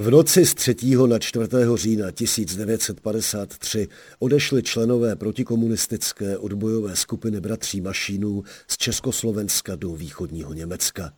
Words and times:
V 0.00 0.10
noci 0.10 0.46
z 0.46 0.54
3. 0.54 0.76
na 1.06 1.18
4. 1.18 1.46
října 1.74 2.10
1953 2.10 3.88
odešli 4.18 4.62
členové 4.62 5.16
protikomunistické 5.16 6.38
odbojové 6.38 6.96
skupiny 6.96 7.40
bratří 7.40 7.80
Mašínů 7.80 8.42
z 8.68 8.76
Československa 8.76 9.76
do 9.76 9.94
východního 9.94 10.52
Německa. 10.52 11.12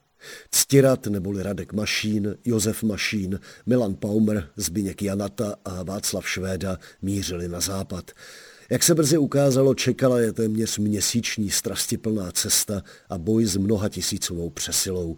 Ctirat 0.51 1.07
neboli 1.07 1.43
Radek 1.43 1.73
Mašín, 1.73 2.37
Josef 2.45 2.83
Mašín, 2.83 3.41
Milan 3.67 3.95
Paumer, 3.95 4.49
Zbyněk 4.57 5.03
Janata 5.03 5.55
a 5.65 5.83
Václav 5.83 6.29
Švéda 6.29 6.79
mířili 7.03 7.49
na 7.49 7.61
západ. 7.61 8.11
Jak 8.71 8.83
se 8.83 8.95
brzy 8.95 9.19
ukázalo, 9.19 9.75
čekala 9.75 10.21
je 10.21 10.33
téměř 10.33 10.79
měsíční 10.79 11.51
strastiplná 11.51 12.33
cesta 12.33 12.83
a 13.09 13.19
boj 13.19 13.45
s 13.45 13.57
mnoha 13.57 13.89
tisícovou 13.89 14.51
přesilou. 14.51 15.17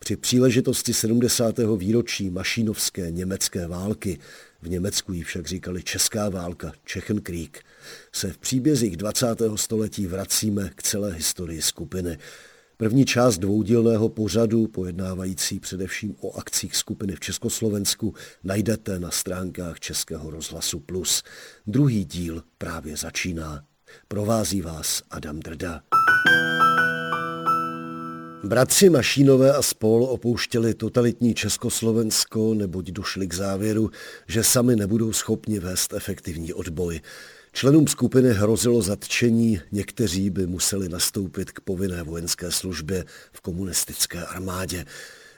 Při 0.00 0.16
příležitosti 0.16 0.94
70. 0.94 1.58
výročí 1.76 2.30
mašínovské 2.30 3.10
německé 3.10 3.66
války, 3.66 4.18
v 4.62 4.68
Německu 4.68 5.12
ji 5.12 5.22
však 5.22 5.46
říkali 5.46 5.82
Česká 5.82 6.28
válka, 6.28 6.72
Čechenkrieg, 6.84 7.64
se 8.12 8.32
v 8.32 8.38
příbězích 8.38 8.96
20. 8.96 9.26
století 9.54 10.06
vracíme 10.06 10.70
k 10.74 10.82
celé 10.82 11.12
historii 11.12 11.62
skupiny. 11.62 12.18
První 12.76 13.04
část 13.04 13.38
dvoudílného 13.38 14.08
pořadu, 14.08 14.66
pojednávající 14.66 15.60
především 15.60 16.16
o 16.20 16.38
akcích 16.38 16.76
skupiny 16.76 17.16
v 17.16 17.20
Československu, 17.20 18.14
najdete 18.44 18.98
na 18.98 19.10
stránkách 19.10 19.80
Českého 19.80 20.30
rozhlasu 20.30 20.80
Plus. 20.80 21.22
Druhý 21.66 22.04
díl 22.04 22.42
právě 22.58 22.96
začíná. 22.96 23.64
Provází 24.08 24.60
vás 24.60 25.02
Adam 25.10 25.40
Drda. 25.40 25.82
Bratři 28.44 28.90
Mašínové 28.90 29.52
a 29.52 29.62
spol 29.62 30.04
opouštěli 30.04 30.74
totalitní 30.74 31.34
Československo, 31.34 32.54
neboť 32.54 32.90
došli 32.90 33.26
k 33.26 33.34
závěru, 33.34 33.90
že 34.26 34.44
sami 34.44 34.76
nebudou 34.76 35.12
schopni 35.12 35.58
vést 35.58 35.92
efektivní 35.92 36.52
odboj. 36.52 37.00
Členům 37.52 37.86
skupiny 37.86 38.28
hrozilo 38.32 38.82
zatčení, 38.82 39.60
někteří 39.72 40.30
by 40.30 40.46
museli 40.46 40.88
nastoupit 40.88 41.50
k 41.50 41.60
povinné 41.60 42.02
vojenské 42.02 42.50
službě 42.50 43.04
v 43.32 43.40
komunistické 43.40 44.24
armádě. 44.24 44.84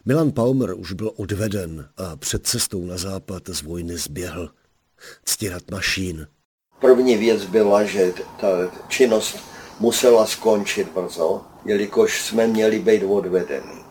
Milan 0.04 0.32
Paumer 0.32 0.74
už 0.74 0.92
byl 0.92 1.12
odveden 1.16 1.88
a 1.96 2.16
před 2.16 2.46
cestou 2.46 2.86
na 2.86 2.96
západ 2.96 3.42
z 3.48 3.62
vojny 3.62 3.98
zběhl. 3.98 4.50
Ctirat 5.24 5.70
Mašín. 5.70 6.26
První 6.80 7.16
věc 7.16 7.44
byla, 7.44 7.84
že 7.84 8.12
ta 8.40 8.72
činnost 8.88 9.51
musela 9.80 10.26
skončit 10.26 10.88
brzo, 10.94 11.40
jelikož 11.64 12.22
jsme 12.22 12.46
měli 12.46 12.78
být 12.78 13.02
odvedeni. 13.04 13.82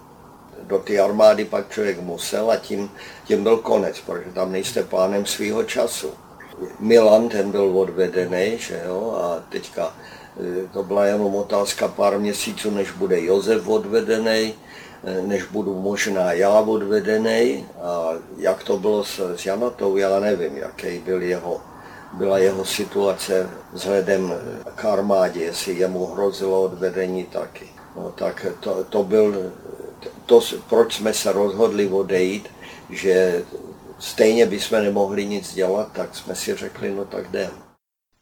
Do 0.61 0.79
té 0.79 0.99
armády 0.99 1.45
pak 1.45 1.69
člověk 1.69 2.01
musel 2.01 2.51
a 2.51 2.55
tím, 2.55 2.91
tím 3.25 3.43
byl 3.43 3.57
konec, 3.57 3.99
protože 3.99 4.31
tam 4.33 4.51
nejste 4.51 4.83
pánem 4.83 5.25
svého 5.25 5.63
času. 5.63 6.11
Milan, 6.79 7.29
ten 7.29 7.51
byl 7.51 7.77
odvedený, 7.77 8.57
že 8.57 8.81
jo, 8.85 9.19
a 9.21 9.43
teďka 9.49 9.93
e, 10.39 10.67
to 10.73 10.83
byla 10.83 11.05
jenom 11.05 11.35
otázka 11.35 11.87
pár 11.87 12.19
měsíců, 12.19 12.71
než 12.71 12.91
bude 12.91 13.21
Josef 13.21 13.67
odvedený, 13.67 14.53
e, 15.03 15.21
než 15.21 15.43
budu 15.43 15.81
možná 15.81 16.33
já 16.33 16.59
odvedený. 16.59 17.65
A 17.81 18.13
jak 18.37 18.63
to 18.63 18.77
bylo 18.77 19.03
s, 19.03 19.35
s 19.35 19.45
Janatou, 19.45 19.97
já 19.97 20.19
nevím, 20.19 20.57
jaký 20.57 20.99
byl 20.99 21.21
jeho, 21.21 21.61
byla 22.13 22.37
jeho 22.37 22.65
situace 22.65 23.49
vzhledem 23.73 24.33
k 24.75 24.85
armádě, 24.85 25.39
jestli 25.39 25.73
jemu 25.73 26.05
hrozilo 26.05 26.63
odvedení 26.63 27.23
taky. 27.23 27.65
No, 27.95 28.13
tak 28.17 28.45
to, 28.59 28.83
to 28.83 29.03
byl, 29.03 29.51
to, 30.25 30.41
proč 30.69 30.95
jsme 30.95 31.13
se 31.13 31.31
rozhodli 31.31 31.87
odejít, 31.87 32.49
že 32.89 33.43
stejně 33.99 34.45
bychom 34.45 34.83
nemohli 34.83 35.25
nic 35.25 35.53
dělat, 35.53 35.91
tak 35.93 36.15
jsme 36.15 36.35
si 36.35 36.55
řekli, 36.55 36.91
no 36.91 37.05
tak 37.05 37.29
jdem. 37.29 37.51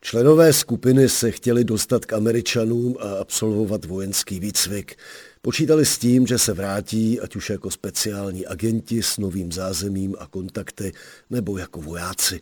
Členové 0.01 0.53
skupiny 0.53 1.09
se 1.09 1.31
chtěli 1.31 1.63
dostat 1.63 2.06
k 2.06 2.13
Američanům 2.13 2.95
a 3.00 3.21
absolvovat 3.21 3.85
vojenský 3.85 4.39
výcvik. 4.39 4.95
Počítali 5.41 5.85
s 5.85 5.97
tím, 5.97 6.27
že 6.27 6.38
se 6.38 6.53
vrátí, 6.53 7.19
ať 7.19 7.35
už 7.35 7.50
jako 7.50 7.71
speciální 7.71 8.45
agenti 8.45 9.03
s 9.03 9.17
novým 9.17 9.51
zázemím 9.51 10.16
a 10.19 10.27
kontakty, 10.27 10.94
nebo 11.29 11.57
jako 11.57 11.81
vojáci. 11.81 12.41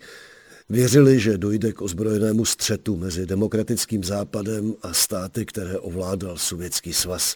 Věřili, 0.70 1.20
že 1.20 1.38
dojde 1.38 1.74
k 1.74 1.82
ozbrojenému 1.82 2.46
střetu 2.46 2.98
mezi 2.98 3.26
demokratickým 3.26 4.04
západem 4.04 4.76
a 4.82 4.94
státy, 4.94 5.46
které 5.46 5.78
ovládal 5.78 6.38
Sovětský 6.38 6.94
svaz. 6.94 7.36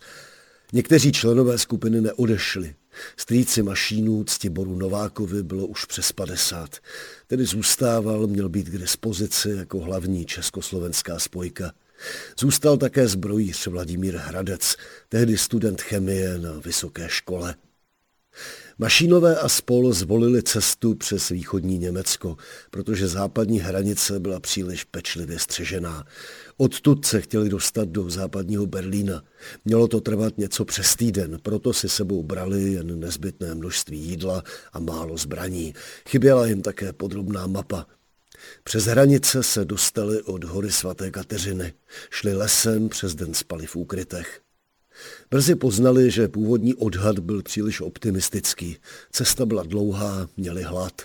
Někteří 0.74 1.12
členové 1.12 1.58
skupiny 1.58 2.02
neodešli. 2.02 2.76
Strýci 3.18 3.64
mašínů 3.64 4.24
Ctiboru 4.24 4.76
Novákovi 4.76 5.44
bylo 5.44 5.68
už 5.68 5.86
přes 5.86 6.12
50. 6.12 6.78
Tedy 7.28 7.46
zůstával, 7.46 8.28
měl 8.28 8.50
být 8.50 8.70
k 8.70 8.78
dispozici 8.78 9.50
jako 9.50 9.80
hlavní 9.80 10.26
československá 10.26 11.20
spojka. 11.20 11.72
Zůstal 12.40 12.78
také 12.78 13.08
zbrojíř 13.08 13.68
Vladimír 13.68 14.16
Hradec, 14.16 14.76
tehdy 15.10 15.38
student 15.38 15.82
chemie 15.82 16.38
na 16.38 16.52
vysoké 16.52 17.10
škole. 17.10 17.56
Mašínové 18.80 19.38
a 19.38 19.50
spol 19.50 19.94
zvolili 19.94 20.44
cestu 20.44 20.96
přes 20.96 21.30
východní 21.30 21.78
Německo, 21.78 22.38
protože 22.72 23.08
západní 23.08 23.60
hranice 23.60 24.20
byla 24.20 24.40
příliš 24.40 24.84
pečlivě 24.84 25.40
střežená. 25.40 26.06
Odtud 26.58 27.06
se 27.06 27.22
chtěli 27.22 27.50
dostat 27.50 27.90
do 27.90 28.10
západního 28.10 28.66
Berlína. 28.66 29.24
Mělo 29.66 29.88
to 29.88 30.02
trvat 30.02 30.38
něco 30.38 30.66
přes 30.66 30.96
týden, 30.96 31.40
proto 31.44 31.74
si 31.74 31.90
sebou 31.90 32.24
brali 32.24 32.74
jen 32.74 33.00
nezbytné 33.00 33.56
množství 33.56 34.00
jídla 34.00 34.44
a 34.74 34.80
málo 34.80 35.18
zbraní. 35.18 35.74
Chyběla 36.10 36.48
jim 36.48 36.62
také 36.62 36.94
podrobná 36.94 37.48
mapa. 37.48 37.88
Přes 38.64 38.86
hranice 38.86 39.44
se 39.44 39.66
dostali 39.66 40.22
od 40.22 40.44
hory 40.44 40.72
svaté 40.72 41.12
Kateřiny. 41.12 41.74
Šli 42.10 42.34
lesem, 42.34 42.90
přes 42.90 43.16
den 43.16 43.34
spali 43.34 43.66
v 43.66 43.76
úkrytech. 43.76 44.42
Brzy 45.30 45.56
poznali, 45.56 46.12
že 46.12 46.28
původní 46.28 46.76
odhad 46.76 47.20
byl 47.20 47.44
příliš 47.44 47.82
optimistický. 47.82 48.78
Cesta 49.12 49.46
byla 49.46 49.64
dlouhá, 49.64 50.30
měli 50.38 50.64
hlad. 50.64 51.02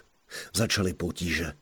Začali 0.55 0.95
potíže. 0.95 1.53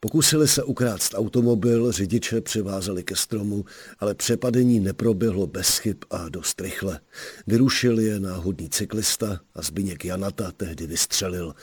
Pokusili 0.00 0.48
se 0.48 0.62
ukrást 0.62 1.14
automobil, 1.14 1.92
řidiče 1.92 2.40
přivázeli 2.40 3.02
ke 3.02 3.16
stromu, 3.16 3.64
ale 3.98 4.14
přepadení 4.14 4.80
neproběhlo 4.80 5.46
bez 5.46 5.78
chyb 5.78 5.96
a 6.10 6.28
dost 6.28 6.60
rychle. 6.60 7.00
Vyrušil 7.46 8.00
je 8.00 8.20
náhodný 8.20 8.68
cyklista 8.68 9.40
a 9.54 9.62
Zbyněk 9.62 10.04
Janata 10.04 10.52
tehdy 10.52 10.86
vystřelil. 10.86 11.54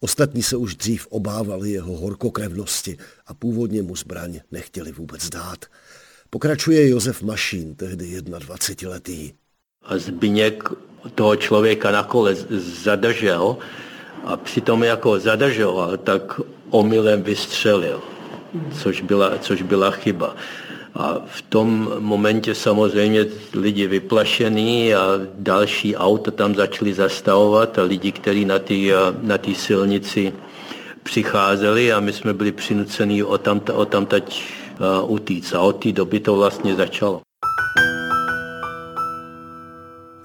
Ostatní 0.00 0.42
se 0.42 0.56
už 0.56 0.76
dřív 0.76 1.06
obávali 1.06 1.70
jeho 1.70 1.96
horkokrevnosti 1.96 2.98
a 3.26 3.34
původně 3.34 3.82
mu 3.82 3.96
zbraň 3.96 4.40
nechtěli 4.50 4.92
vůbec 4.92 5.28
dát. 5.28 5.64
Pokračuje 6.36 6.88
Josef 6.88 7.22
Mašín, 7.22 7.74
tehdy 7.74 8.20
21-letý. 8.20 9.32
A 9.82 9.98
Zbyněk 9.98 10.68
toho 11.14 11.36
člověka 11.36 11.90
na 11.90 12.02
kole 12.02 12.34
zadržel 12.84 13.56
a 14.24 14.36
přitom 14.36 14.84
jako 14.84 15.20
zadržoval, 15.20 15.96
tak 15.96 16.40
omylem 16.70 17.22
vystřelil, 17.22 18.02
což 18.82 19.00
byla, 19.00 19.38
což 19.38 19.62
byla 19.62 19.90
chyba. 19.90 20.36
A 20.94 21.24
v 21.26 21.42
tom 21.42 21.92
momentě 21.98 22.54
samozřejmě 22.54 23.26
lidi 23.54 23.86
vyplašení 23.86 24.94
a 24.94 25.20
další 25.34 25.96
auta 25.96 26.30
tam 26.30 26.54
začali 26.54 26.94
zastavovat 26.94 27.78
a 27.78 27.82
lidi, 27.82 28.12
kteří 28.12 28.44
na 28.44 28.58
té 28.58 28.74
na 29.22 29.38
silnici 29.54 30.32
přicházeli 31.02 31.92
a 31.92 32.00
my 32.00 32.12
jsme 32.12 32.34
byli 32.34 32.52
přinuceni 32.52 33.24
o 33.24 33.38
tam, 33.38 33.60
o 33.72 33.84
tam 33.84 34.06
utíct. 35.06 35.54
A 35.54 35.60
od 35.60 35.72
té 35.72 35.92
doby 35.92 36.20
to 36.20 36.36
vlastně 36.36 36.74
začalo. 36.74 37.20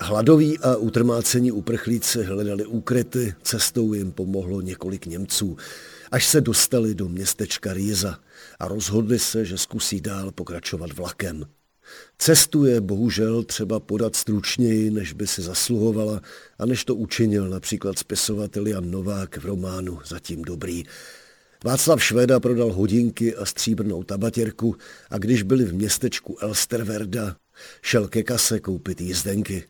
Hladoví 0.02 0.60
a 0.60 0.76
utrmácení 0.76 1.52
uprchlíci 1.52 2.24
hledali 2.24 2.66
úkryty, 2.66 3.34
cestou 3.44 3.94
jim 3.94 4.12
pomohlo 4.12 4.62
několik 4.62 5.06
Němců, 5.06 5.58
až 6.12 6.28
se 6.28 6.42
dostali 6.42 6.96
do 6.96 7.08
městečka 7.08 7.74
Rýza 7.74 8.20
a 8.60 8.68
rozhodli 8.68 9.20
se, 9.20 9.46
že 9.46 9.58
zkusí 9.58 10.02
dál 10.02 10.32
pokračovat 10.32 10.94
vlakem. 10.94 11.46
Cestu 12.18 12.66
je 12.66 12.82
bohužel 12.82 13.44
třeba 13.44 13.80
podat 13.80 14.16
stručněji, 14.16 14.92
než 14.92 15.14
by 15.14 15.28
si 15.28 15.42
zasluhovala 15.42 16.22
a 16.60 16.66
než 16.66 16.86
to 16.86 16.96
učinil 16.96 17.50
například 17.50 18.00
spisovatel 18.00 18.68
Jan 18.68 18.92
Novák 18.92 19.38
v 19.38 19.46
románu 19.46 20.00
Zatím 20.06 20.42
dobrý. 20.42 20.84
Václav 21.64 22.04
Švéda 22.04 22.40
prodal 22.40 22.74
hodinky 22.74 23.36
a 23.36 23.46
stříbrnou 23.46 24.04
tabatěrku 24.04 24.76
a 25.10 25.18
když 25.18 25.44
byli 25.44 25.66
v 25.66 25.74
městečku 25.74 26.38
Elsterverda, 26.42 27.36
šel 27.82 28.08
ke 28.08 28.24
kase 28.24 28.60
koupit 28.60 29.02
jízdenky. 29.02 29.64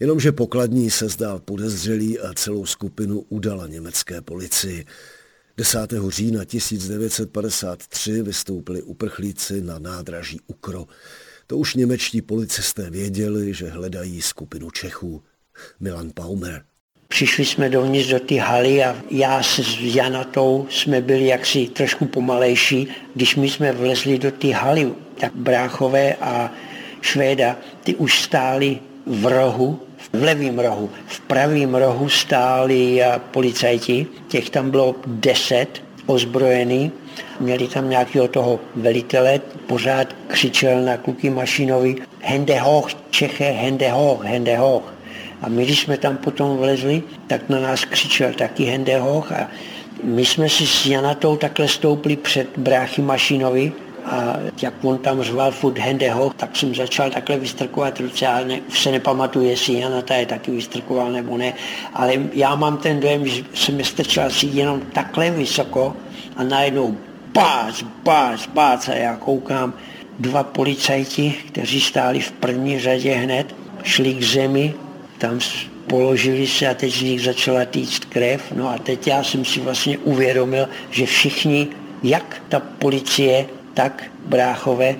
Jenomže 0.00 0.32
pokladní 0.32 0.90
se 0.90 1.08
zdál 1.08 1.38
podezřelý 1.38 2.20
a 2.20 2.34
celou 2.34 2.66
skupinu 2.66 3.20
udala 3.20 3.66
německé 3.66 4.20
policii. 4.20 4.84
10. 5.56 5.78
října 6.08 6.44
1953 6.44 8.22
vystoupili 8.22 8.82
uprchlíci 8.82 9.60
na 9.60 9.78
nádraží 9.78 10.40
Ukro. 10.46 10.86
To 11.46 11.58
už 11.58 11.74
němečtí 11.74 12.22
policisté 12.22 12.90
věděli, 12.90 13.54
že 13.54 13.68
hledají 13.68 14.22
skupinu 14.22 14.70
Čechů. 14.70 15.22
Milan 15.80 16.10
Paumer. 16.14 16.64
Přišli 17.12 17.44
jsme 17.44 17.68
dovnitř 17.68 18.08
do 18.08 18.20
té 18.20 18.40
haly 18.40 18.84
a 18.84 18.96
já 19.10 19.42
s 19.42 19.78
Janatou 19.80 20.66
jsme 20.70 21.00
byli 21.00 21.26
jaksi 21.26 21.66
trošku 21.66 22.06
pomalejší. 22.06 22.88
Když 23.14 23.36
my 23.36 23.50
jsme 23.50 23.72
vlezli 23.72 24.18
do 24.18 24.30
té 24.30 24.52
haly, 24.52 24.92
tak 25.20 25.32
bráchové 25.34 26.14
a 26.14 26.50
Švéda, 27.00 27.56
ty 27.84 27.94
už 27.94 28.20
stáli 28.20 28.78
v 29.06 29.26
rohu, 29.26 29.80
v 30.12 30.22
levém 30.22 30.58
rohu. 30.58 30.90
V 31.06 31.20
pravém 31.20 31.74
rohu 31.74 32.08
stáli 32.08 33.02
policajti, 33.30 34.06
těch 34.28 34.50
tam 34.50 34.70
bylo 34.70 34.94
deset 35.06 35.82
ozbrojený. 36.06 36.92
Měli 37.40 37.68
tam 37.68 37.90
nějakého 37.90 38.28
toho 38.28 38.60
velitele, 38.76 39.40
pořád 39.66 40.16
křičel 40.26 40.82
na 40.82 40.96
kluky 40.96 41.30
mašinovi 41.30 41.96
Hende 42.20 42.60
hoch, 42.60 42.94
Čeche, 43.10 43.50
hende 43.50 43.90
hoch, 43.90 44.24
hende 44.24 44.56
hoch. 44.56 44.91
A 45.42 45.48
my, 45.48 45.64
když 45.64 45.80
jsme 45.80 45.96
tam 45.96 46.16
potom 46.16 46.56
vlezli, 46.56 47.02
tak 47.26 47.48
na 47.48 47.60
nás 47.60 47.84
křičel 47.84 48.32
taky 48.32 48.64
hende 48.64 48.98
hoch 48.98 49.32
a 49.32 49.48
my 50.02 50.24
jsme 50.24 50.48
si 50.48 50.66
s 50.66 50.86
Janatou 50.86 51.36
takhle 51.36 51.68
stoupli 51.68 52.16
před 52.16 52.48
bráchy 52.56 53.02
mašinovi 53.02 53.72
a 54.04 54.36
jak 54.62 54.74
on 54.82 54.98
tam 54.98 55.22
řval 55.22 55.50
furt 55.50 55.78
Hendeho, 55.78 56.32
tak 56.36 56.56
jsem 56.56 56.74
začal 56.74 57.10
takhle 57.10 57.36
vystrkovat 57.36 58.00
ruce, 58.00 58.26
ale 58.26 58.44
ne, 58.44 58.60
se 58.68 58.90
nepamatuju, 58.90 59.48
jestli 59.48 59.80
Janata 59.80 60.14
je 60.14 60.26
taky 60.26 60.50
vystrkoval 60.50 61.12
nebo 61.12 61.38
ne, 61.38 61.52
ale 61.94 62.14
já 62.32 62.54
mám 62.54 62.76
ten 62.76 63.00
dojem, 63.00 63.26
že 63.26 63.44
jsem 63.54 63.78
je 63.78 63.84
strčil 63.84 64.22
asi 64.22 64.46
jenom 64.46 64.80
takhle 64.80 65.30
vysoko 65.30 65.96
a 66.36 66.44
najednou 66.44 66.96
bác, 67.34 67.82
bác, 68.04 68.46
bác 68.46 68.88
a 68.88 68.94
já 68.94 69.16
koukám, 69.16 69.74
dva 70.18 70.42
policajti, 70.42 71.34
kteří 71.46 71.80
stáli 71.80 72.20
v 72.20 72.32
první 72.32 72.80
řadě 72.80 73.14
hned, 73.14 73.54
šli 73.82 74.14
k 74.14 74.22
zemi, 74.22 74.74
tam 75.22 75.38
položili 75.86 76.46
se 76.46 76.66
a 76.66 76.74
teď 76.74 76.92
z 76.92 77.02
nich 77.02 77.20
začala 77.22 77.64
týct 77.64 78.04
krev. 78.04 78.42
No 78.56 78.68
a 78.68 78.78
teď 78.78 79.06
já 79.06 79.22
jsem 79.22 79.44
si 79.44 79.60
vlastně 79.60 79.98
uvědomil, 79.98 80.68
že 80.90 81.06
všichni, 81.06 81.68
jak 82.02 82.42
ta 82.48 82.60
policie, 82.60 83.46
tak 83.74 84.04
bráchové, 84.26 84.96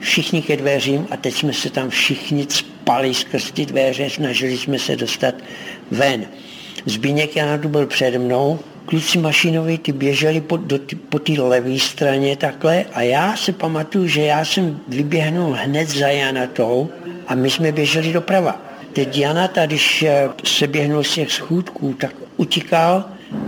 všichni 0.00 0.42
ke 0.42 0.56
dveřím 0.56 1.06
a 1.10 1.16
teď 1.16 1.34
jsme 1.34 1.52
se 1.52 1.70
tam 1.70 1.90
všichni 1.90 2.46
spali 2.48 3.14
skrz 3.14 3.50
ty 3.50 3.66
dveře, 3.66 4.10
snažili 4.10 4.58
jsme 4.58 4.78
se 4.78 4.96
dostat 4.96 5.34
ven. 5.90 6.26
Zbíněk 6.86 7.36
Janadu 7.36 7.68
byl 7.68 7.86
přede 7.86 8.18
mnou, 8.18 8.58
kluci 8.86 9.18
mašinovi 9.18 9.78
ty 9.78 9.92
běželi 9.92 10.40
po, 10.40 10.56
do, 10.56 10.78
po 11.08 11.18
té 11.18 11.32
levé 11.32 11.78
straně 11.78 12.36
takhle 12.36 12.84
a 12.94 13.02
já 13.02 13.36
se 13.36 13.52
pamatuju, 13.52 14.06
že 14.06 14.22
já 14.22 14.44
jsem 14.44 14.80
vyběhnul 14.88 15.56
hned 15.58 15.88
za 15.88 16.08
Janatou 16.08 16.88
a 17.26 17.34
my 17.34 17.50
jsme 17.50 17.72
běželi 17.72 18.12
doprava. 18.12 18.67
Teď 18.98 19.18
Janata, 19.18 19.66
když 19.66 20.02
eh, 20.02 20.28
se 20.44 20.66
běhnul 20.66 21.04
z 21.04 21.14
těch 21.14 21.32
schůdků, 21.32 21.94
tak 21.94 22.14
utíkal 22.36 23.04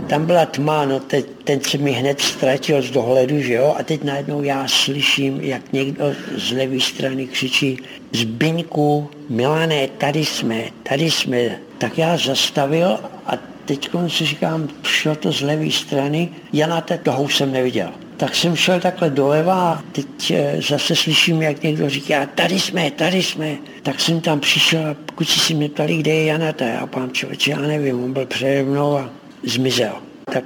tam 0.07 0.25
byla 0.25 0.45
tma, 0.45 0.85
no 0.85 0.99
teď, 0.99 1.25
ten 1.43 1.61
se 1.61 1.77
mi 1.77 1.91
hned 1.91 2.21
ztratil 2.21 2.81
z 2.81 2.91
dohledu, 2.91 3.41
že 3.41 3.53
jo, 3.53 3.75
a 3.79 3.83
teď 3.83 4.03
najednou 4.03 4.43
já 4.43 4.67
slyším, 4.67 5.41
jak 5.41 5.73
někdo 5.73 6.05
z 6.37 6.51
levé 6.51 6.79
strany 6.79 7.27
křičí 7.27 7.77
Zbyňku, 8.11 9.09
Milané, 9.29 9.87
tady 9.87 10.25
jsme, 10.25 10.63
tady 10.83 11.11
jsme. 11.11 11.59
Tak 11.77 11.97
já 11.97 12.17
zastavil 12.17 12.99
a 13.25 13.31
teď 13.65 13.89
si 14.07 14.25
říkám, 14.25 14.69
šlo 14.83 15.15
to 15.15 15.31
z 15.31 15.41
levé 15.41 15.71
strany, 15.71 16.29
Janate, 16.53 16.97
toho 16.97 17.23
už 17.23 17.37
jsem 17.37 17.51
neviděl. 17.51 17.91
Tak 18.21 18.35
jsem 18.35 18.55
šel 18.55 18.79
takhle 18.79 19.09
doleva 19.09 19.71
a 19.71 19.81
teď 19.91 20.31
eh, 20.31 20.61
zase 20.69 20.95
slyším, 20.95 21.41
jak 21.41 21.63
někdo 21.63 21.89
říká, 21.89 22.25
tady 22.25 22.59
jsme, 22.59 22.91
tady 22.91 23.23
jsme. 23.23 23.57
Tak 23.83 23.99
jsem 23.99 24.21
tam 24.21 24.39
přišel 24.39 24.87
a 24.87 24.95
kluci 25.15 25.39
si 25.39 25.53
mě 25.53 25.69
ptali, 25.69 25.97
kde 25.97 26.11
je 26.11 26.25
Janata. 26.25 26.65
Já 26.65 26.87
pán 26.87 27.11
člověče, 27.11 27.51
já 27.51 27.59
nevím, 27.59 28.03
on 28.03 28.13
byl 28.13 28.25
přede 28.25 28.63
mnou 28.63 28.97
a 28.97 29.09
zmizel. 29.43 29.95
Tak 30.33 30.43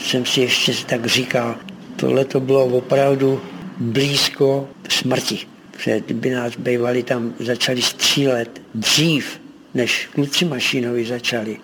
jsem 0.00 0.26
si 0.26 0.40
ještě 0.40 0.72
tak 0.86 1.06
říkal, 1.06 1.56
tohle 1.96 2.24
to 2.24 2.40
bylo 2.40 2.64
opravdu 2.64 3.40
blízko 3.80 4.68
smrti. 4.88 5.38
Protože 5.70 6.00
kdyby 6.00 6.30
nás 6.30 6.56
bývali 6.56 7.02
tam 7.02 7.34
začali 7.38 7.82
střílet 7.82 8.62
dřív, 8.74 9.40
než 9.74 10.08
kluci 10.14 10.44
mašinovi 10.44 11.04
začali, 11.04 11.56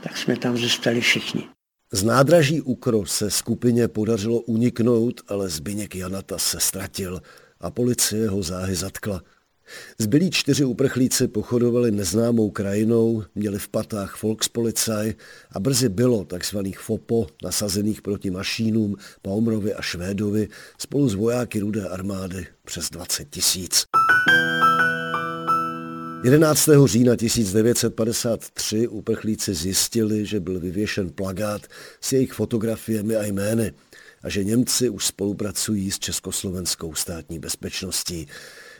tak 0.00 0.16
jsme 0.16 0.36
tam 0.36 0.56
zůstali 0.56 1.00
všichni. 1.00 1.42
Z 1.94 2.02
nádraží 2.02 2.60
Ukro 2.60 3.06
se 3.06 3.30
skupině 3.30 3.88
podařilo 3.88 4.40
uniknout, 4.40 5.20
ale 5.28 5.48
Zbyněk 5.48 5.94
Janata 5.94 6.38
se 6.38 6.60
ztratil 6.60 7.22
a 7.60 7.70
policie 7.70 8.28
ho 8.28 8.42
záhy 8.42 8.74
zatkla. 8.74 9.22
Zbylí 9.98 10.30
čtyři 10.30 10.64
uprchlíci 10.64 11.28
pochodovali 11.28 11.90
neznámou 11.90 12.50
krajinou, 12.50 13.24
měli 13.34 13.58
v 13.58 13.68
patách 13.68 14.22
Volkspolizei 14.22 15.14
a 15.52 15.60
brzy 15.60 15.88
bylo 15.88 16.24
takzvaných 16.24 16.78
FOPO 16.78 17.26
nasazených 17.42 18.02
proti 18.02 18.30
mašínům 18.30 18.96
Paumrovi 19.22 19.74
a 19.74 19.82
Švédovi 19.82 20.48
spolu 20.78 21.08
s 21.08 21.14
vojáky 21.14 21.60
rudé 21.60 21.88
armády 21.88 22.46
přes 22.64 22.90
20 22.90 23.30
tisíc. 23.30 23.84
11. 26.24 26.68
října 26.84 27.16
1953 27.16 28.88
uprchlíci 28.88 29.54
zjistili, 29.54 30.26
že 30.26 30.40
byl 30.40 30.60
vyvěšen 30.60 31.10
plagát 31.10 31.62
s 32.00 32.12
jejich 32.12 32.32
fotografiemi 32.32 33.16
a 33.16 33.24
jmény 33.24 33.72
a 34.22 34.28
že 34.28 34.44
Němci 34.44 34.88
už 34.88 35.06
spolupracují 35.06 35.90
s 35.90 35.98
Československou 35.98 36.94
státní 36.94 37.38
bezpečností. 37.38 38.26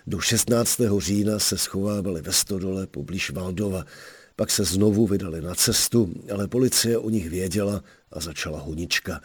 Do 0.06 0.20
16. 0.20 0.80
října 0.98 1.38
se 1.38 1.58
schovávali 1.58 2.22
ve 2.22 2.32
Stodole 2.32 2.86
poblíž 2.86 3.30
Valdova. 3.30 3.84
Pak 4.36 4.50
se 4.50 4.64
znovu 4.64 5.06
vydali 5.06 5.40
na 5.40 5.54
cestu, 5.54 6.14
ale 6.32 6.48
policie 6.48 6.98
o 6.98 7.10
nich 7.10 7.30
věděla 7.30 7.84
a 8.12 8.20
začala 8.20 8.60
honička. 8.60 9.20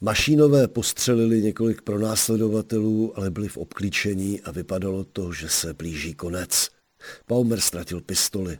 Mašínové 0.00 0.68
postřelili 0.68 1.42
několik 1.42 1.82
pronásledovatelů, 1.82 3.18
ale 3.18 3.30
byli 3.30 3.48
v 3.48 3.56
obklíčení 3.56 4.40
a 4.40 4.50
vypadalo 4.50 5.04
to, 5.04 5.32
že 5.32 5.48
se 5.48 5.74
blíží 5.74 6.14
konec. 6.14 6.79
Paumer 7.26 7.60
ztratil 7.60 8.00
pistoli. 8.00 8.58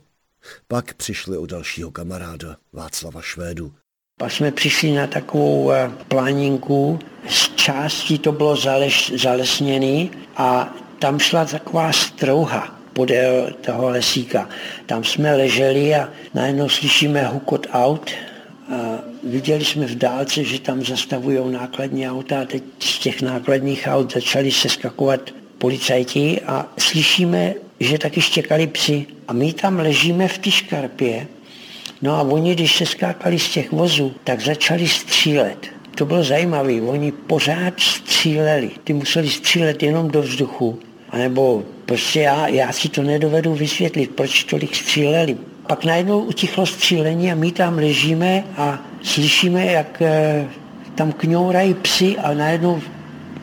Pak 0.67 0.93
přišli 0.93 1.37
o 1.37 1.45
dalšího 1.45 1.91
kamaráda, 1.91 2.57
Václava 2.73 3.21
Švédu. 3.21 3.73
Pak 4.17 4.31
jsme 4.31 4.51
přišli 4.51 4.91
na 4.91 5.07
takovou 5.07 5.71
eh, 5.71 5.91
planinku, 6.07 6.99
z 7.29 7.55
části 7.55 8.17
to 8.17 8.31
bylo 8.31 8.55
zales, 8.55 9.11
zalesněný 9.15 10.11
a 10.35 10.75
tam 10.99 11.19
šla 11.19 11.45
taková 11.45 11.91
strouha 11.93 12.81
podél 12.93 13.51
toho 13.61 13.89
lesíka. 13.89 14.49
Tam 14.85 15.03
jsme 15.03 15.35
leželi 15.35 15.95
a 15.95 16.09
najednou 16.33 16.69
slyšíme 16.69 17.27
hukot 17.27 17.67
aut. 17.71 18.11
A 18.71 18.99
viděli 19.23 19.65
jsme 19.65 19.85
v 19.85 19.97
dálce, 19.97 20.43
že 20.43 20.59
tam 20.59 20.85
zastavují 20.85 21.51
nákladní 21.51 22.09
auta 22.09 22.41
a 22.41 22.45
teď 22.45 22.63
z 22.79 22.99
těch 22.99 23.21
nákladních 23.21 23.87
aut 23.87 24.13
začali 24.13 24.51
se 24.51 24.69
skakovat 24.69 25.21
policajti 25.57 26.41
a 26.41 26.73
slyšíme, 26.77 27.53
že 27.83 27.97
taky 27.97 28.21
štěkali 28.21 28.67
psy. 28.67 29.05
A 29.27 29.33
my 29.33 29.53
tam 29.53 29.79
ležíme 29.79 30.27
v 30.27 30.37
té 30.37 30.51
škarpě 30.51 31.27
No 32.01 32.15
a 32.15 32.21
oni, 32.21 32.55
když 32.55 32.75
se 32.75 32.85
skákali 32.85 33.39
z 33.39 33.49
těch 33.49 33.71
vozů, 33.71 34.13
tak 34.23 34.41
začali 34.41 34.87
střílet. 34.87 35.67
To 35.95 36.05
bylo 36.05 36.23
zajímavé, 36.23 36.81
oni 36.81 37.11
pořád 37.11 37.73
stříleli. 37.79 38.71
Ty 38.83 38.93
museli 38.93 39.29
střílet 39.29 39.83
jenom 39.83 40.07
do 40.07 40.21
vzduchu. 40.21 40.79
A 41.09 41.17
nebo 41.17 41.63
prostě 41.85 42.19
já, 42.19 42.47
já 42.47 42.71
si 42.71 42.89
to 42.89 43.03
nedovedu 43.03 43.53
vysvětlit, 43.53 44.11
proč 44.15 44.43
tolik 44.43 44.75
stříleli. 44.75 45.37
Pak 45.67 45.85
najednou 45.85 46.19
utichlo 46.19 46.65
střílení 46.65 47.31
a 47.31 47.35
my 47.35 47.51
tam 47.51 47.75
ležíme 47.75 48.43
a 48.57 48.79
slyšíme, 49.03 49.65
jak 49.65 50.01
e, 50.01 50.47
tam 50.95 51.11
kňourají 51.11 51.73
psy 51.73 52.17
a 52.17 52.33
najednou 52.33 52.81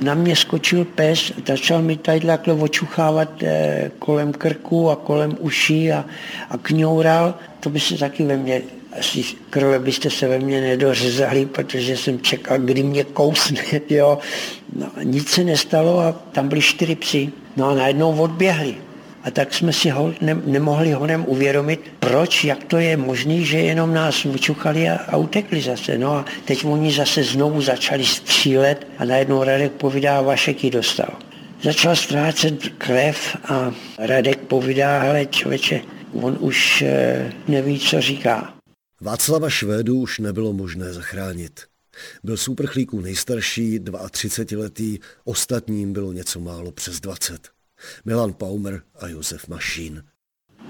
na 0.01 0.15
mě 0.15 0.37
skočil 0.37 0.85
pes, 0.85 1.33
začal 1.47 1.83
mi 1.83 1.97
tady 1.97 2.21
takhle 2.21 2.55
očuchávat 2.55 3.43
e, 3.43 3.91
kolem 3.99 4.33
krku 4.33 4.91
a 4.91 4.97
kolem 4.97 5.37
uší 5.41 5.93
a, 5.93 6.05
a 6.51 6.59
kňoural. 6.59 7.35
To 7.61 7.71
by 7.71 7.81
se 7.81 7.99
taky 7.99 8.25
ve 8.25 8.37
mně 8.37 8.63
asi 8.99 9.25
krve 9.51 9.79
byste 9.79 10.11
se 10.11 10.29
ve 10.29 10.39
mně 10.39 10.61
nedořezali, 10.61 11.47
protože 11.47 11.97
jsem 11.97 12.21
čekal, 12.21 12.59
kdy 12.59 12.83
mě 12.83 13.05
kousne, 13.05 13.63
jo. 13.91 14.19
No, 14.77 14.87
nic 15.03 15.29
se 15.29 15.45
nestalo 15.45 16.01
a 16.01 16.13
tam 16.13 16.49
byly 16.49 16.61
čtyři 16.61 16.95
psy. 16.95 17.33
No 17.57 17.69
a 17.69 17.75
najednou 17.75 18.19
odběhli. 18.19 18.88
A 19.29 19.31
tak 19.31 19.55
jsme 19.55 19.73
si 19.73 19.91
ho 19.91 20.15
ne, 20.21 20.35
nemohli 20.45 20.93
honem 20.93 21.25
uvědomit, 21.29 21.81
proč, 22.01 22.45
jak 22.45 22.65
to 22.65 22.77
je 22.77 22.97
možné, 22.97 23.41
že 23.45 23.59
jenom 23.59 23.95
nás 23.95 24.25
vyčuchali 24.25 24.89
a, 24.89 24.97
a 24.97 25.17
utekli 25.17 25.61
zase. 25.61 25.99
No 25.99 26.13
a 26.13 26.25
teď 26.45 26.65
oni 26.65 26.93
zase 26.93 27.25
znovu 27.25 27.63
začali 27.63 28.05
střílet 28.07 28.87
a 28.99 29.05
najednou 29.05 29.45
Radek 29.45 29.73
povídá, 29.73 30.23
Vašek 30.23 30.65
ji 30.65 30.71
dostal. 30.71 31.19
Začal 31.63 31.97
ztrácet 31.97 32.69
krev 32.79 33.37
a 33.45 33.73
Radek 33.99 34.39
povídá, 34.39 34.99
hele 34.99 35.27
člověče, 35.27 35.81
on 36.13 36.37
už 36.41 36.83
e, 36.83 37.33
neví, 37.49 37.81
co 37.81 38.01
říká. 38.01 38.55
Václava 39.01 39.51
Švédu 39.51 40.01
už 40.01 40.19
nebylo 40.19 40.53
možné 40.53 40.93
zachránit. 40.93 41.61
Byl 42.25 42.37
z 42.37 42.49
nejstarší, 43.01 43.81
32-letý, 43.81 44.99
ostatním 45.25 45.93
bylo 45.93 46.13
něco 46.13 46.41
málo 46.41 46.73
přes 46.73 47.01
20. 47.01 47.58
Milan 48.05 48.33
Paumer 48.33 48.81
a 49.01 49.09
Josef 49.09 49.49
Mašín. 49.49 50.03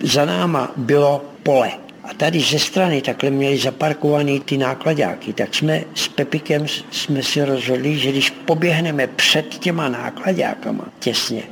Za 0.03 0.25
náma 0.25 0.73
bylo 0.77 1.25
pole. 1.43 1.73
A 2.03 2.15
tady 2.15 2.41
ze 2.41 2.59
strany 2.59 3.03
takhle 3.03 3.31
měli 3.31 3.59
zaparkovaný 3.59 4.41
ty 4.41 4.59
nákladáky, 4.59 5.33
tak 5.33 5.55
jsme 5.55 5.85
s 5.95 6.09
Pepikem 6.09 6.67
jsme 6.91 7.23
si 7.23 7.45
rozhodli, 7.45 7.99
že 7.99 8.11
když 8.11 8.31
poběhneme 8.31 9.07
před 9.07 9.49
těma 9.49 9.89
nákladákama 9.89 10.89
těsně, 10.99 11.43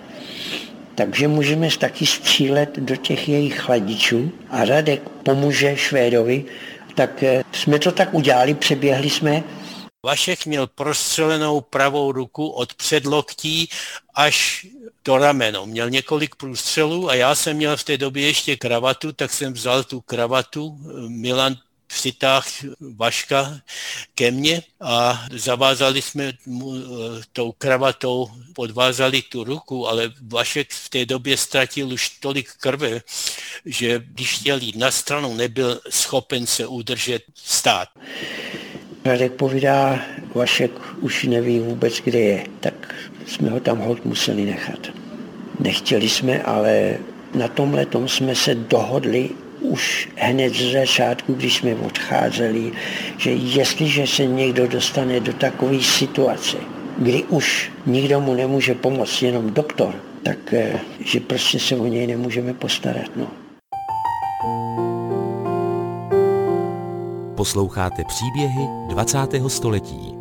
takže 0.94 1.28
můžeme 1.28 1.68
taky 1.78 2.06
střílet 2.06 2.78
do 2.78 2.96
těch 2.96 3.28
jejich 3.28 3.58
chladičů 3.58 4.32
a 4.50 4.64
Radek 4.64 5.08
pomůže 5.08 5.76
Švédovi, 5.76 6.44
tak 6.94 7.22
eh, 7.22 7.42
jsme 7.52 7.78
to 7.78 7.92
tak 7.92 8.14
udělali, 8.14 8.54
přeběhli 8.54 9.10
jsme 9.10 9.42
Vašek 10.06 10.46
měl 10.46 10.66
prostřelenou 10.66 11.60
pravou 11.60 12.12
ruku 12.12 12.48
od 12.48 12.74
předloktí 12.74 13.68
až 14.14 14.66
do 15.04 15.18
rameno. 15.18 15.66
Měl 15.66 15.90
několik 15.90 16.34
průstřelů 16.34 17.10
a 17.10 17.14
já 17.14 17.34
jsem 17.34 17.56
měl 17.56 17.76
v 17.76 17.84
té 17.84 17.98
době 17.98 18.26
ještě 18.26 18.56
kravatu, 18.56 19.12
tak 19.12 19.32
jsem 19.32 19.52
vzal 19.52 19.84
tu 19.84 20.00
kravatu. 20.00 20.78
Milan 21.08 21.56
přitáhl 21.86 22.46
Vaška 22.96 23.60
ke 24.14 24.30
mně 24.30 24.62
a 24.80 25.26
zavázali 25.32 26.02
jsme 26.02 26.32
mu 26.46 26.74
eh, 26.76 26.80
tou 27.32 27.52
kravatou, 27.52 28.30
podvázali 28.54 29.22
tu 29.22 29.44
ruku, 29.44 29.88
ale 29.88 30.12
Vašek 30.22 30.70
v 30.70 30.88
té 30.88 31.06
době 31.06 31.36
ztratil 31.36 31.92
už 31.92 32.08
tolik 32.08 32.52
krve, 32.60 33.02
že 33.64 34.02
když 34.06 34.38
chtěl 34.38 34.62
jít 34.62 34.76
na 34.76 34.90
stranu, 34.90 35.34
nebyl 35.34 35.80
schopen 35.90 36.46
se 36.46 36.66
udržet 36.66 37.22
stát. 37.34 37.88
Radek 39.06 39.32
povídá, 39.32 40.00
Vašek 40.34 40.70
už 41.00 41.24
neví 41.24 41.58
vůbec, 41.58 42.00
kde 42.04 42.18
je, 42.18 42.44
tak 42.60 42.94
jsme 43.26 43.50
ho 43.50 43.60
tam 43.60 43.78
hod 43.78 44.04
museli 44.04 44.44
nechat. 44.44 44.78
Nechtěli 45.60 46.08
jsme, 46.08 46.42
ale 46.42 46.98
na 47.34 47.48
tomhle 47.48 47.86
tom 47.86 48.08
jsme 48.08 48.34
se 48.34 48.54
dohodli 48.54 49.30
už 49.60 50.08
hned 50.16 50.54
z 50.54 50.72
začátku, 50.72 51.34
když 51.34 51.56
jsme 51.56 51.74
odcházeli, 51.74 52.72
že 53.16 53.30
jestliže 53.30 54.06
se 54.06 54.26
někdo 54.26 54.66
dostane 54.66 55.20
do 55.20 55.32
takové 55.32 55.82
situace, 55.82 56.56
kdy 56.98 57.22
už 57.22 57.72
nikdo 57.86 58.20
mu 58.20 58.34
nemůže 58.34 58.74
pomoct, 58.74 59.22
jenom 59.22 59.54
doktor, 59.54 59.94
tak 60.22 60.38
eh, 60.52 60.80
že 61.00 61.20
prostě 61.20 61.58
se 61.58 61.76
o 61.76 61.86
něj 61.86 62.06
nemůžeme 62.06 62.54
postarat. 62.54 63.10
No. 63.16 63.26
Posloucháte 67.36 68.04
příběhy 68.04 68.68
20. 68.88 69.18
století. 69.48 70.12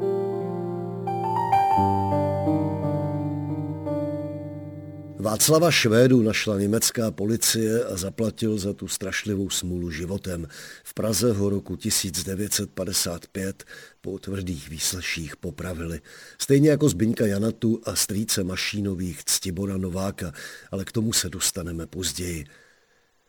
Václava 5.19 5.71
Švédu 5.71 6.21
našla 6.21 6.59
německá 6.59 7.11
policie 7.11 7.85
a 7.85 7.97
zaplatil 7.97 8.57
za 8.57 8.73
tu 8.73 8.87
strašlivou 8.87 9.49
smůlu 9.49 9.91
životem. 9.91 10.47
V 10.83 10.93
Praze 10.93 11.33
ho 11.33 11.49
roku 11.49 11.75
1955 11.75 13.63
po 14.01 14.19
tvrdých 14.19 14.69
výsleších 14.69 15.37
popravili. 15.37 16.01
Stejně 16.41 16.69
jako 16.69 16.89
Zbyňka 16.89 17.25
Janatu 17.25 17.81
a 17.85 17.95
strýce 17.95 18.43
Mašínových 18.43 19.23
Ctibora 19.23 19.77
Nováka, 19.77 20.31
ale 20.71 20.85
k 20.85 20.91
tomu 20.91 21.13
se 21.13 21.29
dostaneme 21.29 21.87
později. 21.87 22.45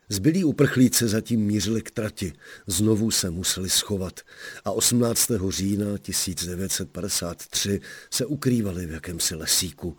Zbylí 0.09 0.43
uprchlíci 0.43 1.07
zatím 1.07 1.41
mířili 1.41 1.81
k 1.81 1.91
trati, 1.91 2.33
znovu 2.67 3.11
se 3.11 3.29
museli 3.29 3.69
schovat 3.69 4.19
a 4.65 4.71
18. 4.71 5.31
října 5.49 5.97
1953 5.97 7.79
se 8.11 8.25
ukrývali 8.25 8.85
v 8.85 8.91
jakémsi 8.91 9.35
lesíku. 9.35 9.97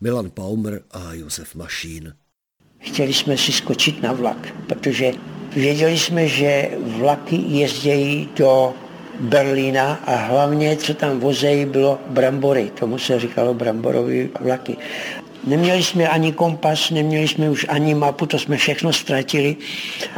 Milan 0.00 0.30
Paumer 0.30 0.82
a 0.90 1.14
Josef 1.14 1.54
Mašín. 1.54 2.14
Chtěli 2.78 3.14
jsme 3.14 3.36
si 3.36 3.52
skočit 3.52 4.02
na 4.02 4.12
vlak, 4.12 4.54
protože 4.68 5.12
věděli 5.54 5.98
jsme, 5.98 6.28
že 6.28 6.70
vlaky 6.98 7.36
jezdějí 7.36 8.28
do 8.36 8.74
Berlína 9.20 9.94
a 9.94 10.14
hlavně, 10.14 10.76
co 10.76 10.94
tam 10.94 11.20
vozejí, 11.20 11.66
bylo 11.66 11.98
brambory. 12.08 12.70
Tomu 12.70 12.98
se 12.98 13.20
říkalo 13.20 13.54
bramborový 13.54 14.30
vlaky. 14.40 14.76
Neměli 15.44 15.82
jsme 15.82 16.08
ani 16.08 16.32
kompas, 16.32 16.90
neměli 16.90 17.28
jsme 17.28 17.50
už 17.50 17.66
ani 17.68 17.94
mapu, 17.94 18.26
to 18.26 18.38
jsme 18.38 18.56
všechno 18.56 18.92
ztratili. 18.92 19.56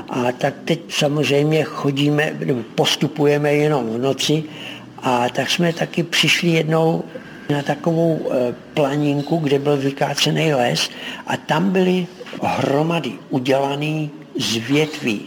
A 0.08 0.32
tak 0.32 0.54
teď 0.64 0.80
samozřejmě 0.88 1.64
chodíme, 1.64 2.36
postupujeme 2.74 3.54
jenom 3.54 3.94
v 3.94 3.98
noci. 3.98 4.44
A 5.02 5.28
tak 5.28 5.50
jsme 5.50 5.72
taky 5.72 6.02
přišli 6.02 6.48
jednou 6.48 7.04
na 7.50 7.62
takovou 7.62 8.30
eh, 8.30 8.54
planinku, 8.74 9.36
kde 9.36 9.58
byl 9.58 9.76
vykácený 9.76 10.54
les 10.54 10.90
a 11.26 11.36
tam 11.36 11.70
byly 11.70 12.06
hromady 12.42 13.12
udělané 13.30 14.08
z 14.38 14.56
větví. 14.56 15.20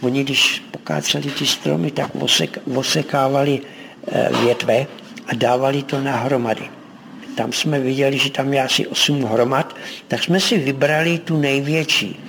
Oni, 0.00 0.24
když 0.24 0.62
pokáceli 0.70 1.30
ty 1.30 1.46
stromy, 1.46 1.90
tak 1.90 2.10
osek, 2.14 2.58
osekávali 2.74 3.60
eh, 3.60 4.28
větve 4.44 4.86
a 5.26 5.34
dávali 5.34 5.82
to 5.82 6.00
na 6.00 6.16
hromady. 6.16 6.81
Tam 7.34 7.52
jsme 7.52 7.80
viděli, 7.80 8.18
že 8.18 8.30
tam 8.30 8.54
je 8.54 8.62
asi 8.62 8.86
8 8.86 9.22
hromad, 9.22 9.76
tak 10.08 10.22
jsme 10.22 10.40
si 10.40 10.58
vybrali 10.58 11.18
tu 11.18 11.36
největší. 11.36 12.20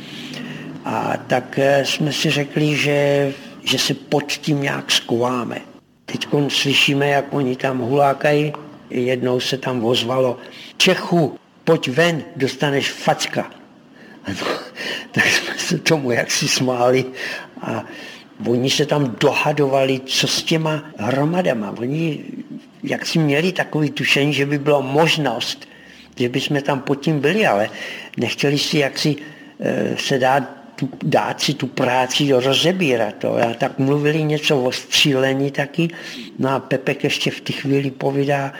A 0.85 1.17
tak 1.27 1.59
eh, 1.59 1.85
jsme 1.85 2.13
si 2.13 2.29
řekli, 2.29 2.75
že, 2.75 3.33
že 3.63 3.79
se 3.79 3.93
pod 3.93 4.31
tím 4.31 4.61
nějak 4.61 4.91
skováme. 4.91 5.61
Teď 6.05 6.27
slyšíme, 6.47 7.07
jak 7.07 7.33
oni 7.33 7.55
tam 7.55 7.77
hulákají, 7.79 8.53
jednou 8.89 9.39
se 9.39 9.57
tam 9.57 9.85
ozvalo, 9.85 10.37
Čechu, 10.77 11.39
pojď 11.63 11.87
ven, 11.89 12.23
dostaneš 12.35 12.91
facka. 12.91 13.51
No, 14.27 14.47
tak 15.11 15.25
jsme 15.25 15.57
se 15.57 15.77
tomu 15.77 16.11
jaksi 16.11 16.47
smáli 16.47 17.05
a 17.61 17.83
oni 18.47 18.69
se 18.69 18.85
tam 18.85 19.15
dohadovali, 19.19 20.01
co 20.05 20.27
s 20.27 20.43
těma 20.43 20.83
hromadama. 20.97 21.75
Oni 21.77 22.23
jak 22.83 23.05
si 23.05 23.19
měli 23.19 23.51
takový 23.51 23.91
tušení, 23.91 24.33
že 24.33 24.45
by 24.45 24.57
byla 24.57 24.81
možnost, 24.81 25.67
že 26.15 26.29
by 26.29 26.41
jsme 26.41 26.61
tam 26.61 26.81
pod 26.81 26.95
tím 26.95 27.19
byli, 27.19 27.47
ale 27.47 27.69
nechtěli 28.17 28.59
si 28.59 28.77
jaksi 28.77 29.15
e, 29.59 29.97
se 29.97 30.19
dát, 30.19 30.43
tu, 30.75 30.89
dát 31.03 31.41
si 31.41 31.53
tu 31.53 31.67
práci 31.67 32.31
rozebírat. 32.31 33.15
To. 33.15 33.35
A 33.35 33.53
tak 33.53 33.79
mluvili 33.79 34.23
něco 34.23 34.63
o 34.63 34.71
střílení 34.71 35.51
taky. 35.51 35.89
No 36.39 36.49
a 36.49 36.59
Pepek 36.59 37.03
ještě 37.03 37.31
v 37.31 37.41
té 37.41 37.53
chvíli 37.53 37.91
povídá, 37.91 38.53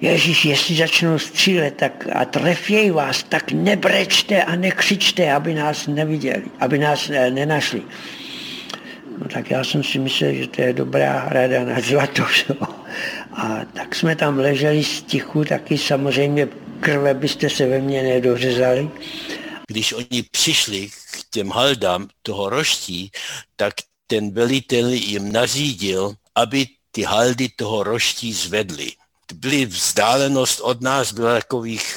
Ježíš, 0.00 0.44
jestli 0.44 0.74
začnou 0.74 1.18
střílet 1.18 1.74
tak 1.74 2.08
a 2.12 2.24
trefějí 2.24 2.90
vás, 2.90 3.22
tak 3.22 3.52
nebrečte 3.52 4.44
a 4.44 4.56
nekřičte, 4.56 5.32
aby 5.32 5.54
nás 5.54 5.86
neviděli, 5.86 6.42
aby 6.60 6.78
nás 6.78 7.10
e, 7.10 7.30
nenašli. 7.30 7.82
No 9.18 9.28
tak 9.28 9.50
já 9.50 9.64
jsem 9.64 9.82
si 9.82 9.98
myslel, 9.98 10.32
že 10.32 10.46
to 10.46 10.62
je 10.62 10.72
dobrá 10.72 11.28
rada 11.28 11.64
na 11.64 11.80
zlato. 11.80 12.24
A 13.32 13.64
tak 13.74 13.94
jsme 13.94 14.16
tam 14.16 14.38
leželi 14.38 14.84
stichu, 14.84 15.44
taky 15.44 15.78
samozřejmě 15.78 16.48
krve 16.80 17.14
byste 17.14 17.50
se 17.50 17.66
ve 17.66 17.78
mně 17.78 18.02
nedořezali. 18.02 18.90
Když 19.68 19.92
oni 19.92 20.22
přišli 20.30 20.88
k 20.88 21.30
těm 21.30 21.50
haldám 21.50 22.08
toho 22.22 22.50
roští, 22.50 23.10
tak 23.56 23.74
ten 24.06 24.30
velitel 24.30 24.88
jim 24.88 25.32
nařídil, 25.32 26.14
aby 26.34 26.66
ty 26.90 27.02
haldy 27.02 27.48
toho 27.56 27.82
roští 27.82 28.32
zvedli. 28.32 28.92
Byly 29.34 29.66
vzdálenost 29.66 30.60
od 30.60 30.80
nás, 30.80 31.12
byla 31.12 31.34
takových 31.34 31.96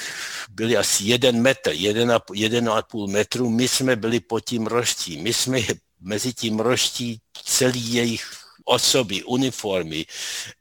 byli 0.49 0.77
asi 0.77 1.03
jeden 1.03 1.41
metr, 1.41 1.71
jeden 1.71 2.11
a, 2.11 2.19
jeden 2.33 2.69
a 2.69 2.81
půl 2.81 3.07
metru, 3.07 3.49
my 3.49 3.67
jsme 3.67 3.95
byli 3.95 4.19
pod 4.19 4.39
tím 4.39 4.67
roští, 4.67 5.17
my 5.21 5.33
jsme 5.33 5.59
mezi 6.01 6.33
tím 6.33 6.59
roští 6.59 7.19
celý 7.45 7.93
jejich 7.93 8.38
osoby, 8.69 9.23
uniformy 9.23 10.05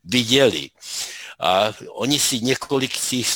viděli. 0.05 0.71
a 1.41 1.73
oni 1.95 2.19
si 2.19 2.41
několik 2.41 2.99
z 2.99 3.11
nich 3.13 3.29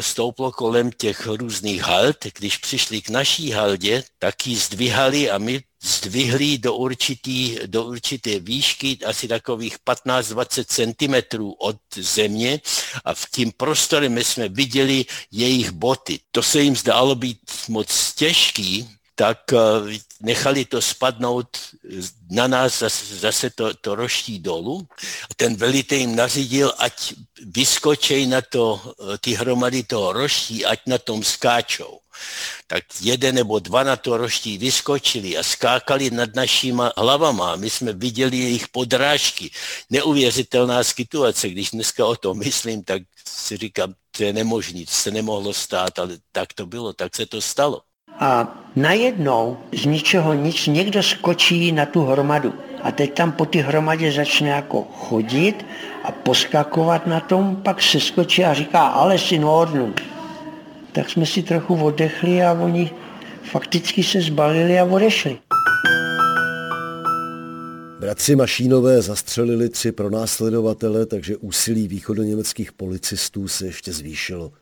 stouplo, 0.00 0.52
kolem 0.52 0.90
těch 0.90 1.26
různých 1.26 1.82
hald. 1.82 2.16
Když 2.34 2.56
přišli 2.56 3.02
k 3.02 3.08
naší 3.08 3.50
haldě, 3.50 4.04
tak 4.18 4.46
ji 4.46 4.56
zdvihali 4.56 5.30
a 5.30 5.38
my 5.38 5.62
zdvihli 5.82 6.58
do, 6.58 6.74
určitý, 6.74 7.58
do 7.66 7.84
určité 7.84 8.38
výšky, 8.40 8.98
asi 9.06 9.28
takových 9.28 9.78
15-20 9.86 10.66
cm 10.66 11.38
od 11.58 11.76
země 11.94 12.60
a 13.04 13.14
v 13.14 13.30
tím 13.30 13.52
prostorem 13.52 14.18
jsme 14.18 14.48
viděli 14.48 15.04
jejich 15.30 15.70
boty. 15.70 16.18
To 16.30 16.42
se 16.42 16.60
jim 16.60 16.76
zdálo 16.76 17.14
být 17.14 17.38
moc 17.68 18.14
těžký, 18.14 18.95
tak 19.16 19.52
eh, 19.52 19.58
nechali 20.20 20.64
to 20.64 20.82
spadnout 20.82 21.48
na 22.30 22.46
nás, 22.46 22.78
zase, 22.78 23.16
zase 23.16 23.50
to, 23.50 23.74
to 23.74 23.94
roští 23.94 24.38
dolů. 24.38 24.88
Ten 25.36 25.56
velitel 25.56 25.98
jim 25.98 26.16
nařídil, 26.16 26.72
ať 26.78 27.14
vyskočej 27.40 28.26
na 28.26 28.40
to, 28.44 28.76
eh, 28.76 29.18
ty 29.18 29.34
hromady 29.34 29.82
toho 29.82 30.12
roští, 30.12 30.64
ať 30.64 30.80
na 30.86 30.98
tom 30.98 31.24
skáčou. 31.24 31.98
Tak 32.66 32.84
jeden 33.00 33.34
nebo 33.34 33.58
dva 33.58 33.82
na 33.82 33.96
to 33.96 34.16
roští 34.16 34.58
vyskočili 34.58 35.36
a 35.36 35.42
skákali 35.42 36.10
nad 36.10 36.34
našima 36.34 36.92
hlavama. 36.96 37.56
My 37.56 37.70
jsme 37.70 37.92
viděli 37.92 38.36
jejich 38.36 38.68
podrážky. 38.68 39.50
Neuvěřitelná 39.90 40.84
situace. 40.84 41.48
Když 41.48 41.70
dneska 41.70 42.06
o 42.06 42.16
tom 42.16 42.38
myslím, 42.38 42.84
tak 42.84 43.02
si 43.28 43.56
říkám, 43.56 43.94
to 44.16 44.24
je 44.24 44.32
nemožné, 44.32 44.84
to 44.84 44.92
se 44.92 45.10
nemohlo 45.10 45.52
stát, 45.52 45.98
ale 45.98 46.18
tak 46.32 46.52
to 46.52 46.66
bylo, 46.66 46.92
tak 46.92 47.16
se 47.16 47.26
to 47.26 47.40
stalo. 47.40 47.82
A 48.18 48.62
najednou 48.76 49.56
z 49.72 49.86
ničeho 49.86 50.34
nic 50.34 50.66
někdo 50.66 51.02
skočí 51.02 51.72
na 51.72 51.86
tu 51.86 52.04
hromadu. 52.04 52.52
A 52.82 52.92
teď 52.92 53.14
tam 53.14 53.32
po 53.32 53.44
té 53.44 53.58
hromadě 53.58 54.12
začne 54.12 54.48
jako 54.48 54.82
chodit 54.82 55.66
a 56.04 56.12
poskakovat 56.12 57.06
na 57.06 57.20
tom, 57.20 57.56
pak 57.56 57.82
se 57.82 58.00
skočí 58.00 58.44
a 58.44 58.54
říká, 58.54 58.86
ale 58.86 59.18
si 59.18 59.38
nordnu. 59.38 59.94
Tak 60.92 61.10
jsme 61.10 61.26
si 61.26 61.42
trochu 61.42 61.84
oddechli 61.84 62.42
a 62.42 62.52
oni 62.52 62.90
fakticky 63.42 64.02
se 64.02 64.20
zbalili 64.20 64.78
a 64.78 64.84
odešli. 64.84 65.38
Bratři 68.00 68.36
Mašínové 68.36 69.02
zastřelili 69.02 69.68
tři 69.68 69.92
pronásledovatele, 69.92 71.06
takže 71.06 71.36
úsilí 71.36 71.88
východoněmeckých 71.88 72.72
policistů 72.72 73.48
se 73.48 73.66
ještě 73.66 73.92
zvýšilo. 73.92 74.52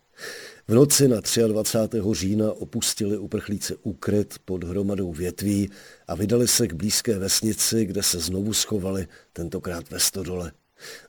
V 0.69 0.75
noci 0.75 1.09
na 1.09 1.17
23. 1.49 2.03
října 2.13 2.53
opustili 2.53 3.19
uprchlíci 3.19 3.75
úkryt 3.83 4.35
pod 4.45 4.65
hromadou 4.65 5.13
větví 5.13 5.71
a 6.09 6.15
vydali 6.15 6.49
se 6.49 6.69
k 6.69 6.73
blízké 6.73 7.19
vesnici, 7.19 7.85
kde 7.85 8.03
se 8.03 8.19
znovu 8.19 8.53
schovali, 8.53 9.07
tentokrát 9.33 9.91
ve 9.91 10.01
Stodole. 10.01 10.53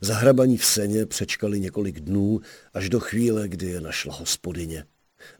Zahrabaní 0.00 0.56
v 0.56 0.64
seně 0.64 1.06
přečkali 1.06 1.60
několik 1.60 2.00
dnů, 2.00 2.40
až 2.74 2.88
do 2.88 3.00
chvíle, 3.00 3.48
kdy 3.48 3.66
je 3.66 3.80
našla 3.80 4.14
hospodyně. 4.14 4.84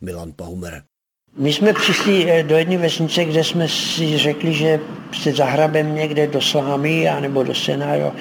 Milan 0.01 0.33
Paumer. 0.33 0.83
My 1.39 1.53
jsme 1.53 1.73
přišli 1.73 2.31
eh, 2.31 2.43
do 2.43 2.57
jedné 2.57 2.79
vesnice, 2.79 3.25
kde 3.25 3.45
jsme 3.45 3.69
si 3.69 4.19
řekli, 4.19 4.55
že 4.55 4.81
se 5.23 5.33
zahrabem 5.33 5.95
někde 5.95 6.27
do 6.27 6.41
slámy 6.41 7.09
nebo 7.21 7.43
do 7.43 7.55
sena. 7.55 7.95
Jo. 7.95 8.13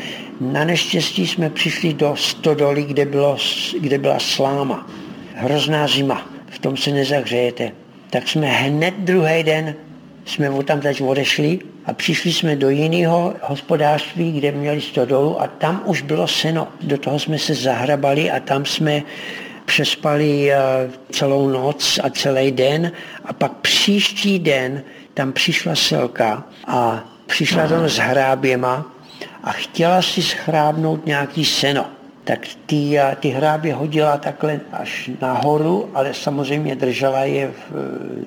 Na 0.42 0.66
neštěstí 0.66 1.28
jsme 1.28 1.50
přišli 1.50 1.94
do 1.94 2.16
Stodoly, 2.16 2.84
kde, 2.84 3.06
bylo, 3.06 3.38
kde 3.80 3.98
byla 3.98 4.20
sláma 4.20 5.05
hrozná 5.36 5.88
zima, 5.88 6.30
v 6.50 6.60
tom 6.60 6.77
se 6.77 6.92
nezahřejete. 6.92 7.72
Tak 8.10 8.27
jsme 8.27 8.48
hned 8.48 8.94
druhý 8.98 9.44
den 9.44 9.75
jsme 10.25 10.63
tam 10.63 10.82
teď 10.82 11.01
odešli 11.01 11.60
a 11.86 11.94
přišli 11.94 12.34
jsme 12.34 12.56
do 12.56 12.70
jiného 12.70 13.34
hospodářství, 13.42 14.32
kde 14.32 14.51
měli 14.51 14.82
stodolu 14.82 15.42
a 15.42 15.48
tam 15.48 15.82
už 15.86 16.01
bylo 16.01 16.27
seno. 16.27 16.68
Do 16.82 16.98
toho 16.98 17.20
jsme 17.20 17.39
se 17.39 17.56
zahrabali 17.56 18.32
a 18.32 18.39
tam 18.39 18.65
jsme 18.65 19.04
přespali 19.65 20.51
eh, 20.51 20.58
celou 21.12 21.50
noc 21.50 22.00
a 22.04 22.10
celý 22.10 22.51
den 22.51 22.92
a 23.25 23.34
pak 23.34 23.51
příští 23.51 24.39
den 24.39 24.84
tam 25.13 25.34
přišla 25.34 25.75
selka 25.75 26.44
a 26.68 27.04
přišla 27.25 27.68
tam 27.68 27.89
s 27.89 27.98
hráběma 27.98 28.86
a 29.44 29.51
chtěla 29.51 30.01
si 30.01 30.22
schrábnout 30.24 31.06
nějaký 31.06 31.46
seno 31.46 31.86
tak 32.25 32.48
ty, 32.65 32.98
ty 33.20 33.29
hrábě 33.29 33.74
hodila 33.74 34.17
takhle 34.17 34.60
až 34.72 35.10
nahoru, 35.22 35.89
ale 35.94 36.13
samozřejmě 36.13 36.75
držela 36.75 37.20
je 37.20 37.48
v, 37.48 37.72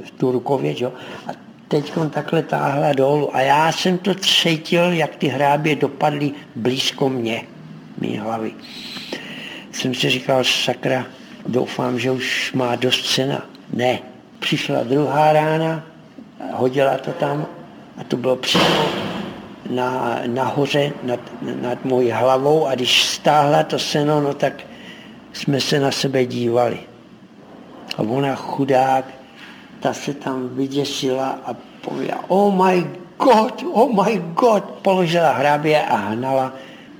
v 0.04 0.10
tu 0.10 0.32
rukově, 0.32 0.74
jo? 0.82 0.92
a 1.26 1.30
teď 1.68 1.92
takhle 2.10 2.42
táhla 2.42 2.92
dolů. 2.92 3.36
A 3.36 3.40
já 3.40 3.72
jsem 3.72 3.98
to 3.98 4.14
cítil, 4.14 4.92
jak 4.92 5.16
ty 5.16 5.28
hrábě 5.28 5.76
dopadly 5.76 6.32
blízko 6.56 7.08
mě, 7.08 7.42
mý 8.00 8.18
hlavy. 8.18 8.52
Jsem 9.72 9.94
si 9.94 10.10
říkal, 10.10 10.44
sakra, 10.44 11.06
doufám, 11.46 11.98
že 11.98 12.10
už 12.10 12.52
má 12.52 12.76
dost 12.76 13.14
cena. 13.14 13.46
Ne. 13.72 13.98
Přišla 14.38 14.82
druhá 14.82 15.32
rána, 15.32 15.86
hodila 16.52 16.98
to 16.98 17.12
tam 17.12 17.46
a 17.96 18.04
to 18.04 18.16
bylo 18.16 18.36
přímo 18.36 19.07
na, 19.68 20.20
nahoře 20.26 20.92
nad, 21.02 21.20
nad 21.62 21.84
mojí 21.84 22.10
hlavou 22.10 22.66
a 22.66 22.74
když 22.74 23.04
stáhla 23.04 23.62
to 23.62 23.78
seno, 23.78 24.20
no 24.20 24.34
tak 24.34 24.52
jsme 25.32 25.60
se 25.60 25.80
na 25.80 25.90
sebe 25.90 26.26
dívali. 26.26 26.78
A 27.96 28.02
ona 28.02 28.34
chudák, 28.34 29.04
ta 29.80 29.92
se 29.92 30.14
tam 30.14 30.48
vyděsila 30.48 31.38
a 31.46 31.54
pověděla, 31.80 32.24
oh 32.28 32.54
my 32.66 32.86
god, 33.18 33.64
oh 33.72 34.04
my 34.04 34.18
god, 34.18 34.64
položila 34.64 35.32
hrábě 35.32 35.82
a 35.82 35.96
hnala 35.96 36.52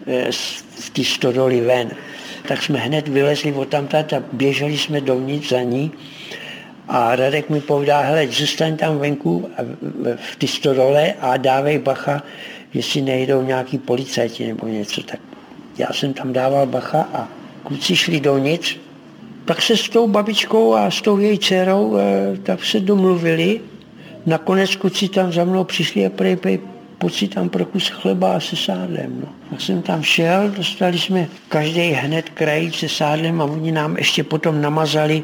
e, 0.06 0.32
z, 0.32 0.64
z 0.78 1.06
stodoly 1.06 1.60
ven. 1.60 1.90
Tak 2.48 2.62
jsme 2.62 2.78
hned 2.78 3.08
vylezli 3.08 3.52
od 3.52 3.68
tamtat 3.68 4.12
a 4.12 4.22
běželi 4.32 4.78
jsme 4.78 5.00
dovnitř 5.00 5.48
za 5.48 5.62
ní. 5.62 5.92
A 6.88 7.16
Radek 7.16 7.50
mi 7.50 7.60
povedal, 7.60 8.02
hele, 8.02 8.26
zůstaň 8.26 8.76
tam 8.76 8.98
venku 8.98 9.50
v 10.16 10.36
té 10.36 10.46
stodole 10.46 11.14
a 11.20 11.36
dávej 11.36 11.78
bacha, 11.78 12.22
jestli 12.74 13.02
nejdou 13.02 13.42
nějaký 13.42 13.78
policajti 13.78 14.46
nebo 14.46 14.66
něco, 14.66 15.02
tak 15.02 15.20
já 15.78 15.92
jsem 15.92 16.12
tam 16.12 16.32
dával 16.32 16.66
bacha 16.66 17.08
a 17.14 17.28
kluci 17.62 17.96
šli 17.96 18.20
dovnitř, 18.20 18.76
pak 19.44 19.62
se 19.62 19.76
s 19.76 19.88
tou 19.88 20.08
babičkou 20.08 20.74
a 20.74 20.90
s 20.90 21.02
tou 21.02 21.18
její 21.18 21.38
dcerou 21.38 21.96
eh, 21.96 22.36
tak 22.42 22.64
se 22.64 22.80
domluvili. 22.80 23.60
Nakonec 24.26 24.76
kluci 24.76 25.08
tam 25.08 25.32
za 25.32 25.44
mnou 25.44 25.64
přišli 25.64 26.06
a 26.06 26.10
prej, 26.10 26.36
prej, 26.36 26.60
si 27.08 27.28
tam 27.28 27.48
pro 27.48 27.64
kus 27.64 27.88
chleba 27.88 28.36
a 28.36 28.40
se 28.40 28.56
sádlem. 28.56 29.20
No. 29.20 29.28
Tak 29.50 29.60
jsem 29.60 29.82
tam 29.82 30.02
šel, 30.02 30.50
dostali 30.50 30.98
jsme 30.98 31.28
každý 31.48 31.80
hned 31.80 32.28
krajíc 32.28 32.74
se 32.74 32.88
sádlem 32.88 33.40
a 33.40 33.44
oni 33.44 33.72
nám 33.72 33.96
ještě 33.96 34.24
potom 34.24 34.60
namazali 34.60 35.22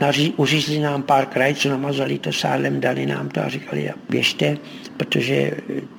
naří, 0.00 0.34
uřízli 0.36 0.78
nám 0.78 1.02
pár 1.02 1.26
krajců, 1.26 1.68
namazali 1.68 2.18
to 2.18 2.32
sádlem, 2.32 2.80
dali 2.80 3.06
nám 3.06 3.28
to 3.28 3.40
a 3.40 3.48
říkali, 3.48 3.90
běžte, 4.10 4.58
protože 4.96 5.50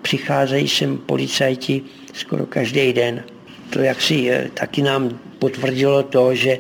přicházejí 0.02 0.68
sem 0.68 0.98
policajti 0.98 1.82
skoro 2.14 2.46
každý 2.46 2.94
den. 2.94 3.24
To 3.70 3.80
jak 3.80 4.02
si 4.02 4.30
eh, 4.30 4.50
taky 4.54 4.82
nám 4.82 5.20
potvrdilo 5.40 6.04
to, 6.04 6.36
že 6.36 6.58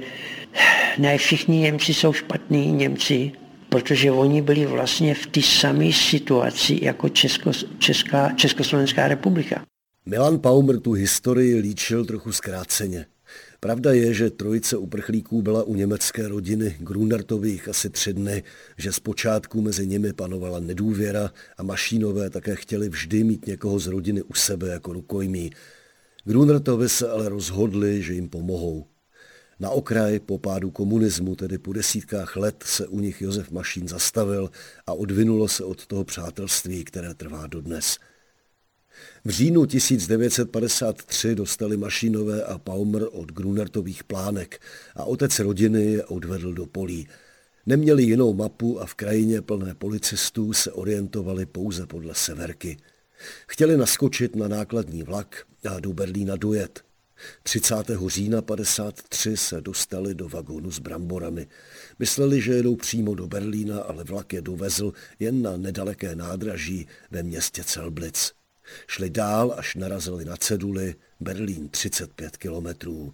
ne 0.97 1.17
všichni 1.17 1.57
Němci 1.57 1.93
jsou 1.93 2.13
špatní 2.13 2.71
Němci, 2.71 3.31
protože 3.69 4.11
oni 4.11 4.41
byli 4.41 4.65
vlastně 4.65 5.15
v 5.15 5.25
té 5.25 5.41
samé 5.41 5.93
situaci 5.93 6.79
jako 6.81 7.09
Česko, 7.09 7.51
Česká, 7.79 8.31
Československá 8.35 9.07
republika. 9.07 9.61
Milan 10.05 10.39
Paumer 10.39 10.79
tu 10.79 10.91
historii 10.91 11.55
líčil 11.55 12.05
trochu 12.05 12.31
zkráceně. 12.31 13.05
Pravda 13.63 13.93
je, 13.93 14.13
že 14.13 14.29
trojice 14.29 14.77
uprchlíků 14.77 15.41
byla 15.41 15.63
u 15.63 15.75
německé 15.75 16.27
rodiny 16.27 16.75
Grunertových 16.79 17.67
asi 17.69 17.89
tři 17.89 18.13
dny, 18.13 18.43
že 18.77 18.91
zpočátku 18.91 19.61
mezi 19.61 19.87
nimi 19.87 20.13
panovala 20.13 20.59
nedůvěra 20.59 21.31
a 21.57 21.63
Mašínové 21.63 22.29
také 22.29 22.55
chtěli 22.55 22.89
vždy 22.89 23.23
mít 23.23 23.47
někoho 23.47 23.79
z 23.79 23.87
rodiny 23.87 24.21
u 24.21 24.33
sebe 24.33 24.67
jako 24.67 24.93
rukojmí. 24.93 25.51
Grunertovi 26.23 26.89
se 26.89 27.09
ale 27.09 27.29
rozhodli, 27.29 28.01
že 28.01 28.13
jim 28.13 28.29
pomohou. 28.29 28.85
Na 29.59 29.69
okraj 29.69 30.19
po 30.19 30.37
pádu 30.37 30.71
komunismu, 30.71 31.35
tedy 31.35 31.57
po 31.57 31.73
desítkách 31.73 32.35
let, 32.35 32.63
se 32.67 32.87
u 32.87 32.99
nich 32.99 33.21
Josef 33.21 33.51
Mašín 33.51 33.87
zastavil 33.87 34.49
a 34.87 34.93
odvinulo 34.93 35.47
se 35.47 35.63
od 35.63 35.87
toho 35.87 36.03
přátelství, 36.03 36.83
které 36.83 37.13
trvá 37.13 37.47
dodnes. 37.47 37.97
V 39.25 39.29
říjnu 39.29 39.65
1953 39.65 41.35
dostali 41.35 41.77
Mašinové 41.77 42.43
a 42.43 42.57
Paumer 42.57 43.03
od 43.11 43.31
Grunertových 43.31 44.03
plánek 44.03 44.61
a 44.95 45.03
otec 45.03 45.39
rodiny 45.39 45.85
je 45.85 46.05
odvedl 46.05 46.53
do 46.53 46.65
polí. 46.65 47.07
Neměli 47.65 48.03
jinou 48.03 48.33
mapu 48.33 48.81
a 48.81 48.85
v 48.85 48.93
krajině 48.93 49.41
plné 49.41 49.75
policistů 49.75 50.53
se 50.53 50.71
orientovali 50.71 51.45
pouze 51.45 51.85
podle 51.85 52.15
severky. 52.15 52.77
Chtěli 53.47 53.77
naskočit 53.77 54.35
na 54.35 54.47
nákladní 54.47 55.03
vlak 55.03 55.45
a 55.69 55.79
do 55.79 55.93
Berlína 55.93 56.35
dojet. 56.35 56.83
30. 57.43 57.75
října 58.07 58.41
53 58.41 59.37
se 59.37 59.61
dostali 59.61 60.15
do 60.15 60.29
vagónu 60.29 60.71
s 60.71 60.79
bramborami. 60.79 61.47
Mysleli, 61.99 62.41
že 62.41 62.53
jedou 62.53 62.75
přímo 62.75 63.15
do 63.15 63.27
Berlína, 63.27 63.81
ale 63.81 64.03
vlak 64.03 64.33
je 64.33 64.41
dovezl 64.41 64.93
jen 65.19 65.41
na 65.41 65.57
nedaleké 65.57 66.15
nádraží 66.15 66.87
ve 67.11 67.23
městě 67.23 67.63
Celblic. 67.63 68.31
Šli 68.87 69.09
dál, 69.09 69.53
až 69.57 69.75
narazili 69.75 70.25
na 70.25 70.37
ceduly 70.37 70.95
Berlín 71.19 71.69
35 71.69 72.37
kilometrů. 72.37 73.13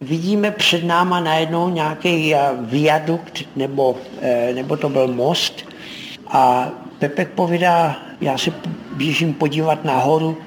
Vidíme 0.00 0.50
před 0.50 0.84
náma 0.84 1.20
najednou 1.20 1.68
nějaký 1.68 2.34
viadukt, 2.60 3.42
nebo, 3.56 3.98
nebo 4.54 4.76
to 4.76 4.88
byl 4.88 5.08
most 5.08 5.64
a 6.26 6.70
Pepek 6.98 7.28
povídá, 7.28 7.96
já 8.20 8.38
se 8.38 8.52
běžím 8.96 9.34
podívat 9.34 9.84
nahoru, 9.84 10.38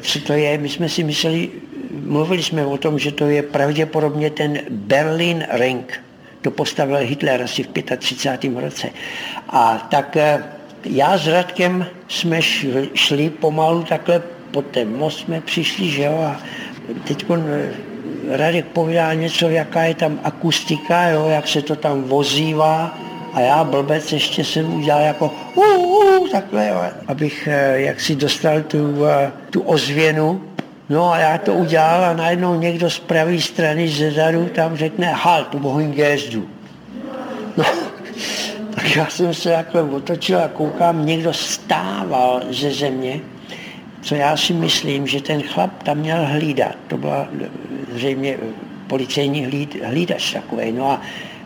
co 0.00 0.20
to 0.20 0.32
je. 0.32 0.58
My 0.58 0.68
jsme 0.68 0.88
si 0.88 1.04
mysleli, 1.04 1.50
mluvili 1.90 2.42
jsme 2.42 2.66
o 2.66 2.78
tom, 2.78 2.98
že 2.98 3.12
to 3.12 3.26
je 3.26 3.42
pravděpodobně 3.42 4.30
ten 4.30 4.60
Berlin 4.70 5.46
Ring. 5.50 6.00
To 6.42 6.50
postavil 6.50 6.96
Hitler 6.96 7.42
asi 7.42 7.62
v 7.62 7.68
35. 7.96 8.60
roce. 8.60 8.90
A 9.48 9.88
tak 9.90 10.16
eh, 10.16 10.42
já 10.90 11.18
s 11.18 11.26
Radkem 11.26 11.86
jsme 12.08 12.42
šli 12.94 13.30
pomalu 13.30 13.82
takhle 13.82 14.22
po 14.50 14.62
ten 14.62 14.96
most 14.96 15.18
jsme 15.18 15.40
přišli, 15.40 15.90
že 15.90 16.02
jo, 16.02 16.18
a 16.18 16.36
teď 17.04 17.26
eh, 17.30 17.70
Radek 18.28 18.64
povídá 18.66 19.14
něco, 19.14 19.48
jaká 19.48 19.82
je 19.82 19.94
tam 19.94 20.20
akustika, 20.24 21.08
jo, 21.08 21.28
jak 21.28 21.48
se 21.48 21.62
to 21.62 21.76
tam 21.76 22.02
vozívá 22.02 22.98
a 23.34 23.40
já 23.40 23.64
blbec 23.64 24.12
ještě 24.12 24.44
jsem 24.44 24.74
udělal 24.74 25.02
jako 25.02 25.34
uh, 25.54 25.64
uh, 25.64 26.28
takhle, 26.28 26.68
jo, 26.68 26.82
abych 27.06 27.48
eh, 27.50 27.80
jak 27.80 28.00
si 28.00 28.16
dostal 28.16 28.62
tu, 28.62 29.04
tu 29.50 29.60
ozvěnu 29.60 30.42
No 30.88 31.12
a 31.12 31.18
já 31.18 31.38
to 31.38 31.54
udělal 31.54 32.04
a 32.04 32.12
najednou 32.12 32.54
někdo 32.54 32.90
z 32.90 32.98
pravé 32.98 33.40
strany 33.40 33.88
ze 33.88 34.10
zadu 34.10 34.46
tam 34.54 34.76
řekne 34.76 35.12
halt, 35.12 35.54
wohin 35.54 35.92
gehst 35.92 36.32
du? 36.32 36.48
No, 37.56 37.64
tak 38.86 38.96
já 38.96 39.06
jsem 39.06 39.34
se 39.34 39.50
takhle 39.50 39.82
otočil 39.82 40.40
a 40.40 40.48
koukám, 40.48 41.06
někdo 41.06 41.32
stával 41.32 42.42
ze 42.50 42.70
země, 42.70 43.20
co 44.02 44.14
já 44.14 44.36
si 44.36 44.52
myslím, 44.52 45.06
že 45.06 45.20
ten 45.20 45.42
chlap 45.42 45.82
tam 45.82 45.98
měl 45.98 46.26
hlídat. 46.26 46.76
To 46.86 46.96
byla 46.96 47.28
zřejmě 47.92 48.38
policejní 48.86 49.44
hlíd, 49.44 49.82
hlídač 49.84 50.32
takový. 50.32 50.72
No 50.72 50.90
a 50.90 51.00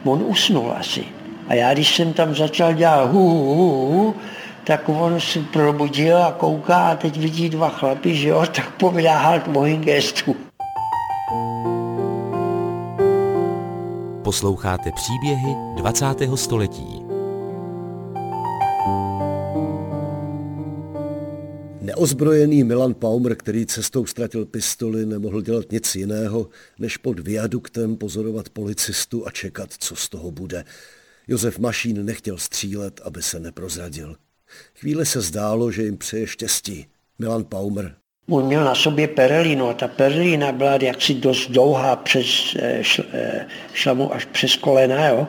on 0.04 0.22
usnul 0.26 0.72
asi. 0.78 1.04
A 1.48 1.54
já, 1.54 1.72
když 1.72 1.96
jsem 1.96 2.12
tam 2.12 2.34
začal 2.34 2.72
dělat 2.72 3.10
hu, 3.10 3.28
hu, 3.28 3.86
hu, 3.92 4.14
tak 4.64 4.88
on 4.88 5.20
se 5.20 5.40
probudil 5.40 6.22
a 6.22 6.32
kouká 6.32 6.76
a 6.76 6.96
teď 6.96 7.16
vidí 7.16 7.48
dva 7.48 7.68
chlapy, 7.68 8.14
že 8.14 8.28
jo, 8.28 8.46
tak 8.52 8.70
povídá 8.70 9.18
halt 9.18 9.46
mojím 9.46 9.80
gestu. 9.80 10.36
Posloucháte 14.24 14.92
příběhy 14.92 15.54
20. 15.74 16.06
století. 16.34 16.99
Neozbrojený 21.82 22.64
Milan 22.64 22.94
Paumer, 22.94 23.36
který 23.36 23.66
cestou 23.66 24.06
ztratil 24.06 24.46
pistoli, 24.46 25.06
nemohl 25.06 25.42
dělat 25.42 25.72
nic 25.72 25.94
jiného, 25.94 26.48
než 26.78 26.96
pod 26.96 27.20
viaduktem 27.20 27.96
pozorovat 27.96 28.48
policistu 28.48 29.26
a 29.26 29.30
čekat, 29.30 29.68
co 29.78 29.96
z 29.96 30.08
toho 30.08 30.30
bude. 30.30 30.64
Josef 31.28 31.58
Mašín 31.58 32.04
nechtěl 32.04 32.38
střílet, 32.38 33.00
aby 33.04 33.22
se 33.22 33.40
neprozradil. 33.40 34.16
Chvíli 34.74 35.06
se 35.06 35.20
zdálo, 35.20 35.70
že 35.70 35.82
jim 35.82 35.96
přeje 35.96 36.26
štěstí. 36.26 36.86
Milan 37.18 37.44
Paumer. 37.44 37.94
On 38.28 38.46
měl 38.46 38.64
na 38.64 38.74
sobě 38.74 39.08
perelinu 39.08 39.68
a 39.68 39.74
ta 39.74 39.88
perelina 39.88 40.52
byla 40.52 40.78
jaksi 40.82 41.14
dost 41.14 41.50
dlouhá 41.50 41.96
přes 41.96 42.56
eh, 42.58 42.78
šl, 42.82 43.04
eh, 43.12 43.46
šlamu 43.72 44.14
až 44.14 44.24
přes 44.24 44.56
kolena. 44.56 45.08
Jo? 45.08 45.28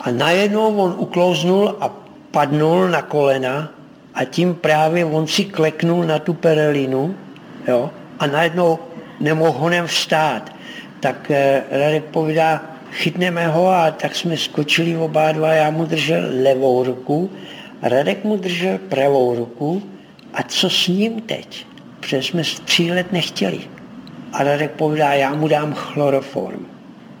A 0.00 0.10
najednou 0.10 0.76
on 0.76 0.96
uklouznul 0.98 1.76
a 1.80 1.88
padnul 2.30 2.88
na 2.88 3.02
kolena 3.02 3.79
a 4.14 4.24
tím 4.24 4.54
právě 4.54 5.04
on 5.04 5.26
si 5.26 5.44
kleknul 5.44 6.04
na 6.04 6.18
tu 6.18 6.34
perelinu 6.34 7.14
jo? 7.68 7.90
a 8.18 8.26
najednou 8.26 8.78
nemohl 9.20 9.58
honem 9.58 9.86
vstát. 9.86 10.52
Tak 11.00 11.30
eh, 11.30 11.62
Radek 11.70 12.04
povídá, 12.04 12.62
chytneme 12.92 13.46
ho 13.46 13.68
a 13.68 13.90
tak 13.90 14.16
jsme 14.16 14.36
skočili 14.36 14.96
oba 14.96 15.32
dva, 15.32 15.52
já 15.52 15.70
mu 15.70 15.84
držel 15.84 16.22
levou 16.42 16.84
ruku 16.84 17.30
Radek 17.82 18.24
mu 18.24 18.36
držel 18.36 18.78
pravou 18.78 19.34
ruku 19.34 19.82
a 20.34 20.42
co 20.42 20.70
s 20.70 20.88
ním 20.88 21.20
teď? 21.20 21.66
Protože 22.00 22.22
jsme 22.22 22.44
střílet 22.44 23.12
nechtěli. 23.12 23.60
A 24.32 24.42
Radek 24.42 24.70
povídá, 24.70 25.12
já 25.12 25.34
mu 25.34 25.48
dám 25.48 25.74
chloroform. 25.74 26.66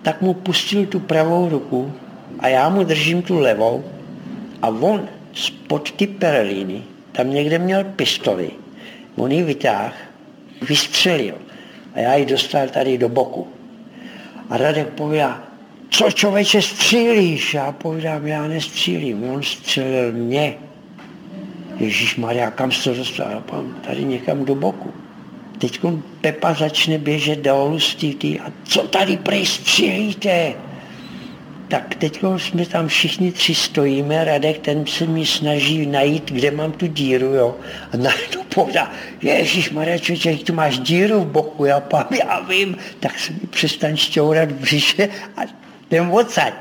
Tak 0.02 0.20
mu 0.22 0.34
pustil 0.34 0.86
tu 0.86 1.00
pravou 1.00 1.48
ruku 1.48 1.92
a 2.38 2.48
já 2.48 2.68
mu 2.68 2.84
držím 2.84 3.22
tu 3.22 3.38
levou 3.38 3.84
a 4.62 4.68
on 4.68 5.08
spod 5.32 5.90
ty 5.90 6.06
perlíny, 6.06 6.82
tam 7.12 7.30
někde 7.30 7.58
měl 7.58 7.84
pistoli, 7.84 8.50
on 9.16 9.32
ji 9.32 9.42
vytáhl, 9.42 9.92
vystřelil 10.68 11.34
a 11.94 12.00
já 12.00 12.14
ji 12.14 12.26
dostal 12.26 12.68
tady 12.68 12.98
do 12.98 13.08
boku. 13.08 13.48
A 14.50 14.56
Radek 14.56 14.88
povídá, 14.88 15.42
co 15.90 16.10
člověče 16.10 16.62
střílíš? 16.62 17.54
Já 17.54 17.72
povídám, 17.72 18.26
já 18.26 18.48
nestřílím, 18.48 19.30
on 19.30 19.42
střelil 19.42 20.12
mě. 20.12 20.54
Ježíš 21.76 22.16
Maria, 22.16 22.50
kam 22.50 22.72
se 22.72 22.90
to 22.90 22.96
dostal? 22.96 23.30
Já 23.30 23.40
povím, 23.40 23.76
tady 23.86 24.04
někam 24.04 24.44
do 24.44 24.54
boku. 24.54 24.94
Teď 25.58 25.80
Pepa 26.20 26.54
začne 26.54 26.98
běžet 26.98 27.38
dolů 27.38 27.80
z 27.80 27.96
a 28.44 28.52
co 28.64 28.82
tady 28.82 29.16
prej 29.16 29.46
střílíte? 29.46 30.54
Tak 31.70 31.94
teď 31.94 32.20
jsme 32.36 32.66
tam 32.66 32.88
všichni 32.88 33.32
tři 33.32 33.54
stojíme, 33.54 34.24
Radek 34.24 34.58
ten 34.58 34.86
se 34.86 35.06
mi 35.06 35.26
snaží 35.26 35.86
najít, 35.86 36.32
kde 36.32 36.50
mám 36.50 36.72
tu 36.72 36.86
díru, 36.86 37.26
jo. 37.26 37.56
A 37.92 37.96
najednou 37.96 38.42
povídá, 38.54 38.90
Ježíš 39.22 39.70
Maria, 39.70 39.98
člověče, 39.98 40.44
tu 40.44 40.52
máš 40.52 40.78
díru 40.78 41.20
v 41.20 41.26
boku, 41.26 41.64
já 41.64 41.80
pám, 41.80 42.06
já 42.10 42.40
vím, 42.40 42.76
tak 43.00 43.18
se 43.18 43.32
mi 43.32 43.38
přestaň 43.50 43.96
šťourat 43.96 44.50
v 44.50 44.54
břiše 44.54 45.08
a 45.36 45.40
jdem 45.90 46.10
odsaď. 46.10 46.54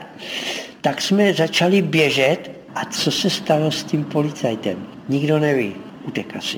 Tak 0.82 1.02
jsme 1.02 1.34
začali 1.34 1.82
běžet 1.82 2.52
a 2.76 2.86
co 2.86 3.12
se 3.12 3.30
stalo 3.30 3.72
s 3.72 3.84
tím 3.84 4.04
policajtem? 4.04 4.88
Nikdo 5.10 5.40
neví. 5.40 5.76
Utek 6.04 6.36
asi. 6.38 6.58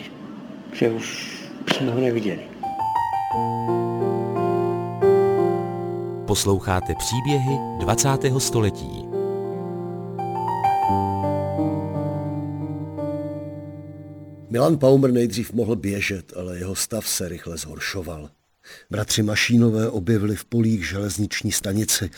Že 0.74 0.90
už 0.90 1.28
jsme 1.74 1.92
ho 1.92 2.00
neviděli. 2.00 2.42
Posloucháte 6.32 6.96
příběhy 6.96 7.58
20. 7.80 8.10
století. 8.38 9.06
Milan 14.50 14.78
Paumer 14.78 15.12
nejdřív 15.12 15.54
mohl 15.54 15.76
běžet, 15.76 16.34
ale 16.36 16.58
jeho 16.58 16.76
stav 16.76 17.08
se 17.08 17.30
rychle 17.30 17.58
zhoršoval. 17.58 18.30
Bratři 18.90 19.24
Mašínové 19.24 19.90
objevili 19.90 20.36
v 20.36 20.46
polích 20.46 20.88
železniční 20.88 21.52
stanici 21.52 22.10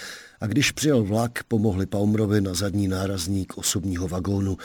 a 0.42 0.48
když 0.48 0.72
přijel 0.72 1.04
vlak, 1.04 1.44
pomohli 1.44 1.86
Paumrovi 1.86 2.42
na 2.42 2.54
zadní 2.54 2.88
nárazník 2.88 3.58
osobního 3.58 4.08
vagónu. 4.08 4.58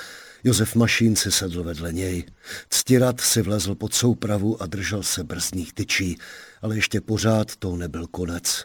Josef 0.45 0.75
Mašín 0.75 1.17
si 1.17 1.33
sedl 1.33 1.63
vedle 1.63 1.93
něj. 1.93 2.25
Ctirat 2.71 3.21
si 3.21 3.43
vlezl 3.43 3.75
pod 3.75 3.95
soupravu 3.95 4.63
a 4.63 4.67
držel 4.67 5.03
se 5.03 5.25
brzdních 5.25 5.73
tyčí, 5.73 6.19
ale 6.63 6.77
ještě 6.77 7.01
pořád 7.01 7.57
to 7.57 7.77
nebyl 7.77 8.07
konec. 8.07 8.65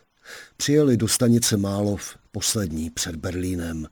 Přijeli 0.58 0.98
do 0.98 1.08
stanice 1.08 1.58
Málov, 1.58 2.18
poslední 2.32 2.90
před 2.90 3.16
Berlínem. 3.16 3.88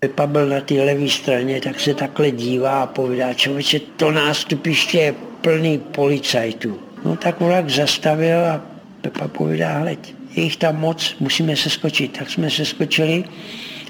Pepa 0.00 0.26
byl 0.26 0.46
na 0.48 0.60
té 0.60 0.74
levé 0.74 1.08
straně, 1.08 1.60
tak 1.60 1.80
se 1.80 1.94
takhle 1.94 2.30
dívá 2.30 2.82
a 2.82 2.86
povídá, 2.86 3.34
člověče, 3.34 3.80
to 3.80 4.10
nástupiště 4.10 4.98
je 4.98 5.14
plný 5.40 5.78
policajtů. 5.78 6.78
No 7.04 7.16
tak 7.16 7.40
vlak 7.40 7.70
zastavil 7.70 8.46
a 8.46 8.66
Pepa 9.00 9.28
povídá, 9.28 9.78
hleď, 9.78 10.14
je 10.36 10.42
jich 10.42 10.56
tam 10.56 10.76
moc, 10.76 11.16
musíme 11.20 11.56
se 11.56 11.70
skočit. 11.70 12.18
Tak 12.18 12.30
jsme 12.30 12.50
se 12.50 12.64
skočili 12.64 13.24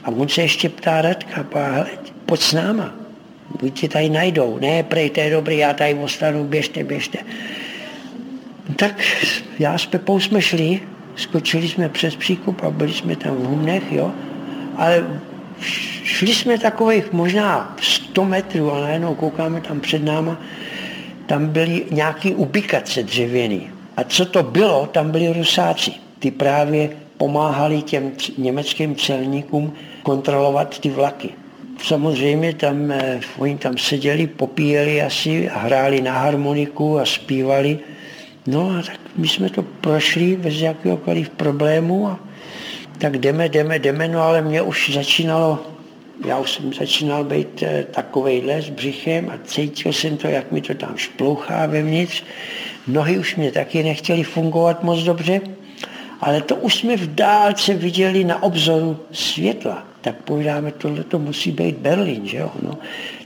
a 0.05 0.09
on 0.09 0.29
se 0.29 0.43
ještě 0.43 0.69
ptá 0.69 1.03
Radka, 1.03 1.47
hleď, 1.53 2.13
pojď 2.27 2.41
s 2.41 2.53
náma, 2.53 2.95
buď 3.61 3.81
tě 3.81 3.89
tady 3.89 4.09
najdou. 4.09 4.59
Ne, 4.59 4.83
prej, 4.83 5.11
to 5.11 5.21
je 5.21 5.31
dobrý, 5.31 5.59
já 5.59 5.75
tady 5.75 5.95
ostanu, 5.95 6.45
běžte, 6.45 6.85
běžte. 6.85 7.19
No 8.69 8.75
tak 8.75 9.03
já 9.59 9.79
s 9.79 9.87
Pepou 9.87 10.21
jsme 10.21 10.43
šli, 10.43 10.81
skočili 11.19 11.69
jsme 11.69 11.89
přes 11.89 12.17
příkup 12.17 12.63
a 12.63 12.71
byli 12.71 12.93
jsme 12.93 13.17
tam 13.17 13.37
v 13.37 13.45
Humnech, 13.45 13.93
jo, 13.93 14.13
ale 14.77 15.05
šli 16.05 16.35
jsme 16.35 16.59
takových 16.59 17.13
možná 17.13 17.77
100 17.81 18.25
metrů 18.25 18.73
a 18.73 18.81
najednou 18.81 19.15
koukáme 19.15 19.61
tam 19.61 19.81
před 19.81 20.05
náma, 20.05 20.41
tam 21.27 21.47
byly 21.47 21.85
nějaký 21.91 22.35
ubikace 22.35 23.03
dřevěný. 23.03 23.71
A 23.97 24.05
co 24.05 24.25
to 24.25 24.43
bylo, 24.43 24.87
tam 24.87 25.11
byli 25.11 25.33
rusáci. 25.33 25.93
Ty 26.19 26.31
právě 26.31 26.91
pomáhali 27.17 27.83
těm 27.83 28.13
německým 28.39 28.97
celníkům 28.97 29.73
kontrolovat 30.03 30.79
ty 30.79 30.91
vlaky. 30.91 31.31
Samozřejmě 31.83 32.55
tam, 32.55 32.91
eh, 32.91 33.21
oni 33.39 33.59
tam 33.59 33.79
seděli, 33.79 34.27
popíjeli 34.27 35.03
asi 35.03 35.51
hráli 35.53 36.01
na 36.01 36.19
harmoniku 36.19 36.99
a 36.99 37.07
zpívali. 37.07 37.79
No 38.49 38.71
a 38.79 38.83
tak 38.83 39.01
my 39.17 39.29
jsme 39.29 39.51
to 39.51 39.63
prošli 39.63 40.37
bez 40.37 40.55
jakéhokoliv 40.55 41.31
problému 41.31 42.09
a 42.09 42.19
tak 42.99 43.19
jdeme, 43.19 43.49
jdeme, 43.49 43.79
jdeme, 43.79 44.09
no 44.09 44.21
ale 44.21 44.43
mě 44.43 44.63
už 44.63 44.91
začínalo 44.95 45.59
já 46.27 46.39
už 46.39 46.53
jsem 46.53 46.73
začínal 46.73 47.25
být 47.25 47.63
eh, 47.63 47.87
takovejhle 47.91 48.63
s 48.63 48.71
břichem 48.71 49.31
a 49.31 49.39
cítil 49.45 49.93
jsem 49.93 50.17
to, 50.17 50.29
jak 50.29 50.53
mi 50.53 50.61
to 50.61 50.75
tam 50.75 50.97
šplouchá 50.97 51.67
vevnitř. 51.67 52.25
Nohy 52.87 53.19
už 53.19 53.37
mě 53.37 53.53
taky 53.53 53.83
nechtěly 53.83 54.23
fungovat 54.23 54.83
moc 54.83 55.03
dobře. 55.03 55.41
ale 56.21 56.43
to 56.43 56.57
už 56.57 56.75
jsme 56.75 56.97
v 56.97 57.15
dálce 57.15 57.75
viděli 57.75 58.25
na 58.25 58.43
obzoru 58.43 58.99
světla. 59.13 59.85
Tak 60.01 60.15
povídáme, 60.17 60.73
tohle 60.73 61.05
to 61.05 61.19
musí 61.19 61.51
být 61.51 61.77
Berlín, 61.77 62.27
že 62.27 62.37
jo? 62.37 62.51
No, 62.63 62.79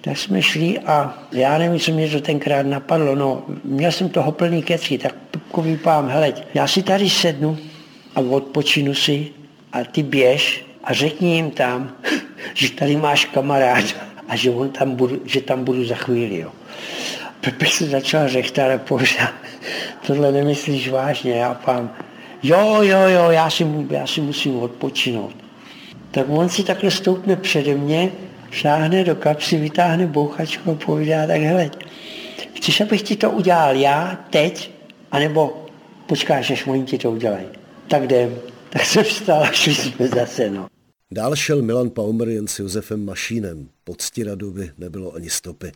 tak 0.02 0.18
jsme 0.18 0.42
šli 0.42 0.78
a 0.78 1.18
já 1.32 1.58
nevím, 1.58 1.80
co 1.80 1.92
mě 1.92 2.08
to 2.08 2.20
tenkrát 2.20 2.66
napadlo. 2.66 3.14
No, 3.14 3.42
měl 3.64 3.92
jsem 3.92 4.08
toho 4.08 4.32
plný 4.32 4.62
kecky, 4.62 4.98
tak 4.98 5.14
Pupkovi 5.30 5.76
pám, 5.76 6.08
hele, 6.08 6.34
já 6.54 6.66
si 6.66 6.82
tady 6.82 7.10
sednu 7.10 7.58
a 8.14 8.20
odpočinu 8.20 8.94
si 8.94 9.28
a 9.72 9.84
ty 9.84 10.02
běž 10.02 10.64
a 10.84 10.92
řekni 10.92 11.34
jim 11.34 11.50
tam, 11.50 11.92
že 12.54 12.70
tady 12.70 12.96
máš 12.96 13.24
kamarád 13.24 13.84
a 14.28 14.36
že, 14.36 14.50
on 14.50 14.70
tam 14.70 14.94
budu, 14.94 15.20
že 15.24 15.40
tam 15.40 15.64
budu 15.64 15.84
za 15.84 15.94
chvíli. 15.94 16.38
Jo. 16.38 16.50
Pepe 17.40 17.66
se 17.66 17.86
začal 17.86 18.28
řechtat 18.28 18.70
a 18.70 18.78
povídá, 18.78 19.32
tohle 20.06 20.32
nemyslíš 20.32 20.90
vážně, 20.90 21.32
já 21.32 21.54
pán, 21.54 21.90
jo, 22.42 22.82
jo, 22.82 23.00
jo, 23.08 23.30
já 23.30 23.50
si, 23.50 23.66
já 23.90 24.06
si 24.06 24.20
musím 24.20 24.56
odpočinout. 24.56 25.34
Tak 26.10 26.26
on 26.28 26.48
si 26.48 26.64
takhle 26.64 26.90
stoupne 26.90 27.36
přede 27.36 27.74
mě, 27.74 28.10
šáhne 28.52 29.04
do 29.04 29.16
kapsy, 29.16 29.56
vytáhne 29.56 30.06
bouchačku 30.06 30.70
a 30.70 30.74
povídá, 30.74 31.26
tak 31.26 31.40
hele, 31.40 31.70
chceš, 32.56 32.80
abych 32.80 33.02
ti 33.02 33.16
to 33.16 33.30
udělal 33.30 33.76
já 33.76 34.24
teď, 34.30 34.70
anebo 35.10 35.66
počkáš, 36.06 36.50
až 36.50 36.66
oni 36.66 36.84
ti 36.84 36.98
to 36.98 37.10
udělají. 37.10 37.46
Tak 37.88 38.02
jdem. 38.02 38.34
Tak 38.72 38.84
jsem 38.84 39.04
vstal 39.04 39.42
a 39.42 39.52
šli 39.52 39.74
jsme 39.74 40.08
zase, 40.08 40.50
no. 40.50 40.66
Dál 41.10 41.36
šel 41.36 41.62
Milan 41.62 41.90
Paumer 41.90 42.28
jen 42.28 42.48
s 42.48 42.58
Josefem 42.58 43.04
Mašínem. 43.04 43.68
Pod 43.84 44.00
Stiradovi 44.00 44.70
nebylo 44.78 45.14
ani 45.14 45.30
stopy. 45.30 45.72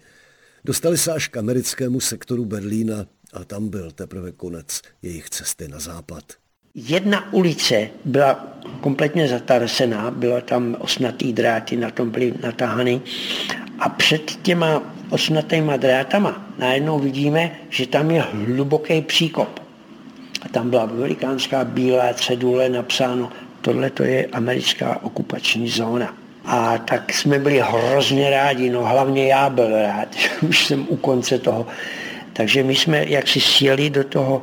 Dostali 0.65 0.99
se 0.99 1.12
až 1.12 1.29
k 1.29 1.37
americkému 1.37 2.01
sektoru 2.01 2.45
Berlína 2.45 3.07
a 3.33 3.45
tam 3.45 3.69
byl 3.69 3.91
teprve 3.91 4.33
konec 4.33 4.81
jejich 5.03 5.31
cesty 5.31 5.69
na 5.69 5.79
západ. 5.79 6.25
Jedna 6.79 7.33
ulice 7.33 7.89
byla 8.05 8.47
kompletně 8.81 9.29
zatarsená, 9.29 10.11
byla 10.11 10.41
tam 10.41 10.77
osnatý 10.79 11.33
dráty, 11.33 11.77
na 11.77 11.91
tom 11.91 12.11
byly 12.11 12.35
natáhany 12.43 13.01
a 13.79 13.89
před 13.89 14.23
těma 14.43 14.83
osnatýma 15.11 15.77
drátama 15.77 16.47
najednou 16.59 16.99
vidíme, 16.99 17.51
že 17.71 17.87
tam 17.87 18.11
je 18.11 18.21
hluboký 18.21 19.03
příkop. 19.03 19.61
A 20.43 20.49
tam 20.49 20.71
byla 20.71 20.85
velikánská 20.85 21.65
bílá 21.65 22.15
cedule 22.15 22.69
napsáno, 22.69 23.33
tohle 23.61 23.91
to 23.91 24.03
je 24.03 24.27
americká 24.27 25.03
okupační 25.03 25.69
zóna. 25.69 26.15
A 26.45 26.79
tak 26.79 27.12
jsme 27.12 27.39
byli 27.39 27.61
hrozně 27.61 28.31
rádi, 28.31 28.71
no 28.71 28.85
hlavně 28.85 29.27
já 29.27 29.51
byl 29.51 29.83
rád, 29.83 30.15
že 30.17 30.29
už 30.49 30.67
jsem 30.67 30.87
u 30.89 30.97
konce 30.97 31.39
toho. 31.39 31.67
Takže 32.33 32.62
my 32.62 32.75
jsme 32.75 33.05
jaksi 33.09 33.41
sjeli 33.41 33.91
do 33.91 34.05
toho 34.05 34.43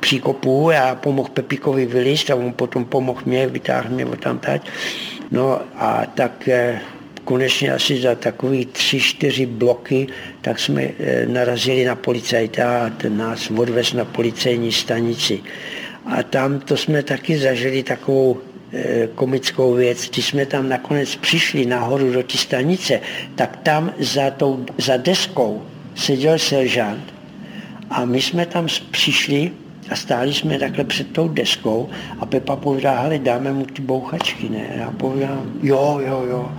příkopu, 0.00 0.70
já 0.70 0.94
pomohl 0.94 1.28
Pepikovi 1.28 1.86
vylist 1.86 2.30
a 2.30 2.34
on 2.34 2.52
potom 2.52 2.84
pomohl 2.84 3.22
mě, 3.24 3.46
vytáhl 3.46 3.88
mě 3.90 4.06
od 4.06 4.20
tam 4.20 4.38
tať. 4.38 4.66
No 5.30 5.60
a 5.74 6.06
tak 6.14 6.48
eh, 6.48 6.80
konečně 7.24 7.72
asi 7.72 8.00
za 8.00 8.14
takový 8.14 8.66
tři, 8.66 9.00
čtyři 9.00 9.46
bloky, 9.46 10.06
tak 10.40 10.58
jsme 10.58 10.82
eh, 10.82 11.26
narazili 11.26 11.84
na 11.84 11.94
policajta 11.94 12.86
a 12.86 12.90
ten 12.90 13.16
nás 13.16 13.50
odvez 13.50 13.92
na 13.92 14.04
policejní 14.04 14.72
stanici. 14.72 15.42
A 16.06 16.22
tam 16.22 16.60
to 16.60 16.76
jsme 16.76 17.02
taky 17.02 17.38
zažili 17.38 17.82
takovou 17.82 18.40
eh, 18.72 19.08
komickou 19.14 19.74
věc. 19.74 20.08
Když 20.10 20.26
jsme 20.26 20.46
tam 20.46 20.68
nakonec 20.68 21.16
přišli 21.16 21.66
nahoru 21.66 22.12
do 22.12 22.22
té 22.22 22.38
stanice, 22.38 23.00
tak 23.34 23.56
tam 23.56 23.94
za, 23.98 24.30
tou, 24.30 24.66
za 24.78 24.96
deskou 24.96 25.62
seděl 25.94 26.38
seržant 26.38 27.15
a 27.90 28.04
my 28.04 28.22
jsme 28.22 28.46
tam 28.46 28.66
přišli 28.90 29.52
a 29.90 29.96
stáli 29.96 30.34
jsme 30.34 30.58
takhle 30.58 30.84
před 30.84 31.12
tou 31.12 31.28
deskou 31.28 31.88
a 32.20 32.26
Pepa 32.26 32.56
povídá, 32.56 33.00
hele, 33.00 33.18
dáme 33.18 33.52
mu 33.52 33.64
ty 33.64 33.82
bouchačky, 33.82 34.48
ne? 34.48 34.66
Já 34.76 34.90
povídám, 34.90 35.52
jo, 35.62 36.00
jo, 36.06 36.24
jo. 36.28 36.52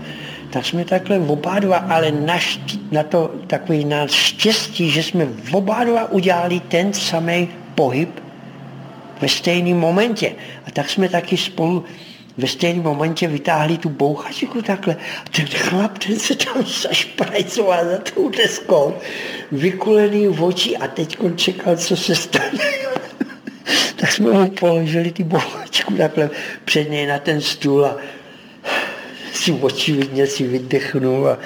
Tak 0.49 0.65
jsme 0.65 0.85
takhle 0.85 1.19
oba 1.19 1.59
dva, 1.59 1.77
ale 1.77 2.11
na, 2.11 2.37
na 2.91 3.03
to 3.03 3.35
takový 3.47 3.85
nás 3.85 4.11
štěstí, 4.11 4.89
že 4.89 5.03
jsme 5.03 5.27
oba 5.51 5.83
dva 5.83 6.11
udělali 6.11 6.59
ten 6.59 6.93
samý 6.93 7.47
pohyb 7.75 8.09
ve 9.21 9.29
stejném 9.29 9.77
momentě. 9.77 10.31
A 10.67 10.71
tak 10.71 10.89
jsme 10.89 11.09
taky 11.09 11.37
spolu 11.37 11.85
ve 12.37 12.47
stejném 12.47 12.83
momentě 12.83 13.27
vytáhli 13.27 13.77
tu 13.77 13.89
bouchačku 13.89 14.61
takhle. 14.61 14.95
A 15.25 15.29
ten 15.29 15.45
chlap, 15.45 15.97
ten 15.97 16.19
se 16.19 16.35
tam 16.35 16.65
zašprajcoval 16.65 17.85
za 17.85 17.97
tou 17.97 18.29
deskou, 18.29 18.93
vykulený 19.51 20.27
v 20.27 20.43
oči 20.43 20.77
a 20.77 20.87
teď 20.87 21.17
čekal, 21.35 21.77
co 21.77 21.97
se 21.97 22.15
stane. 22.15 22.59
tak 23.95 24.11
jsme 24.11 24.31
mu 24.31 24.49
položili 24.49 25.11
ty 25.11 25.23
bouchačku 25.23 25.93
takhle 25.93 26.29
před 26.65 26.89
něj 26.89 27.07
na 27.07 27.19
ten 27.19 27.41
stůl 27.41 27.85
a 27.85 27.97
si 29.33 29.51
očividně 29.51 30.27
si 30.27 30.47
vydechnul 30.47 31.29
a 31.29 31.37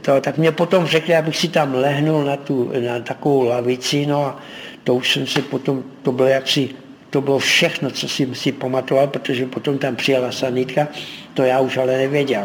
to, 0.00 0.20
tak 0.20 0.38
mě 0.38 0.52
potom 0.52 0.86
řekli, 0.86 1.16
abych 1.16 1.36
si 1.36 1.48
tam 1.48 1.74
lehnul 1.74 2.24
na, 2.24 2.36
tu, 2.36 2.72
na 2.86 3.00
takovou 3.00 3.44
lavici, 3.44 4.06
no 4.06 4.24
a 4.24 4.40
to 4.84 4.94
už 4.94 5.12
jsem 5.12 5.26
se 5.26 5.42
potom, 5.42 5.84
to 6.02 6.12
bylo 6.12 6.28
jaksi 6.28 6.68
to 7.12 7.20
bylo 7.20 7.38
všechno, 7.38 7.90
co 7.90 8.08
jsem 8.08 8.34
si 8.34 8.52
pamatoval, 8.52 9.06
protože 9.06 9.46
potom 9.46 9.78
tam 9.78 9.96
přijela 9.96 10.32
sanitka, 10.32 10.88
to 11.34 11.42
já 11.42 11.60
už 11.60 11.76
ale 11.76 11.98
nevěděl. 11.98 12.44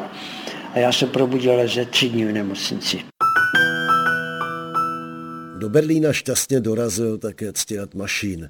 A 0.73 0.79
já 0.79 0.91
se 0.91 1.07
probudil 1.07 1.67
ze 1.67 1.85
tři 1.85 2.09
dní 2.09 2.25
v 2.25 2.31
nemocnici. 2.31 2.99
Do 5.57 5.69
Berlína 5.69 6.13
šťastně 6.13 6.59
dorazil 6.59 7.17
také 7.17 7.53
ctěrat 7.53 7.95
mašín. 7.95 8.49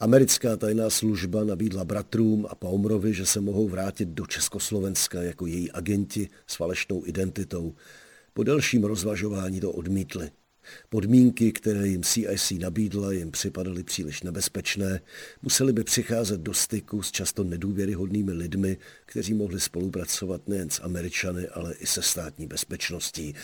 Americká 0.00 0.56
tajná 0.56 0.90
služba 0.90 1.44
nabídla 1.44 1.84
bratrům 1.84 2.46
a 2.50 2.54
Paumrovi, 2.54 3.14
že 3.14 3.26
se 3.26 3.40
mohou 3.40 3.68
vrátit 3.68 4.08
do 4.08 4.26
Československa 4.26 5.22
jako 5.22 5.46
její 5.46 5.72
agenti 5.72 6.28
s 6.46 6.56
falešnou 6.56 7.02
identitou. 7.06 7.74
Po 8.32 8.42
delším 8.42 8.84
rozvažování 8.84 9.60
to 9.60 9.72
odmítli. 9.72 10.30
Podmínky, 10.88 11.52
které 11.52 11.88
jim 11.88 12.02
CIC 12.02 12.50
nabídla, 12.50 13.12
jim 13.12 13.30
připadaly 13.30 13.84
příliš 13.84 14.22
nebezpečné. 14.22 15.00
Museli 15.42 15.72
by 15.72 15.84
přicházet 15.84 16.40
do 16.40 16.54
styku 16.54 17.02
s 17.02 17.10
často 17.10 17.44
nedůvěryhodnými 17.44 18.32
lidmi, 18.32 18.76
kteří 19.06 19.34
mohli 19.34 19.60
spolupracovat 19.60 20.48
nejen 20.48 20.70
s 20.70 20.80
Američany, 20.82 21.48
ale 21.48 21.74
i 21.74 21.86
se 21.86 22.02
státní 22.02 22.46
bezpečností. 22.46 23.34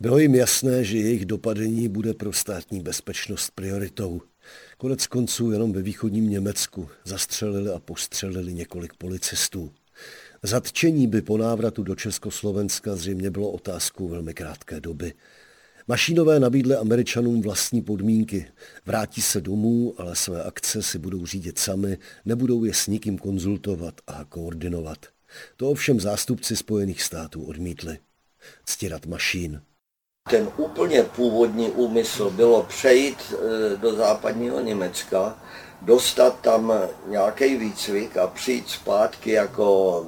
Bylo 0.00 0.18
jim 0.18 0.34
jasné, 0.34 0.84
že 0.84 0.98
jejich 0.98 1.24
dopadení 1.26 1.88
bude 1.88 2.14
pro 2.14 2.32
státní 2.32 2.80
bezpečnost 2.80 3.50
prioritou. 3.54 4.22
Konec 4.78 5.06
konců 5.06 5.52
jenom 5.52 5.72
ve 5.72 5.82
východním 5.82 6.30
Německu 6.30 6.88
zastřelili 7.04 7.70
a 7.70 7.78
postřelili 7.78 8.54
několik 8.54 8.94
policistů. 8.94 9.72
Zatčení 10.42 11.06
by 11.06 11.22
po 11.22 11.38
návratu 11.38 11.82
do 11.82 11.94
Československa 11.94 12.96
zřejmě 12.96 13.30
bylo 13.30 13.50
otázkou 13.50 14.08
velmi 14.08 14.34
krátké 14.34 14.80
doby. 14.80 15.12
Mašínové 15.88 16.40
nabídly 16.40 16.76
američanům 16.76 17.42
vlastní 17.42 17.82
podmínky. 17.82 18.46
Vrátí 18.86 19.22
se 19.22 19.40
domů, 19.40 19.94
ale 19.98 20.16
své 20.16 20.42
akce 20.42 20.82
si 20.82 20.98
budou 20.98 21.26
řídit 21.26 21.58
sami, 21.58 21.98
nebudou 22.24 22.64
je 22.64 22.74
s 22.74 22.86
nikým 22.86 23.18
konzultovat 23.18 23.94
a 24.06 24.24
koordinovat. 24.24 24.98
To 25.56 25.70
ovšem 25.70 26.00
zástupci 26.00 26.56
Spojených 26.56 27.02
států 27.02 27.44
odmítli. 27.44 27.98
Ctirat 28.64 29.06
mašín. 29.06 29.62
Ten 30.30 30.48
úplně 30.56 31.02
původní 31.02 31.70
úmysl 31.70 32.30
bylo 32.30 32.62
přejít 32.62 33.16
e, 33.32 33.76
do 33.76 33.94
západního 33.94 34.60
Německa, 34.60 35.38
dostat 35.82 36.40
tam 36.40 36.72
nějaký 37.06 37.56
výcvik 37.56 38.16
a 38.16 38.26
přijít 38.26 38.68
zpátky 38.68 39.30
jako 39.30 40.06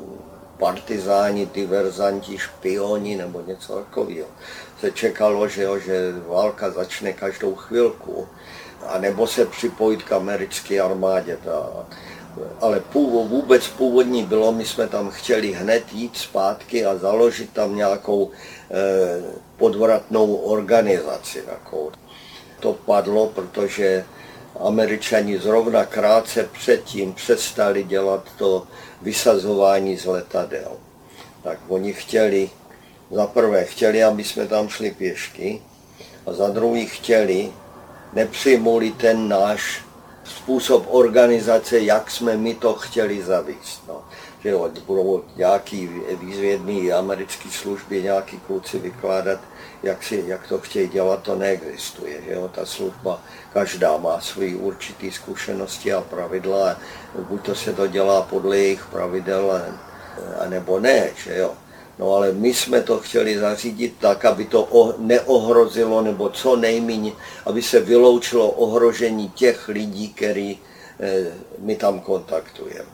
partizáni, 0.58 1.46
diverzanti, 1.46 2.38
špioni 2.38 3.16
nebo 3.16 3.42
něco 3.46 3.74
takového. 3.74 4.28
Se 4.82 4.90
čekalo, 4.90 5.48
že, 5.48 5.62
jo, 5.62 5.78
že 5.78 6.12
válka 6.26 6.70
začne 6.70 7.12
každou 7.12 7.54
chvilku, 7.54 8.28
a 8.86 8.98
nebo 8.98 9.26
se 9.26 9.46
připojit 9.46 10.02
k 10.02 10.12
americké 10.12 10.80
armádě. 10.80 11.38
Ta, 11.44 11.86
ale 12.60 12.80
původ, 12.80 13.28
vůbec 13.28 13.68
původní 13.68 14.24
bylo, 14.24 14.52
my 14.52 14.66
jsme 14.66 14.88
tam 14.88 15.10
chtěli 15.10 15.52
hned 15.52 15.92
jít 15.92 16.16
zpátky 16.16 16.86
a 16.86 16.96
založit 16.96 17.52
tam 17.52 17.76
nějakou 17.76 18.30
eh, 18.30 19.22
podvratnou 19.56 20.34
organizaci. 20.34 21.42
Takovou. 21.42 21.92
To 22.60 22.72
padlo, 22.72 23.26
protože 23.26 24.04
američani 24.60 25.38
zrovna 25.38 25.84
krátce 25.84 26.48
předtím 26.52 27.12
přestali 27.12 27.84
dělat 27.84 28.24
to 28.38 28.66
vysazování 29.02 29.96
z 29.96 30.06
letadel. 30.06 30.72
Tak 31.42 31.58
oni 31.68 31.92
chtěli, 31.92 32.50
za 33.12 33.26
prvé 33.26 33.64
chtěli, 33.64 34.04
aby 34.04 34.24
jsme 34.24 34.46
tam 34.46 34.68
šli 34.68 34.90
pěšky, 34.90 35.62
a 36.26 36.32
za 36.32 36.48
druhý 36.48 36.86
chtěli, 36.86 37.52
nepřijmuli 38.12 38.90
ten 38.90 39.28
náš 39.28 39.84
způsob 40.24 40.86
organizace, 40.90 41.80
jak 41.80 42.10
jsme 42.10 42.36
my 42.36 42.54
to 42.54 42.74
chtěli 42.74 43.22
zavíst. 43.22 43.82
No. 43.88 44.04
že 44.42 44.50
jo, 44.50 44.70
budou 44.86 45.24
nějaký 45.36 45.90
výzvědný 46.20 46.92
americký 46.92 47.50
služby, 47.50 48.02
nějaký 48.02 48.38
kluci 48.38 48.78
vykládat, 48.78 49.40
jak, 49.82 50.02
si, 50.02 50.24
jak 50.26 50.48
to 50.48 50.58
chtějí 50.58 50.88
dělat, 50.88 51.22
to 51.22 51.36
neexistuje. 51.36 52.22
Že 52.22 52.32
jo? 52.32 52.50
Ta 52.54 52.66
služba, 52.66 53.20
každá 53.52 53.96
má 53.96 54.20
svoji 54.20 54.54
určitý 54.54 55.10
zkušenosti 55.10 55.92
a 55.92 56.00
pravidla, 56.00 56.76
buď 57.28 57.46
to 57.46 57.54
se 57.54 57.72
to 57.72 57.86
dělá 57.86 58.22
podle 58.22 58.58
jejich 58.58 58.86
pravidel, 58.86 59.62
anebo 60.40 60.80
ne. 60.80 61.10
Že 61.24 61.38
jo? 61.38 61.54
No 62.02 62.14
ale 62.14 62.32
my 62.32 62.54
jsme 62.54 62.82
to 62.82 62.98
chtěli 62.98 63.38
zařídit 63.38 63.94
tak, 63.98 64.24
aby 64.24 64.44
to 64.44 64.94
neohrozilo, 64.98 66.02
nebo 66.02 66.28
co 66.28 66.56
nejméně, 66.56 67.12
aby 67.46 67.62
se 67.62 67.80
vyloučilo 67.80 68.50
ohrožení 68.50 69.30
těch 69.30 69.68
lidí, 69.68 70.12
který 70.12 70.58
eh, 71.00 71.24
my 71.58 71.76
tam 71.76 72.00
kontaktujeme. 72.00 72.90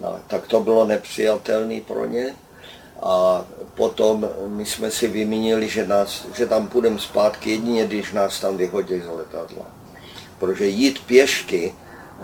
No, 0.00 0.18
tak 0.26 0.46
to 0.46 0.60
bylo 0.60 0.86
nepřijatelné 0.86 1.80
pro 1.80 2.06
ně. 2.06 2.34
A 3.02 3.44
potom 3.74 4.28
my 4.46 4.64
jsme 4.64 4.90
si 4.90 5.08
vymínili, 5.08 5.68
že, 5.68 5.86
nás, 5.86 6.26
že 6.36 6.46
tam 6.46 6.68
půjdeme 6.68 6.98
zpátky 6.98 7.50
jedině, 7.50 7.86
když 7.86 8.12
nás 8.12 8.40
tam 8.40 8.56
vyhodí 8.56 9.00
z 9.00 9.08
letadla. 9.08 9.66
Protože 10.38 10.66
jít 10.66 10.98
pěšky, 11.06 11.74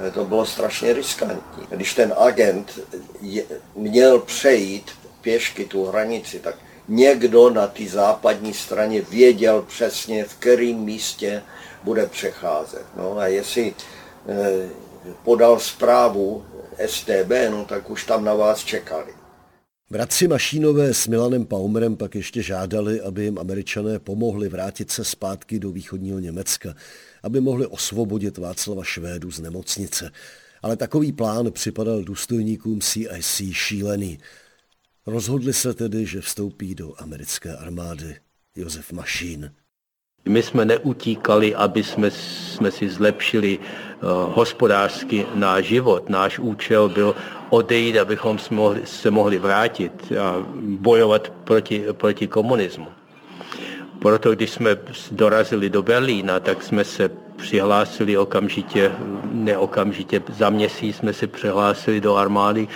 eh, 0.09 0.11
to 0.11 0.25
bylo 0.25 0.47
strašně 0.47 0.93
riskantní. 0.93 1.67
Když 1.69 1.95
ten 1.95 2.15
agent 2.17 2.81
je, 3.21 3.45
měl 3.77 4.19
přejít 4.19 5.02
pěšky 5.23 5.65
tu 5.65 5.85
hranici, 5.85 6.39
tak 6.39 6.55
někdo 6.89 7.51
na 7.51 7.67
té 7.67 7.85
západní 7.89 8.55
straně 8.55 9.03
věděl 9.11 9.63
přesně, 9.63 10.25
v 10.25 10.35
kterém 10.35 10.77
místě 10.77 11.43
bude 11.85 12.07
přecházet. 12.07 12.85
No 12.97 13.19
a 13.19 13.27
jestli 13.27 13.75
eh, 14.29 14.69
podal 15.25 15.59
zprávu 15.59 16.45
STB, 16.87 17.31
no 17.51 17.65
tak 17.65 17.91
už 17.91 18.05
tam 18.05 18.25
na 18.25 18.35
vás 18.35 18.65
čekali. 18.65 19.13
Bratři 19.91 20.29
Mašínové 20.29 20.95
s 20.95 21.07
Milanem 21.07 21.47
Paumerem 21.47 21.97
pak 21.97 22.15
ještě 22.15 22.43
žádali, 22.43 23.01
aby 23.01 23.25
jim 23.25 23.39
američané 23.39 23.99
pomohli 23.99 24.49
vrátit 24.49 24.91
se 24.91 25.05
zpátky 25.05 25.59
do 25.59 25.71
východního 25.71 26.19
Německa, 26.19 26.75
aby 27.23 27.41
mohli 27.41 27.67
osvobodit 27.67 28.39
Václava 28.39 28.85
Švédu 28.85 29.31
z 29.31 29.41
nemocnice. 29.41 30.11
Ale 30.63 30.77
takový 30.77 31.13
plán 31.13 31.53
připadal 31.53 32.03
důstojníkům 32.03 32.81
CIC 32.81 33.43
šílený. 33.53 34.19
Rozhodli 35.07 35.53
se 35.53 35.75
tedy, 35.75 36.07
že 36.07 36.21
vstoupí 36.21 36.75
do 36.75 36.95
americké 36.99 37.57
armády. 37.57 38.17
Josef 38.57 38.93
Mašín. 38.93 39.53
My 40.29 40.43
jsme 40.43 40.65
neutíkali, 40.65 41.55
aby 41.55 41.85
jsme, 41.85 42.11
jsme 42.11 42.71
si 42.71 42.89
zlepšili 42.89 43.59
uh, 43.59 43.65
hospodářský 44.35 45.25
náš 45.35 45.65
život. 45.65 46.09
Náš 46.09 46.39
účel 46.39 46.89
byl 46.89 47.15
odejít, 47.51 47.99
abychom 47.99 48.39
se 48.39 48.55
mohli, 48.55 48.87
se 48.87 49.11
mohli 49.11 49.39
vrátit 49.39 50.13
a 50.21 50.47
bojovat 50.63 51.31
proti, 51.45 51.85
proti 51.93 52.27
komunismu. 52.27 52.87
Proto 53.99 54.33
když 54.35 54.51
jsme 54.51 54.77
dorazili 55.11 55.71
do 55.71 55.83
Berlína, 55.83 56.41
tak 56.41 56.63
jsme 56.63 56.85
se 56.85 57.11
přihlásili 57.43 58.17
okamžitě, 58.17 58.93
ne 59.33 59.59
okamžitě, 59.59 60.23
za 60.39 60.51
měsíc 60.51 60.97
jsme 60.97 61.13
se 61.13 61.27
přihlásili 61.27 62.01
do 62.01 62.15
armády, 62.17 62.69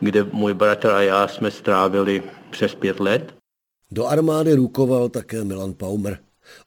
kde 0.00 0.24
můj 0.32 0.54
bratr 0.54 0.90
a 0.90 1.02
já 1.02 1.28
jsme 1.28 1.50
strávili 1.50 2.22
přes 2.50 2.74
pět 2.74 3.00
let. 3.00 3.34
Do 3.90 4.06
armády 4.06 4.54
rukoval 4.54 5.08
také 5.08 5.44
Milan 5.44 5.74
Paumer. 5.74 6.18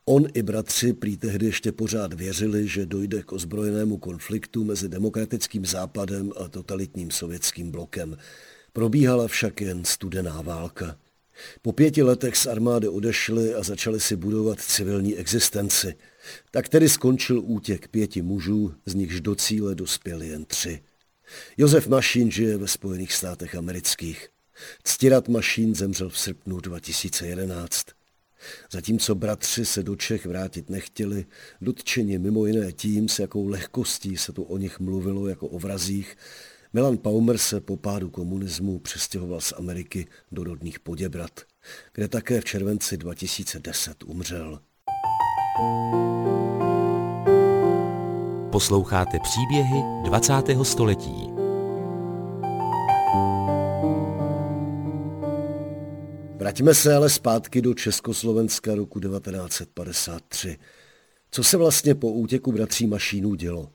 On 0.06 0.28
i 0.34 0.44
bratři 0.44 0.94
prý 0.94 1.18
tehdy 1.18 1.46
ještě 1.46 1.72
pořád 1.72 2.14
věřili, 2.14 2.68
že 2.68 2.86
dojde 2.86 3.24
k 3.24 3.32
ozbrojenému 3.32 3.98
konfliktu 3.98 4.64
mezi 4.64 4.90
demokratickým 4.90 5.66
západem 5.66 6.32
a 6.38 6.48
totalitním 6.48 7.12
sovětským 7.12 7.72
blokem. 7.72 8.18
Probíhala 8.74 9.28
však 9.28 9.62
jen 9.62 9.86
studená 9.86 10.42
válka. 10.42 10.96
Po 11.62 11.72
pěti 11.72 12.04
letech 12.04 12.38
z 12.38 12.46
armády 12.46 12.88
odešli 12.88 13.56
a 13.56 13.64
začali 13.64 14.00
si 14.00 14.16
budovat 14.16 14.60
civilní 14.62 15.16
existenci. 15.16 15.96
Tak 16.52 16.70
tedy 16.70 16.90
skončil 16.90 17.42
útěk 17.44 17.88
pěti 17.88 18.22
mužů, 18.22 18.74
z 18.86 18.94
nichž 18.96 19.22
do 19.22 19.36
cíle 19.36 19.76
dospěli 19.76 20.28
jen 20.28 20.46
tři. 20.46 20.84
Josef 21.58 21.88
Mašín 21.88 22.32
žije 22.32 22.58
ve 22.58 22.68
Spojených 22.68 23.14
státech 23.14 23.56
amerických. 23.56 24.30
Ctirat 24.84 25.28
Mašín 25.28 25.76
zemřel 25.76 26.10
v 26.10 26.20
srpnu 26.20 26.60
2011. 26.60 27.86
Zatímco 28.72 29.16
bratři 29.16 29.66
se 29.66 29.84
do 29.84 29.96
Čech 29.96 30.26
vrátit 30.26 30.70
nechtěli, 30.70 31.26
dotčeni 31.62 32.20
mimo 32.20 32.46
jiné 32.46 32.72
tím, 32.72 33.10
s 33.10 33.20
jakou 33.20 33.48
lehkostí 33.48 34.18
se 34.18 34.32
tu 34.34 34.44
o 34.44 34.58
nich 34.58 34.80
mluvilo 34.80 35.28
jako 35.28 35.48
o 35.48 35.60
vrazích, 35.60 36.18
Milan 36.74 36.98
Paumer 36.98 37.38
se 37.38 37.62
po 37.62 37.78
pádu 37.78 38.10
komunismu 38.10 38.80
přestěhoval 38.80 39.42
z 39.42 39.54
Ameriky 39.58 40.08
do 40.32 40.44
rodných 40.44 40.80
Poděbrat, 40.80 41.42
kde 41.94 42.08
také 42.08 42.42
v 42.42 42.46
červenci 42.46 42.98
2010 42.98 44.04
umřel. 44.04 44.60
Posloucháte 48.52 49.20
příběhy 49.20 49.84
20. 50.04 50.34
století. 50.64 51.30
Vraťme 56.36 56.74
se 56.74 56.96
ale 56.96 57.10
zpátky 57.10 57.62
do 57.62 57.74
Československa 57.74 58.76
roku 58.76 59.00
1953. 59.00 60.58
Co 61.32 61.44
se 61.44 61.58
vlastně 61.58 61.96
po 61.96 62.12
útěku 62.12 62.52
bratří 62.52 62.88
Mašínů 62.88 63.36
dělo? 63.36 63.70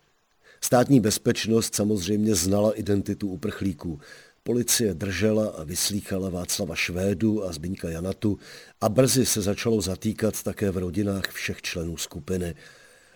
Státní 0.61 1.01
bezpečnost 1.01 1.75
samozřejmě 1.75 2.35
znala 2.35 2.73
identitu 2.73 3.29
uprchlíků. 3.29 4.01
Policie 4.45 4.95
držela 4.95 5.49
a 5.49 5.65
vyslýchala 5.65 6.31
Václava 6.31 6.75
Švédu 6.75 7.45
a 7.45 7.53
Zbyňka 7.53 7.91
Janatu 7.91 8.39
a 8.81 8.89
brzy 8.89 9.27
se 9.27 9.43
začalo 9.43 9.81
zatýkat 9.81 10.43
také 10.43 10.71
v 10.71 10.77
rodinách 10.77 11.31
všech 11.31 11.63
členů 11.63 11.97
skupiny. 11.97 12.55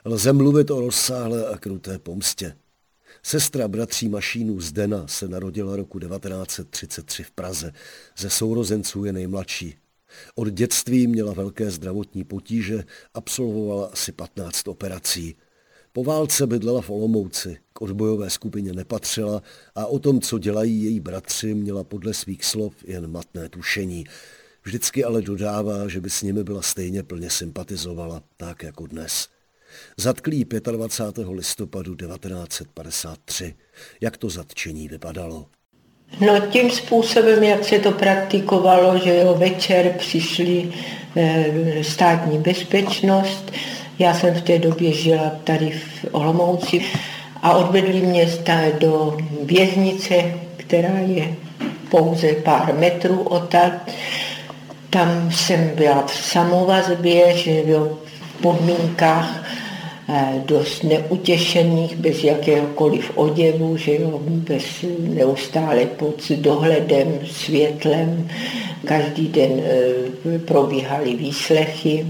Lze 0.05 0.33
mluvit 0.33 0.71
o 0.71 0.81
rozsáhlé 0.81 1.49
a 1.49 1.59
kruté 1.59 1.99
pomstě. 1.99 2.57
Sestra 3.23 3.69
bratří 3.69 4.09
Mašínů 4.09 4.61
Zdena 4.61 5.07
se 5.09 5.29
narodila 5.29 5.77
roku 5.77 5.99
1933 5.99 7.25
v 7.25 7.31
Praze. 7.31 7.73
Ze 8.19 8.31
sourozenců 8.31 9.05
je 9.05 9.12
nejmladší. 9.12 9.77
Od 10.35 10.49
dětství 10.49 11.07
měla 11.07 11.33
velké 11.33 11.71
zdravotní 11.71 12.25
potíže, 12.25 12.85
absolvovala 13.15 13.87
asi 13.87 14.12
15 14.12 14.69
operací. 14.69 15.37
Po 15.97 16.05
válce 16.05 16.47
bydlela 16.47 16.81
v 16.81 16.91
Olomouci, 16.91 17.59
k 17.73 17.83
odbojové 17.83 18.31
skupině 18.31 18.73
nepatřila 18.73 19.43
a 19.75 19.87
o 19.87 19.99
tom, 19.99 20.21
co 20.21 20.39
dělají 20.39 20.85
její 20.85 21.01
bratři, 21.01 21.55
měla 21.55 21.85
podle 21.85 22.15
svých 22.15 22.45
slov 22.45 22.75
jen 22.87 23.11
matné 23.11 23.49
tušení. 23.49 24.05
Vždycky 24.65 25.05
ale 25.05 25.23
dodává, 25.23 25.89
že 25.89 26.01
by 26.01 26.11
s 26.11 26.23
nimi 26.23 26.45
byla 26.45 26.63
stejně 26.63 27.03
plně 27.03 27.31
sympatizovala, 27.31 28.23
tak 28.37 28.63
jako 28.63 28.87
dnes. 28.87 29.29
Zatkli 29.97 30.45
25. 30.73 31.29
listopadu 31.29 31.95
1953. 31.95 33.55
Jak 34.01 34.17
to 34.17 34.31
zatčení 34.31 34.89
vypadalo? 34.89 35.47
No 36.21 36.41
tím 36.41 36.71
způsobem, 36.71 37.43
jak 37.43 37.65
se 37.65 37.79
to 37.79 37.93
praktikovalo, 37.93 38.99
že 38.99 39.17
jo, 39.17 39.35
večer 39.35 39.95
přišli 39.99 40.73
e, 41.17 41.85
státní 41.85 42.39
bezpečnost, 42.39 43.53
já 43.99 44.15
jsem 44.15 44.35
v 44.35 44.43
té 44.43 44.59
době 44.59 44.93
žila 44.93 45.33
tady 45.45 45.71
v 45.71 46.07
Olomouci 46.13 46.81
a 47.43 47.57
odvedli 47.57 48.01
mě 48.01 48.29
do 48.81 49.17
věznice, 49.43 50.15
která 50.57 50.99
je 50.99 51.35
pouze 51.91 52.33
pár 52.33 52.75
metrů 52.79 53.23
odtud. 53.23 53.73
Tam 54.91 55.31
jsem 55.31 55.71
byla 55.77 56.07
v 56.07 56.15
samovazbě, 56.15 57.37
že 57.37 57.63
jo, 57.67 57.99
v 58.15 58.43
podmínkách 58.43 59.45
eh, 60.09 60.43
dost 60.45 60.85
neutěšených, 60.85 61.97
bez 61.97 62.25
jakéhokoliv 62.25 63.13
oděvu, 63.15 63.77
že 63.77 63.95
jo, 63.95 64.21
bez 64.23 64.65
neustále 64.99 65.87
pod 65.87 66.31
dohledem, 66.31 67.19
světlem. 67.31 68.29
Každý 68.85 69.29
den 69.29 69.61
eh, 69.65 70.39
probíhaly 70.39 71.15
výslechy 71.17 72.07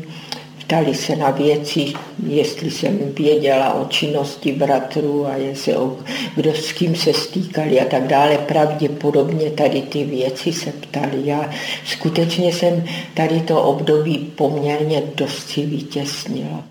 ptali 0.66 0.94
se 0.94 1.16
na 1.16 1.31
věci, 1.31 1.92
jestli 2.26 2.70
jsem 2.70 2.98
věděla 3.14 3.74
o 3.74 3.88
činnosti 3.88 4.52
bratrů 4.52 5.26
a 5.26 5.37
jestli 5.37 5.76
o, 5.76 5.98
kdo 6.37 6.55
s 6.55 6.72
kým 6.72 6.96
se 6.96 7.14
stýkali 7.14 7.81
a 7.81 7.85
tak 7.85 8.07
dále. 8.07 8.38
Pravděpodobně 8.38 9.50
tady 9.50 9.83
ty 9.83 10.05
věci 10.05 10.52
se 10.52 10.72
ptali. 10.72 11.20
Já 11.24 11.50
skutečně 11.87 12.52
jsem 12.52 12.85
tady 13.14 13.40
to 13.40 13.62
období 13.62 14.18
poměrně 14.18 15.02
dost 15.14 15.48
si 15.48 15.66
vytěsnila. 15.66 16.64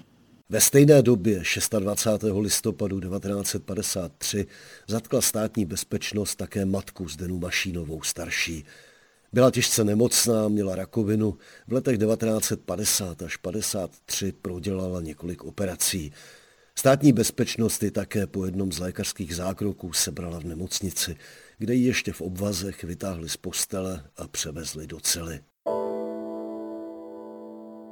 Ve 0.49 0.61
stejné 0.61 1.01
době 1.01 1.41
26. 1.79 2.33
listopadu 2.39 2.99
1953 2.99 4.45
zatkla 4.87 5.21
státní 5.21 5.65
bezpečnost 5.65 6.35
také 6.35 6.65
matku 6.65 7.07
Zdenu 7.07 7.39
Mašínovou 7.39 8.01
starší. 8.01 8.65
Byla 9.35 9.51
těžce 9.51 9.83
nemocná, 9.83 10.47
měla 10.47 10.75
rakovinu. 10.75 11.37
V 11.67 11.73
letech 11.73 11.97
1950 11.97 13.21
až 13.21 13.37
53 13.37 14.31
prodělala 14.31 15.01
několik 15.01 15.43
operací. 15.43 16.13
Státní 16.75 17.13
bezpečnost 17.13 17.83
ji 17.83 17.91
také 17.91 18.27
po 18.27 18.45
jednom 18.45 18.71
z 18.71 18.79
lékařských 18.79 19.35
zákroků 19.35 19.93
sebrala 19.93 20.39
v 20.39 20.43
nemocnici, 20.43 21.15
kde 21.57 21.73
ji 21.73 21.87
ještě 21.87 22.13
v 22.13 22.21
obvazech 22.21 22.83
vytáhli 22.83 23.29
z 23.29 23.37
postele 23.37 24.03
a 24.17 24.27
převezli 24.27 24.87
do 24.87 24.99
cely. 24.99 25.39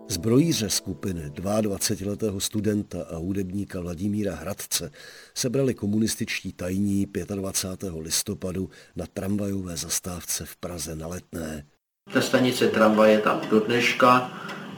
Zbrojíře 0.08 0.70
skupiny 0.70 1.22
22-letého 1.22 2.40
studenta 2.40 2.98
a 3.12 3.18
hudebníka 3.18 3.80
Vladimíra 3.80 4.36
Hradce 4.36 4.92
sebrali 5.34 5.74
komunističtí 5.74 6.54
tajní 6.54 7.08
25. 7.36 7.92
listopadu 8.00 8.70
na 8.96 9.06
tramvajové 9.14 9.78
zastávce 9.78 10.46
v 10.46 10.56
Praze 10.56 10.96
na 10.96 11.08
Letné. 11.08 11.66
Ta 12.14 12.22
stanice 12.22 12.68
tramvaje 12.68 13.20
tam 13.20 13.42
do 13.50 13.60
dneška 13.60 14.32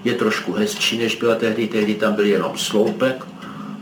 je 0.03 0.13
trošku 0.13 0.53
hezčí, 0.53 0.97
než 0.97 1.15
byla 1.15 1.36
tehdy. 1.36 1.67
Tehdy 1.67 1.95
tam 1.95 2.13
byl 2.13 2.26
jenom 2.26 2.57
sloupek. 2.57 3.26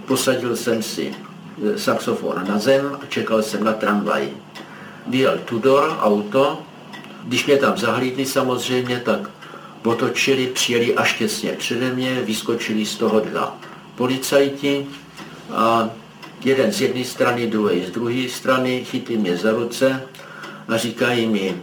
Posadil 0.07 0.55
jsem 0.55 0.83
si 0.83 1.11
e, 1.11 1.79
saxofon 1.79 2.47
na 2.47 2.59
zem 2.59 2.99
a 3.01 3.05
čekal 3.05 3.43
jsem 3.43 3.63
na 3.63 3.73
tramvaj. 3.73 4.29
Vyjel 5.07 5.37
Tudor, 5.37 5.97
auto. 5.99 6.61
Když 7.23 7.45
mě 7.45 7.57
tam 7.57 7.77
zahlídli 7.77 8.25
samozřejmě, 8.25 8.99
tak 8.99 9.42
otočili, 9.83 10.47
přijeli 10.47 10.95
až 10.95 11.13
těsně 11.13 11.51
přede 11.51 11.93
mě, 11.93 12.21
vyskočili 12.21 12.85
z 12.85 12.95
toho 12.95 13.19
dva 13.19 13.57
policajti 13.95 14.85
a 15.51 15.89
jeden 16.45 16.71
z 16.71 16.81
jedné 16.81 17.03
strany, 17.03 17.47
druhý 17.47 17.85
z 17.85 17.91
druhé 17.91 18.29
strany, 18.29 18.85
chytli 18.85 19.17
mě 19.17 19.37
za 19.37 19.51
ruce 19.51 20.01
a 20.67 20.77
říkají 20.77 21.27
mi, 21.27 21.55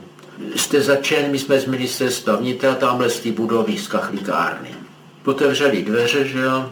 jste 0.57 0.81
začen, 0.83 1.31
my 1.31 1.39
jsme 1.39 1.61
z 1.61 1.67
ministerstva 1.67 2.37
vnitra, 2.37 2.75
tamhle 2.75 3.11
z 3.11 3.21
té 3.21 3.33
budovy 3.33 3.79
z 3.79 3.89
kachlikárny. 3.89 4.69
Otevřeli 5.25 5.83
dveře, 5.83 6.25
že 6.25 6.39
jo, 6.39 6.71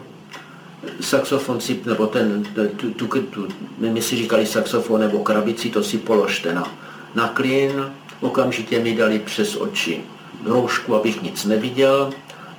saxofon 1.01 1.61
si, 1.61 1.79
nebo 1.85 2.07
ten, 2.07 2.43
tu, 2.75 2.91
tu, 2.91 3.07
tu, 3.07 3.47
my 3.77 4.01
si 4.01 4.15
říkali 4.15 4.45
saxofon 4.45 5.01
nebo 5.01 5.19
krabici, 5.19 5.69
to 5.69 5.83
si 5.83 5.97
položte 5.97 6.53
na, 6.53 6.77
na 7.15 7.27
klin, 7.27 7.91
okamžitě 8.21 8.79
mi 8.79 8.95
dali 8.95 9.19
přes 9.19 9.55
oči 9.55 10.01
roušku, 10.45 10.95
abych 10.95 11.21
nic 11.21 11.45
neviděl, 11.45 12.09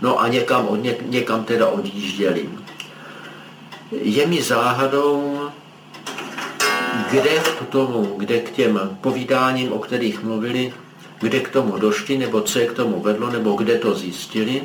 no 0.01 0.21
a 0.21 0.29
někam, 0.29 0.83
ně, 0.83 0.97
někam 1.07 1.45
teda 1.45 1.67
odjížděli. 1.67 2.49
Je 3.93 4.27
mi 4.27 4.43
záhadou, 4.43 5.41
kde 7.11 7.31
k 7.39 7.67
tomu, 7.69 8.15
kde 8.17 8.41
k 8.41 8.51
těm 8.51 8.99
povídáním, 9.01 9.73
o 9.73 9.79
kterých 9.79 10.23
mluvili, 10.23 10.73
kde 11.21 11.41
k 11.41 11.49
tomu 11.49 11.79
došli, 11.79 12.19
nebo 12.19 12.41
co 12.41 12.59
je 12.59 12.67
k 12.67 12.73
tomu 12.73 13.01
vedlo, 13.01 13.31
nebo 13.31 13.53
kde 13.53 13.79
to 13.79 13.95
zjistili, 13.95 14.63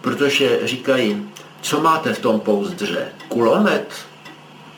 protože 0.00 0.60
říkají, 0.62 1.28
co 1.60 1.80
máte 1.80 2.14
v 2.14 2.18
tom 2.18 2.40
pouzdře? 2.40 3.08
Kulomet? 3.28 3.94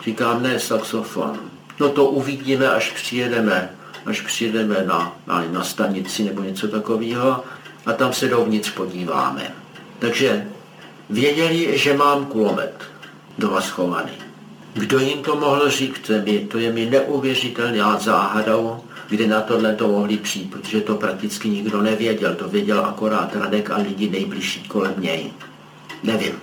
Říkám, 0.05 0.43
ne, 0.43 0.61
saxofon. 0.61 1.41
No 1.81 1.89
to 1.89 2.05
uvidíme, 2.05 2.71
až 2.71 2.91
přijedeme, 2.91 3.76
až 4.07 4.21
přijedeme 4.21 4.85
na, 4.87 5.17
na, 5.27 5.45
na 5.53 5.65
stanici 5.65 6.25
nebo 6.25 6.43
něco 6.43 6.69
takového 6.69 7.45
a 7.87 7.93
tam 7.93 8.13
se 8.13 8.29
dovnitř 8.29 8.71
podíváme. 8.71 9.55
Takže 9.99 10.47
věděli, 11.11 11.79
že 11.79 11.97
mám 11.97 12.27
kulomet 12.27 12.83
doma 13.39 13.61
schovaný. 13.61 14.13
Kdo 14.75 14.99
jim 14.99 15.23
to 15.23 15.37
mohl 15.37 15.71
říct, 15.71 16.11
to 16.49 16.59
je 16.59 16.73
mi 16.73 16.87
neuvěřitelná 16.87 17.99
záhadou, 17.99 18.81
kde 19.09 19.27
na 19.27 19.41
tohle 19.41 19.75
to 19.75 19.89
mohli 19.89 20.17
přijít, 20.17 20.51
protože 20.51 20.81
to 20.81 20.95
prakticky 20.95 21.49
nikdo 21.49 21.83
nevěděl. 21.83 22.35
To 22.35 22.49
věděl 22.49 22.85
akorát 22.85 23.37
Radek 23.37 23.71
a 23.71 23.77
lidi 23.77 24.11
nejbližší 24.11 24.69
kolem 24.69 24.95
něj. 24.99 25.33
Nevím. 26.03 26.35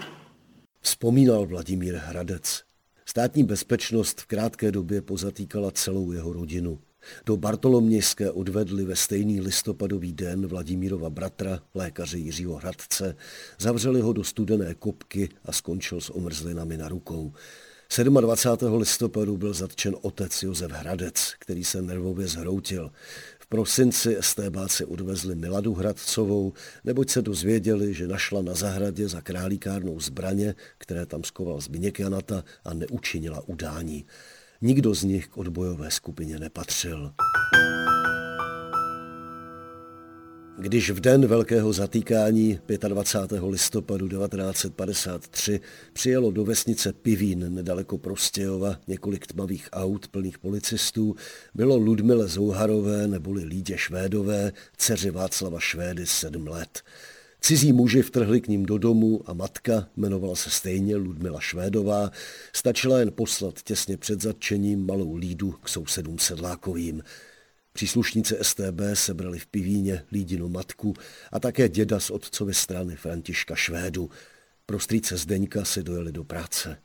Vzpomínal 0.81 1.45
Vladimír 1.45 1.95
Hradec. 1.95 2.63
Státní 3.05 3.43
bezpečnost 3.43 4.21
v 4.21 4.25
krátké 4.25 4.71
době 4.71 5.01
pozatýkala 5.01 5.71
celou 5.71 6.11
jeho 6.11 6.33
rodinu. 6.33 6.79
Do 7.25 7.37
Bartolomějské 7.37 8.31
odvedli 8.31 8.85
ve 8.85 8.95
stejný 8.95 9.41
listopadový 9.41 10.13
den 10.13 10.47
Vladimírova 10.47 11.09
bratra, 11.09 11.59
lékaře 11.75 12.17
Jiřího 12.17 12.55
Hradce, 12.55 13.15
zavřeli 13.59 14.01
ho 14.01 14.13
do 14.13 14.23
studené 14.23 14.73
kopky 14.73 15.29
a 15.45 15.51
skončil 15.51 16.01
s 16.01 16.09
omrzlinami 16.09 16.77
na 16.77 16.89
rukou. 16.89 17.33
27. 18.21 18.77
listopadu 18.77 19.37
byl 19.37 19.53
zatčen 19.53 19.95
otec 20.01 20.43
Josef 20.43 20.71
Hradec, 20.71 21.33
který 21.39 21.63
se 21.63 21.81
nervově 21.81 22.27
zhroutil. 22.27 22.91
V 23.39 23.47
prosinci 23.47 24.17
STBáci 24.19 24.85
odvezli 24.85 25.35
Miladu 25.35 25.73
Hradcovou, 25.73 26.53
neboť 26.83 27.09
se 27.09 27.21
dozvěděli, 27.21 27.93
že 27.93 28.07
našla 28.07 28.41
na 28.41 28.53
zahradě 28.53 29.07
za 29.07 29.21
králíkárnou 29.21 29.99
zbraně, 29.99 30.55
které 30.77 31.05
tam 31.05 31.23
skoval 31.23 31.61
Zbigněk 31.61 31.99
Janata 31.99 32.43
a 32.63 32.73
neučinila 32.73 33.47
udání. 33.47 34.05
Nikdo 34.65 34.93
z 34.93 35.03
nich 35.03 35.27
k 35.27 35.37
odbojové 35.37 35.91
skupině 35.91 36.39
nepatřil. 36.39 37.13
Když 40.59 40.89
v 40.89 40.99
den 40.99 41.27
velkého 41.27 41.73
zatýkání 41.73 42.59
25. 42.87 43.43
listopadu 43.49 44.07
1953 44.07 45.59
přijelo 45.93 46.31
do 46.31 46.45
vesnice 46.45 46.93
Pivín 46.93 47.55
nedaleko 47.55 47.97
Prostějova 47.97 48.79
několik 48.87 49.27
tmavých 49.27 49.69
aut 49.73 50.07
plných 50.07 50.39
policistů, 50.39 51.15
bylo 51.53 51.77
Ludmile 51.77 52.27
Zouharové 52.27 53.07
neboli 53.07 53.43
Lídě 53.43 53.77
Švédové, 53.77 54.51
dceři 54.77 55.11
Václava 55.11 55.59
Švédy 55.59 56.05
sedm 56.05 56.47
let. 56.47 56.83
Cizí 57.45 57.73
muži 57.73 58.01
vtrhli 58.01 58.41
k 58.41 58.47
ním 58.47 58.65
do 58.65 58.77
domu 58.77 59.21
a 59.25 59.33
matka, 59.33 59.89
jmenovala 59.97 60.35
se 60.35 60.49
stejně 60.49 60.95
Ludmila 60.95 61.39
Švédová, 61.39 62.11
stačila 62.53 62.99
jen 62.99 63.11
poslat 63.11 63.61
těsně 63.61 63.97
před 63.97 64.21
zatčením 64.21 64.85
malou 64.85 65.15
lídu 65.15 65.51
k 65.51 65.69
sousedům 65.69 66.19
sedlákovým. 66.19 67.03
Příslušníci 67.73 68.35
STB 68.41 68.81
sebrali 68.93 69.39
v 69.39 69.45
Pivíně 69.45 70.05
lídinu 70.11 70.49
matku 70.49 70.93
a 71.31 71.39
také 71.39 71.69
děda 71.69 71.99
z 71.99 72.09
otcovy 72.09 72.53
strany 72.53 72.95
Františka 72.95 73.55
Švédu. 73.55 74.09
Pro 74.65 74.77
Zdeňka 75.11 75.65
se 75.65 75.83
dojeli 75.83 76.11
do 76.11 76.23
práce. 76.23 76.77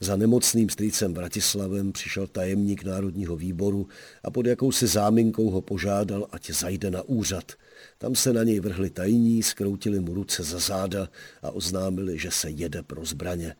Za 0.00 0.16
nemocným 0.16 0.68
strýcem 0.68 1.12
Bratislavem 1.12 1.92
přišel 1.92 2.26
tajemník 2.26 2.84
Národního 2.84 3.36
výboru 3.36 3.88
a 4.24 4.30
pod 4.30 4.46
jakousi 4.46 4.86
záminkou 4.86 5.50
ho 5.50 5.60
požádal, 5.60 6.26
ať 6.30 6.50
zajde 6.50 6.90
na 6.90 7.02
úřad. 7.02 7.52
Tam 7.98 8.14
se 8.14 8.32
na 8.32 8.42
něj 8.42 8.60
vrhli 8.60 8.90
tajní, 8.90 9.42
skroutili 9.42 10.00
mu 10.00 10.14
ruce 10.14 10.42
za 10.42 10.58
záda 10.58 11.08
a 11.42 11.50
oznámili, 11.50 12.18
že 12.18 12.30
se 12.30 12.50
jede 12.50 12.82
pro 12.82 13.04
zbraně. 13.04 13.54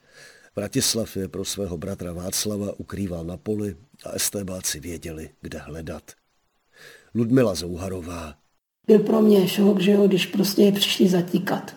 Bratislav 0.55 1.17
je 1.17 1.29
pro 1.29 1.45
svého 1.45 1.79
bratra 1.79 2.13
Václava 2.13 2.73
ukrýval 2.79 3.25
na 3.25 3.37
poli 3.37 3.77
a 4.05 4.11
estébáci 4.11 4.81
věděli, 4.81 5.31
kde 5.41 5.59
hledat. 5.59 6.03
Ludmila 7.15 7.55
Zouharová. 7.55 8.35
Byl 8.87 8.99
pro 8.99 9.23
mě 9.23 9.49
šok, 9.49 9.81
že 9.81 9.91
jo, 9.91 10.07
když 10.07 10.27
prostě 10.27 10.63
je 10.63 10.73
přišli 10.73 11.09
zatíkat. 11.09 11.77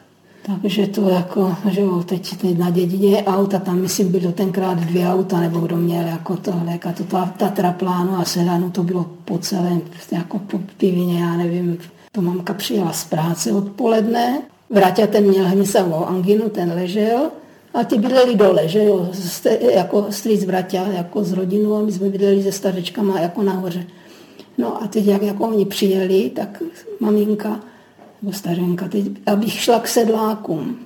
Takže 0.62 0.88
to 0.88 1.10
jako, 1.10 1.56
že 1.70 1.82
jo, 1.82 2.04
teď, 2.04 2.38
teď 2.38 2.58
na 2.58 2.70
dědině 2.70 3.10
je 3.10 3.24
auta, 3.24 3.60
tam 3.60 3.80
myslím 3.82 4.12
bylo 4.12 4.32
tenkrát 4.32 4.80
dvě 4.80 5.08
auta, 5.08 5.40
nebo 5.40 5.60
kdo 5.60 5.78
měl 5.78 6.08
jako 6.08 6.38
tohle, 6.38 6.72
jako 6.72 6.90
to 6.98 7.04
ta, 7.04 7.34
Tatra 7.38 7.72
plánu 7.72 8.16
a 8.18 8.26
sedanu, 8.26 8.70
to 8.70 8.84
bylo 8.84 9.06
po 9.26 9.38
celém, 9.38 9.82
jako 10.12 10.40
po 10.40 10.60
pivině, 10.78 11.20
já 11.20 11.38
nevím, 11.38 11.78
to 12.12 12.22
mamka 12.22 12.54
přijela 12.54 12.94
z 12.94 13.06
práce 13.06 13.52
odpoledne, 13.52 14.42
Vrátě 14.70 15.08
ten 15.08 15.24
měl 15.24 15.46
hnisavou 15.46 16.06
anginu, 16.06 16.50
ten 16.50 16.72
ležel, 16.76 17.30
a 17.74 17.84
ty 17.84 17.98
bydleli 17.98 18.36
dole, 18.36 18.68
že 18.68 18.84
jo, 18.84 19.10
jako 19.74 20.06
strýc 20.10 20.46
Vraťa, 20.46 20.88
jako 20.88 21.24
z 21.24 21.34
rodinu 21.34 21.76
a 21.76 21.82
my 21.82 21.92
jsme 21.92 22.10
bydleli 22.10 22.44
se 22.44 22.52
stařečkama 22.52 23.20
jako 23.20 23.44
nahoře. 23.44 23.86
No 24.58 24.84
a 24.84 24.88
teď, 24.88 25.06
jak 25.06 25.22
jako 25.22 25.48
oni 25.48 25.66
přijeli, 25.66 26.32
tak 26.36 26.64
maminka 27.00 27.60
nebo 28.22 28.34
stařenka, 28.34 28.88
teď, 28.88 29.06
abych 29.26 29.54
šla 29.54 29.80
k 29.80 29.88
sedlákům. 29.88 30.78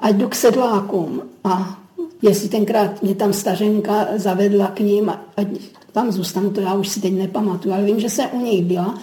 Ať 0.00 0.14
jdu 0.14 0.28
k 0.28 0.34
sedlákům. 0.34 1.22
A 1.44 1.78
jestli 2.22 2.48
tenkrát 2.48 3.02
mě 3.02 3.14
tam 3.14 3.32
stařenka 3.32 4.06
zavedla 4.16 4.66
k 4.66 4.80
ním, 4.80 5.12
ať 5.36 5.48
tam 5.92 6.12
zůstanu, 6.12 6.50
to 6.50 6.60
já 6.60 6.74
už 6.74 6.88
si 6.88 7.00
teď 7.00 7.12
nepamatuju, 7.12 7.74
ale 7.74 7.84
vím, 7.84 8.00
že 8.00 8.10
jsem 8.10 8.28
u 8.32 8.40
nich 8.40 8.64
byla. 8.64 8.98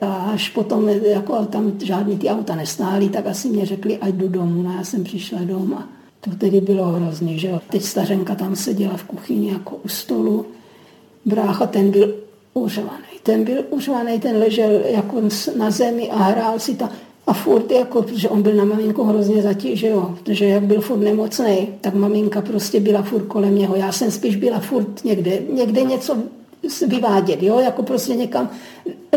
A 0.00 0.06
až 0.14 0.48
potom, 0.48 0.88
jako 0.88 1.46
tam 1.46 1.72
žádný 1.82 2.18
ty 2.18 2.28
auta 2.28 2.54
nestály, 2.54 3.08
tak 3.08 3.26
asi 3.26 3.48
mě 3.48 3.66
řekli, 3.66 3.98
ať 3.98 4.14
jdu 4.14 4.28
domů. 4.28 4.62
No 4.62 4.72
já 4.72 4.84
jsem 4.84 5.04
přišla 5.04 5.38
doma. 5.42 5.88
To 6.20 6.30
tedy 6.30 6.60
bylo 6.60 6.84
hrozně, 6.84 7.38
že 7.38 7.48
jo. 7.48 7.60
Teď 7.70 7.82
stařenka 7.82 8.34
tam 8.34 8.56
seděla 8.56 8.96
v 8.96 9.04
kuchyni 9.04 9.52
jako 9.52 9.76
u 9.76 9.88
stolu. 9.88 10.46
Brácha 11.24 11.66
ten 11.66 11.90
byl 11.90 12.14
uřvaný. 12.54 13.18
Ten 13.22 13.44
byl 13.44 13.64
uřvaný, 13.70 14.20
ten 14.20 14.36
ležel 14.36 14.70
jako 14.70 15.22
na 15.58 15.70
zemi 15.70 16.10
a 16.10 16.16
hrál 16.16 16.58
si 16.58 16.74
tam. 16.74 16.90
A 17.28 17.32
furt 17.32 17.70
jako, 17.70 18.02
protože 18.02 18.28
on 18.28 18.42
byl 18.42 18.54
na 18.54 18.64
maminku 18.64 19.04
hrozně 19.04 19.42
zatížen, 19.42 19.92
jo, 19.92 20.14
protože 20.22 20.44
jak 20.44 20.62
byl 20.62 20.80
furt 20.80 20.98
nemocný, 20.98 21.68
tak 21.80 21.94
maminka 21.94 22.40
prostě 22.40 22.80
byla 22.80 23.02
furt 23.02 23.26
kolem 23.26 23.58
něho. 23.58 23.76
Já 23.76 23.92
jsem 23.92 24.10
spíš 24.10 24.36
byla 24.36 24.60
furt 24.60 25.04
někde, 25.04 25.38
někde 25.52 25.82
něco 25.82 26.16
vyvádět, 26.86 27.42
jo, 27.42 27.58
jako 27.60 27.82
prostě 27.82 28.14
někam, 28.14 28.50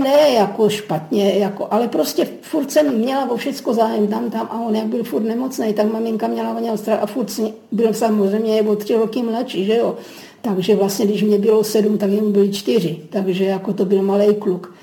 ne 0.03 0.29
jako 0.29 0.69
špatně, 0.69 1.33
jako, 1.33 1.67
ale 1.71 1.87
prostě 1.87 2.27
furt 2.41 2.71
jsem 2.71 2.97
měla 2.97 3.31
o 3.31 3.37
všecko 3.37 3.73
zájem 3.73 4.07
tam, 4.07 4.29
tam 4.29 4.47
a 4.51 4.59
on 4.59 4.75
jak 4.75 4.85
byl 4.85 5.03
furt 5.03 5.23
nemocný, 5.23 5.73
tak 5.73 5.91
maminka 5.91 6.27
měla 6.27 6.57
o 6.57 6.59
něho 6.59 6.77
strach 6.77 7.03
a 7.03 7.05
furt 7.05 7.39
byl 7.71 7.93
samozřejmě 7.93 8.61
o 8.61 8.75
tři 8.75 8.95
roky 8.95 9.23
mladší, 9.23 9.65
že 9.65 9.77
jo. 9.77 9.95
Takže 10.41 10.75
vlastně, 10.75 11.05
když 11.05 11.23
mě 11.23 11.37
bylo 11.37 11.63
sedm, 11.63 11.97
tak 11.97 12.09
jemu 12.09 12.29
byli 12.31 12.51
čtyři, 12.51 12.99
takže 13.09 13.45
jako 13.45 13.73
to 13.73 13.85
byl 13.85 14.01
malý 14.01 14.35
kluk. 14.35 14.73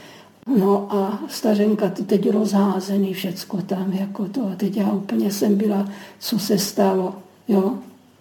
No 0.57 0.93
a 0.93 1.23
stařenka 1.29 1.91
to 1.91 2.05
teď 2.05 2.31
rozházený 2.31 3.15
všecko 3.15 3.63
tam, 3.63 3.93
jako 3.93 4.29
to. 4.29 4.49
A 4.53 4.55
teď 4.57 4.77
já 4.77 4.93
úplně 4.93 5.31
jsem 5.33 5.57
byla, 5.57 5.89
co 6.21 6.39
se 6.39 6.59
stalo, 6.59 7.15
jo. 7.49 7.75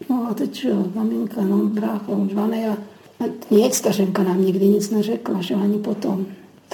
No 0.09 0.27
a 0.29 0.33
teď, 0.33 0.65
jo, 0.65 0.85
maminka, 0.95 1.41
no, 1.41 1.57
brácha, 1.57 2.11
už 2.11 2.33
a, 2.33 2.77
a 3.19 3.23
nic, 3.51 3.75
stařenka 3.75 4.23
nám 4.23 4.45
nikdy 4.45 4.67
nic 4.67 4.89
neřekla, 4.89 5.41
že 5.41 5.55
ani 5.55 5.77
potom. 5.77 6.25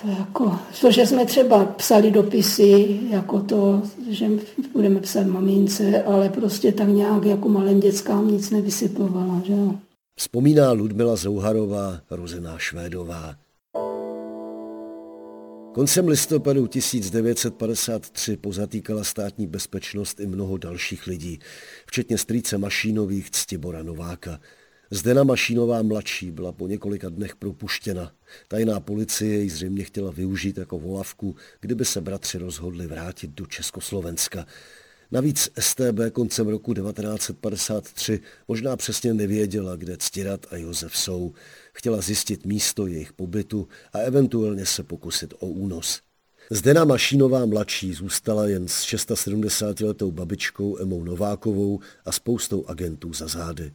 To 0.02 0.08
jako, 0.08 0.60
to, 0.82 0.92
že 0.92 1.06
jsme 1.06 1.26
třeba 1.26 1.66
psali 1.66 2.12
dopisy, 2.12 3.00
jako 3.10 3.40
to, 3.40 3.82
že 4.10 4.30
budeme 4.74 5.00
psat 5.00 5.28
mamince, 5.28 6.04
ale 6.04 6.30
prostě 6.30 6.72
tak 6.72 6.88
nějak 6.88 7.26
jako 7.26 7.50
malým 7.50 7.80
dětskám 7.80 8.32
nic 8.32 8.50
nevysypovala, 8.50 9.42
že 9.46 9.54
jo. 9.54 9.76
Vzpomíná 10.20 10.72
Ludmila 10.72 11.16
Zouharová, 11.16 12.00
rozená 12.12 12.58
Švédová. 12.58 13.36
Koncem 15.74 16.08
listopadu 16.08 16.68
1953 16.68 18.38
pozatýkala 18.38 19.04
státní 19.04 19.48
bezpečnost 19.48 20.20
i 20.20 20.26
mnoho 20.26 20.58
dalších 20.58 21.08
lidí, 21.08 21.40
včetně 21.88 22.18
strýce 22.18 22.58
Mašínových 22.58 23.32
Ctibora 23.32 23.84
Nováka. 23.84 24.40
Zdena 24.92 25.24
Mašínová 25.24 25.82
mladší 25.82 26.32
byla 26.32 26.52
po 26.52 26.68
několika 26.68 27.10
dnech 27.10 27.36
propuštěna. 27.36 28.12
Tajná 28.48 28.80
policie 28.80 29.42
ji 29.42 29.50
zřejmě 29.50 29.84
chtěla 29.84 30.12
využít 30.12 30.58
jako 30.58 30.80
volavku, 30.80 31.36
kdyby 31.60 31.86
se 31.86 32.02
bratři 32.02 32.38
rozhodli 32.38 32.88
vrátit 32.88 33.32
do 33.32 33.46
Československa. 33.46 34.46
Navíc 35.12 35.50
STB 35.60 36.00
koncem 36.12 36.48
roku 36.48 36.74
1953 36.74 38.20
možná 38.48 38.78
přesně 38.78 39.14
nevěděla, 39.14 39.76
kde 39.76 39.98
Ctirat 39.98 40.46
a 40.52 40.58
Josef 40.58 40.98
jsou. 40.98 41.34
Chtěla 41.74 42.02
zjistit 42.02 42.46
místo 42.46 42.88
jejich 42.88 43.14
pobytu 43.14 43.68
a 43.94 43.98
eventuálně 43.98 44.66
se 44.66 44.84
pokusit 44.84 45.34
o 45.40 45.48
únos. 45.48 46.02
Zdena 46.50 46.86
Mašínová 46.86 47.46
mladší 47.46 47.94
zůstala 47.94 48.48
jen 48.48 48.68
s 48.68 48.84
670-letou 48.84 50.12
babičkou 50.12 50.78
Emou 50.78 51.04
Novákovou 51.04 51.80
a 52.06 52.12
spoustou 52.12 52.66
agentů 52.68 53.14
za 53.14 53.28
zády. 53.28 53.72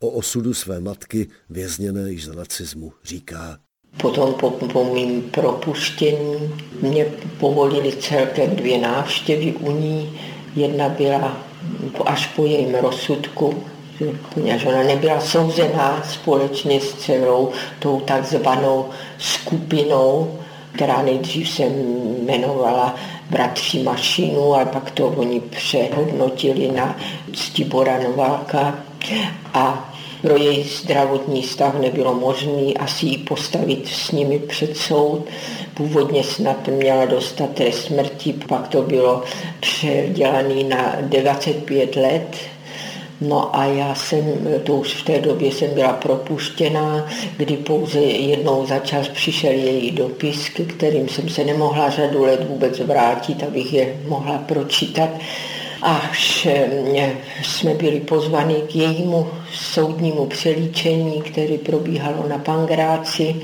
O 0.00 0.08
osudu 0.08 0.54
své 0.54 0.80
matky, 0.80 1.28
vězněné 1.50 2.10
již 2.10 2.24
za 2.26 2.32
nacismu, 2.34 2.92
říká. 3.04 3.58
Potom 3.96 4.34
po, 4.34 4.50
po 4.50 4.94
mým 4.94 5.22
propuštění 5.22 6.54
mě 6.82 7.04
povolili 7.40 7.96
celkem 7.96 8.56
dvě 8.56 8.78
návštěvy 8.78 9.52
u 9.52 9.70
ní. 9.70 10.20
Jedna 10.56 10.88
byla 10.88 11.46
až 12.06 12.26
po 12.26 12.46
jejím 12.46 12.74
rozsudku, 12.74 13.64
že 14.56 14.68
ona 14.68 14.82
nebyla 14.82 15.20
souzená 15.20 16.02
společně 16.10 16.80
s 16.80 16.94
celou 16.94 17.50
tou 17.78 18.00
takzvanou 18.00 18.88
skupinou, 19.18 20.38
která 20.72 21.02
nejdřív 21.02 21.50
se 21.50 21.62
jmenovala 21.62 22.94
Bratří 23.30 23.82
Mašinu 23.82 24.54
a 24.54 24.64
pak 24.64 24.90
to 24.90 25.06
oni 25.06 25.40
přehodnotili 25.40 26.70
na 26.72 26.96
Stibora 27.34 27.98
Nováka 28.02 28.74
a 29.54 29.94
pro 30.22 30.36
její 30.36 30.64
zdravotní 30.64 31.42
stav 31.42 31.80
nebylo 31.80 32.14
možné 32.14 32.72
asi 32.78 33.06
ji 33.06 33.18
postavit 33.18 33.88
s 33.88 34.10
nimi 34.10 34.38
před 34.38 34.76
soud. 34.76 35.24
Původně 35.74 36.24
snad 36.24 36.68
měla 36.68 37.04
dostat 37.04 37.50
trest 37.50 37.84
smrti, 37.84 38.32
pak 38.32 38.68
to 38.68 38.82
bylo 38.82 39.22
předělané 39.60 40.62
na 40.62 40.96
25 41.00 41.96
let. 41.96 42.36
No 43.20 43.56
a 43.56 43.64
já 43.64 43.94
jsem, 43.94 44.24
to 44.64 44.74
už 44.74 44.94
v 44.94 45.04
té 45.04 45.20
době 45.20 45.52
jsem 45.52 45.74
byla 45.74 45.92
propuštěná, 45.92 47.06
kdy 47.36 47.56
pouze 47.56 47.98
jednou 48.00 48.66
za 48.66 48.78
čas 48.78 49.08
přišel 49.08 49.52
její 49.52 49.90
dopis, 49.90 50.48
kterým 50.48 51.08
jsem 51.08 51.28
se 51.28 51.44
nemohla 51.44 51.90
řadu 51.90 52.22
let 52.22 52.48
vůbec 52.48 52.78
vrátit, 52.80 53.42
abych 53.42 53.72
je 53.72 53.96
mohla 54.08 54.38
pročítat 54.38 55.10
až 55.82 56.46
eh, 56.46 57.16
jsme 57.42 57.74
byli 57.74 58.00
pozvaní 58.00 58.54
k 58.54 58.76
jejímu 58.76 59.26
soudnímu 59.54 60.26
přelíčení, 60.26 61.22
který 61.22 61.58
probíhalo 61.58 62.28
na 62.28 62.38
Pangráci, 62.38 63.36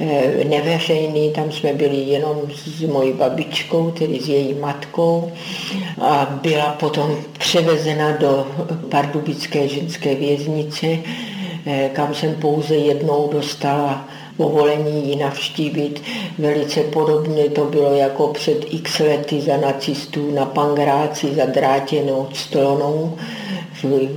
eh, 0.00 0.44
neveřejný, 0.44 1.30
tam 1.30 1.52
jsme 1.52 1.72
byli 1.72 1.96
jenom 1.96 2.36
s 2.54 2.80
mojí 2.82 3.12
babičkou, 3.12 3.90
tedy 3.90 4.20
s 4.20 4.28
její 4.28 4.54
matkou 4.54 5.32
a 6.00 6.38
byla 6.42 6.72
potom 6.72 7.16
převezena 7.38 8.16
do 8.16 8.46
pardubické 8.88 9.68
ženské 9.68 10.14
věznice, 10.14 10.86
eh, 11.66 11.90
kam 11.92 12.14
jsem 12.14 12.34
pouze 12.34 12.74
jednou 12.74 13.28
dostala 13.32 14.08
povolení 14.36 15.08
ji 15.08 15.16
navštívit. 15.16 16.02
Velice 16.38 16.80
podobně 16.80 17.44
to 17.50 17.64
bylo 17.64 17.94
jako 17.94 18.26
před 18.28 18.58
x 18.70 18.98
lety 18.98 19.40
za 19.40 19.56
nacistů 19.56 20.30
na 20.30 20.44
Pangráci 20.46 21.34
za 21.34 21.46
drátěnou 21.46 22.28
clonou. 22.32 23.16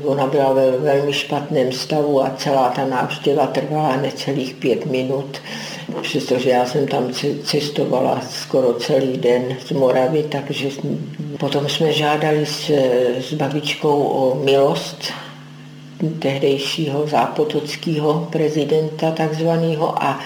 Ona 0.03 0.27
byla 0.27 0.53
ve 0.53 0.71
velmi 0.71 1.13
špatném 1.13 1.71
stavu 1.71 2.23
a 2.23 2.33
celá 2.37 2.69
ta 2.69 2.85
návštěva 2.85 3.47
trvala 3.47 3.95
necelých 3.95 4.53
pět 4.53 4.85
minut. 4.85 5.37
Přestože 6.01 6.49
já 6.49 6.65
jsem 6.65 6.87
tam 6.87 7.11
cestovala 7.43 8.21
skoro 8.29 8.73
celý 8.73 9.17
den 9.17 9.57
z 9.65 9.71
Moravy, 9.71 10.23
takže 10.23 10.69
potom 11.39 11.69
jsme 11.69 11.93
žádali 11.93 12.45
s, 12.45 12.69
s 13.19 13.33
babičkou 13.33 14.03
o 14.03 14.35
milost 14.43 14.97
tehdejšího 16.19 17.07
zápotockého 17.07 18.27
prezidenta 18.31 19.11
takzvaného 19.11 20.03
a 20.03 20.19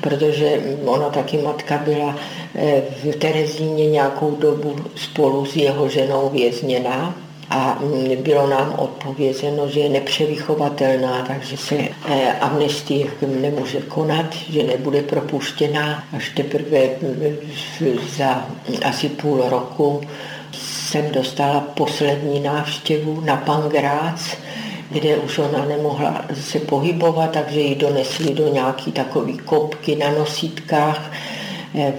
protože 0.00 0.60
ona 0.84 1.08
taky 1.08 1.38
matka 1.38 1.78
byla 1.78 2.16
eh, 2.54 2.82
v 3.04 3.16
Terezíně 3.16 3.90
nějakou 3.90 4.36
dobu 4.36 4.76
spolu 4.96 5.46
s 5.46 5.56
jeho 5.56 5.88
ženou 5.88 6.28
vězněná 6.28 7.14
a 7.50 7.78
bylo 8.22 8.46
nám 8.46 8.74
odpovězeno, 8.78 9.68
že 9.68 9.80
je 9.80 9.88
nepřevychovatelná, 9.88 11.24
takže 11.28 11.56
se 11.56 11.76
eh, 11.76 12.32
amnestie 12.40 13.06
nemůže 13.40 13.80
konat, 13.80 14.34
že 14.50 14.62
nebude 14.62 15.02
propuštěná. 15.02 16.04
Až 16.16 16.28
teprve 16.28 16.80
mm, 16.80 17.98
za 18.16 18.46
asi 18.84 19.08
půl 19.08 19.44
roku 19.48 20.00
jsem 20.52 21.10
dostala 21.10 21.60
poslední 21.60 22.40
návštěvu 22.40 23.20
na 23.20 23.36
Pangrác, 23.36 24.36
kde 24.90 25.16
už 25.16 25.38
ona 25.38 25.64
nemohla 25.64 26.26
se 26.34 26.58
pohybovat, 26.58 27.30
takže 27.30 27.60
ji 27.60 27.74
donesli 27.74 28.34
do 28.34 28.48
nějaký 28.48 28.92
takový 28.92 29.38
kopky 29.38 29.96
na 29.96 30.10
nosítkách 30.10 31.12
eh, 31.74 31.92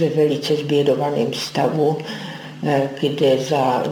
v, 0.00 0.16
velice 0.16 0.56
zbědovaném 0.56 1.32
stavu, 1.32 1.98
eh, 2.66 2.90
kde 3.00 3.38
za 3.38 3.82
eh, 3.84 3.90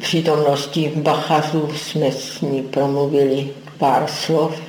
přítomnosti 0.00 0.92
Bachařů 0.96 1.68
jsme 1.76 2.12
s 2.12 2.40
ní 2.40 2.62
promluvili 2.62 3.50
pár 3.78 4.06
slov. 4.06 4.60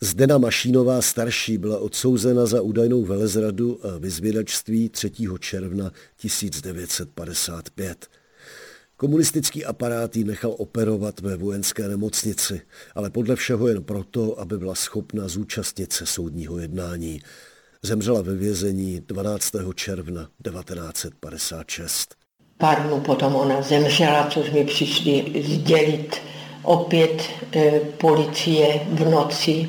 Zdena 0.00 0.38
Mašínová 0.38 1.02
starší 1.02 1.58
byla 1.58 1.78
odsouzena 1.78 2.46
za 2.46 2.62
údajnou 2.62 3.04
velezradu 3.04 3.78
a 3.82 3.98
vyzvědačství 3.98 4.88
3. 4.88 5.10
června 5.40 5.90
1955. 6.16 8.06
Komunistický 8.96 9.64
aparát 9.64 10.16
ji 10.16 10.24
nechal 10.24 10.54
operovat 10.58 11.20
ve 11.20 11.36
vojenské 11.36 11.88
nemocnici, 11.88 12.60
ale 12.94 13.10
podle 13.10 13.36
všeho 13.36 13.68
jen 13.68 13.84
proto, 13.84 14.40
aby 14.40 14.58
byla 14.58 14.74
schopna 14.74 15.28
zúčastnit 15.28 15.92
se 15.92 16.06
soudního 16.06 16.58
jednání. 16.58 17.20
Zemřela 17.82 18.22
ve 18.22 18.34
vězení 18.34 19.00
12. 19.06 19.52
června 19.74 20.28
1956. 20.50 22.14
Pár 22.58 22.86
dnů 22.86 23.00
potom 23.00 23.34
ona 23.34 23.62
zemřela, 23.62 24.26
což 24.26 24.50
mi 24.50 24.64
přišli 24.64 25.42
sdělit 25.44 26.16
opět 26.62 27.22
e, 27.56 27.80
policie 27.80 28.80
v 28.88 29.10
noci, 29.10 29.68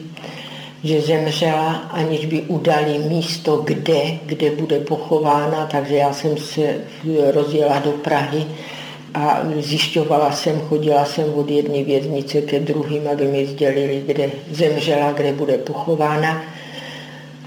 že 0.83 1.01
zemřela, 1.01 1.73
aniž 1.73 2.25
by 2.25 2.41
udali 2.41 2.99
místo, 2.99 3.57
kde, 3.57 4.19
kde 4.25 4.51
bude 4.51 4.79
pochována, 4.79 5.65
takže 5.65 5.95
já 5.95 6.13
jsem 6.13 6.37
se 6.37 6.81
rozjela 7.33 7.79
do 7.79 7.91
Prahy 7.91 8.45
a 9.15 9.41
zjišťovala 9.59 10.31
jsem, 10.31 10.59
chodila 10.59 11.05
jsem 11.05 11.33
od 11.33 11.49
jedné 11.49 11.83
věznice 11.83 12.41
ke 12.41 12.59
druhým, 12.59 13.07
aby 13.07 13.27
mi 13.27 13.45
sdělili, 13.45 14.03
kde 14.05 14.31
zemřela, 14.51 15.11
kde 15.11 15.33
bude 15.33 15.57
pochována. 15.57 16.43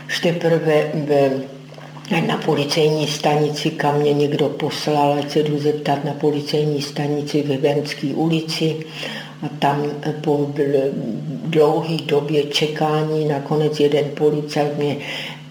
Už 0.06 0.20
teprve 0.20 0.92
na 2.26 2.36
policejní 2.36 3.06
stanici, 3.06 3.70
kam 3.70 4.00
mě 4.00 4.12
někdo 4.12 4.48
poslal, 4.48 5.12
ať 5.18 5.30
se 5.30 5.38
jdu 5.38 5.58
zeptat 5.58 6.04
na 6.04 6.12
policejní 6.12 6.82
stanici 6.82 7.42
ve 7.42 7.56
Venské 7.56 8.06
ulici. 8.06 8.76
a 9.42 9.48
tam 9.58 9.90
po 10.20 10.50
dlouhé 11.44 11.96
době 11.96 12.42
čekání 12.42 13.24
nakonec 13.24 13.80
jeden 13.80 14.04
policajt 14.04 14.78
mě 14.78 14.96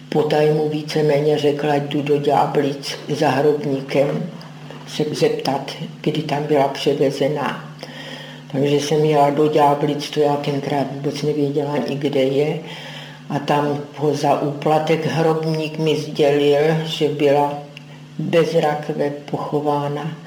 potajmu 0.10 0.70
víceméně 0.70 1.38
řekl, 1.38 1.72
ať 1.72 1.82
jdu 1.82 2.02
do 2.02 2.18
Ďáblic 2.18 2.96
za 3.10 3.30
hrobníkem 3.30 4.24
se 4.88 5.04
zeptat, 5.12 5.72
kdy 6.02 6.22
tam 6.22 6.44
byla 6.44 6.68
převezená. 6.68 7.76
Takže 8.52 8.76
jsem 8.76 9.06
jela 9.06 9.30
do 9.30 9.48
Ďáblic, 9.48 10.10
to 10.10 10.20
já 10.20 10.36
tenkrát 10.36 10.88
vůbec 10.92 11.22
nevěděla 11.22 11.72
ani 11.72 11.96
kde 11.96 12.24
je. 12.24 12.60
A 13.30 13.40
tam 13.40 13.80
ho 13.96 14.16
za 14.16 14.42
úplatek 14.42 15.06
hrobník 15.06 15.80
mi 15.80 15.96
sdělil, 15.98 16.62
že 16.86 17.10
byla 17.10 17.54
bezrakve 18.20 19.10
pochována 19.10 20.18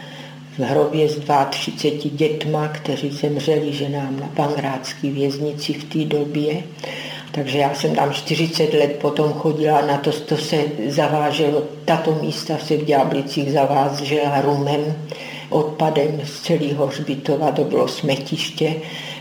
v 0.59 0.63
hrobě 0.63 1.09
s 1.09 1.21
32 1.51 2.17
dětma, 2.17 2.69
kteří 2.69 3.11
zemřeli 3.11 3.73
ženám 3.73 4.21
na 4.21 4.27
pangrádské 4.27 5.11
věznici 5.11 5.73
v 5.73 5.85
té 5.85 6.05
době. 6.05 6.63
Takže 7.33 7.59
já 7.59 7.75
jsem 7.75 7.95
tam 7.95 8.13
40 8.13 8.75
let 8.75 8.97
potom 9.01 9.33
chodila 9.33 9.81
na 9.81 9.97
to, 9.97 10.13
to 10.13 10.37
se 10.37 10.57
zaváželo, 10.89 11.63
tato 11.85 12.19
místa 12.23 12.59
se 12.59 12.77
v 12.77 12.85
Ďáblicích 12.85 13.53
zavážela 13.53 14.41
rumem, 14.41 14.97
odpadem 15.51 16.21
z 16.25 16.41
celého 16.41 16.87
hřbitova, 16.87 17.53
to 17.53 17.65
bylo 17.65 17.89
smetiště, 17.89 18.75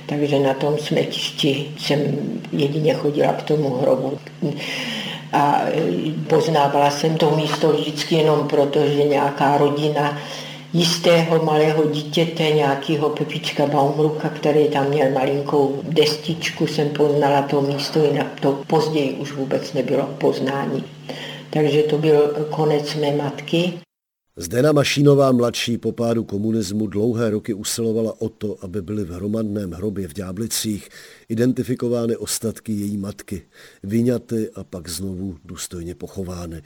takže 0.06 0.40
na 0.40 0.54
tom 0.54 0.78
smetišti 0.78 1.72
jsem 1.78 2.00
jedině 2.52 2.94
chodila 2.94 3.34
k 3.34 3.44
tomu 3.44 3.78
hrobu. 3.78 4.18
A 5.34 5.62
poznávala 6.28 6.92
jsem 6.92 7.18
to 7.18 7.32
místo 7.36 7.72
vždycky 7.72 8.16
jenom 8.16 8.48
proto, 8.48 8.80
že 8.88 9.04
nějaká 9.04 9.58
rodina 9.58 10.18
jistého 10.74 11.44
malého 11.44 11.86
dítěte, 11.86 12.44
nějakého 12.44 13.10
Pepička 13.10 13.66
Baumruka, 13.66 14.30
který 14.30 14.68
tam 14.68 14.90
měl 14.90 15.12
malinkou 15.12 15.82
destičku, 15.84 16.68
jsem 16.68 16.90
poznala 16.90 17.42
to 17.42 17.62
místo, 17.62 18.04
jinak 18.04 18.40
to 18.40 18.64
později 18.68 19.14
už 19.14 19.34
vůbec 19.34 19.74
nebylo 19.74 20.06
poznání. 20.06 20.84
Takže 21.50 21.84
to 21.84 21.98
byl 21.98 22.48
konec 22.50 22.96
mé 22.96 23.16
matky. 23.16 23.74
Zdena 24.36 24.72
Mašínová 24.72 25.32
mladší 25.32 25.78
po 25.78 25.92
pádu 25.92 26.24
komunismu 26.24 26.88
dlouhé 26.88 27.30
roky 27.30 27.54
usilovala 27.54 28.22
o 28.22 28.30
to, 28.30 28.58
aby 28.62 28.82
byly 28.82 29.04
v 29.04 29.10
hromadném 29.10 29.72
hrobě 29.72 30.08
v 30.08 30.14
Ďáblicích 30.14 30.90
identifikovány 31.30 32.18
ostatky 32.18 32.72
její 32.72 32.98
matky, 32.98 33.42
vyňaty 33.84 34.50
a 34.56 34.64
pak 34.64 34.90
znovu 34.90 35.38
důstojně 35.46 35.96
pochovány. 35.96 36.62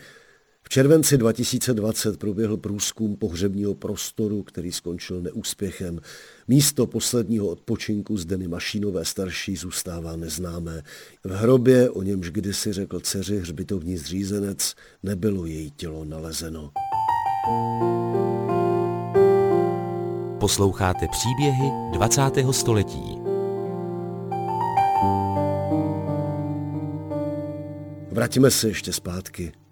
V 0.64 0.70
červenci 0.70 1.18
2020 1.18 2.18
proběhl 2.18 2.58
průzkum 2.58 3.16
pohřebního 3.16 3.76
prostoru, 3.76 4.44
který 4.44 4.72
skončil 4.72 5.22
neúspěchem. 5.22 6.00
Místo 6.48 6.88
posledního 6.88 7.48
odpočinku 7.48 8.18
z 8.18 8.26
Deny 8.26 8.48
Mašínové 8.48 9.06
starší 9.06 9.56
zůstává 9.56 10.16
neznámé. 10.16 10.84
V 11.24 11.32
hrobě, 11.32 11.90
o 11.90 12.02
němž 12.02 12.30
kdysi 12.32 12.74
řekl 12.74 13.00
dceři 13.00 13.40
hřbitovní 13.40 13.98
zřízenec, 13.98 14.76
nebylo 15.04 15.46
její 15.46 15.72
tělo 15.72 16.06
nalezeno. 16.06 16.72
Posloucháte 20.40 21.08
příběhy 21.12 21.72
20. 21.92 22.22
století. 22.52 23.18
Vrátíme 28.12 28.52
se 28.52 28.68
ještě 28.68 28.94
zpátky. 28.94 29.63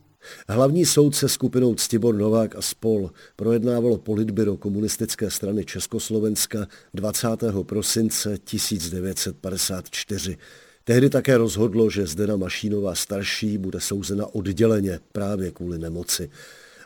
Hlavní 0.49 0.85
soud 0.85 1.15
se 1.15 1.29
skupinou 1.29 1.75
Ctibor 1.75 2.15
Novák 2.15 2.55
a 2.55 2.61
spol 2.61 3.11
projednávalo 3.35 3.97
politbyro 3.97 4.57
komunistické 4.57 5.31
strany 5.31 5.65
Československa 5.65 6.67
20. 6.93 7.27
prosince 7.63 8.37
1954. 8.43 10.37
Tehdy 10.83 11.09
také 11.09 11.37
rozhodlo, 11.37 11.89
že 11.89 12.07
Zdena 12.07 12.35
Mašínová 12.35 12.95
starší 12.95 13.57
bude 13.57 13.79
souzena 13.79 14.35
odděleně 14.35 14.99
právě 15.11 15.51
kvůli 15.51 15.77
nemoci. 15.77 16.29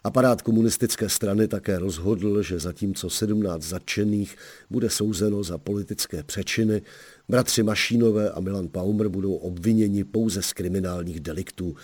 Aparát 0.04 0.42
komunistické 0.42 1.10
strany 1.10 1.48
také 1.48 1.80
rozhodl, 1.80 2.42
že 2.42 2.60
zatímco 2.60 3.10
17 3.10 3.64
zatčených 3.64 4.36
bude 4.70 4.90
souzeno 4.90 5.44
za 5.44 5.58
politické 5.58 6.24
přečiny, 6.24 6.82
bratři 7.30 7.64
Mašínové 7.64 8.32
a 8.32 8.40
Milan 8.40 8.68
Paumer 8.68 9.08
budou 9.08 9.34
obviněni 9.34 10.04
pouze 10.04 10.42
z 10.42 10.54
kriminálních 10.54 11.20
deliktů. 11.20 11.76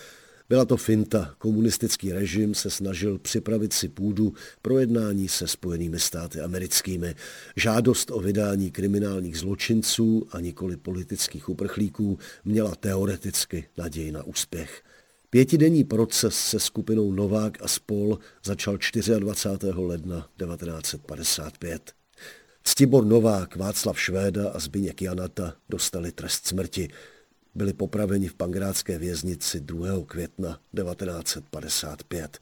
Byla 0.51 0.65
to 0.65 0.77
finta. 0.77 1.35
Komunistický 1.37 2.13
režim 2.13 2.55
se 2.55 2.69
snažil 2.69 3.19
připravit 3.19 3.73
si 3.73 3.89
půdu 3.89 4.33
pro 4.61 4.79
jednání 4.79 5.27
se 5.27 5.47
spojenými 5.47 5.99
státy 5.99 6.41
americkými. 6.41 7.15
Žádost 7.55 8.11
o 8.11 8.19
vydání 8.19 8.71
kriminálních 8.71 9.37
zločinců 9.37 10.27
a 10.31 10.39
nikoli 10.39 10.77
politických 10.77 11.49
uprchlíků 11.49 12.19
měla 12.45 12.75
teoreticky 12.75 13.67
naději 13.77 14.11
na 14.11 14.23
úspěch. 14.23 14.83
Pětidenní 15.29 15.83
proces 15.83 16.35
se 16.35 16.59
skupinou 16.59 17.11
Novák 17.11 17.57
a 17.61 17.67
spol 17.67 18.19
začal 18.43 18.77
24. 19.19 19.73
ledna 19.77 20.29
1955. 20.37 21.91
Ctibor 22.63 23.05
Novák, 23.05 23.55
Václav 23.55 23.99
Švéda 23.99 24.49
a 24.49 24.59
Zbyněk 24.59 25.01
Janata 25.01 25.53
dostali 25.69 26.11
trest 26.11 26.47
smrti 26.47 26.89
byli 27.55 27.73
popraveni 27.73 28.27
v 28.27 28.33
pangrádské 28.33 28.97
věznici 28.97 29.59
2. 29.59 29.87
května 30.05 30.59
1955. 30.75 32.39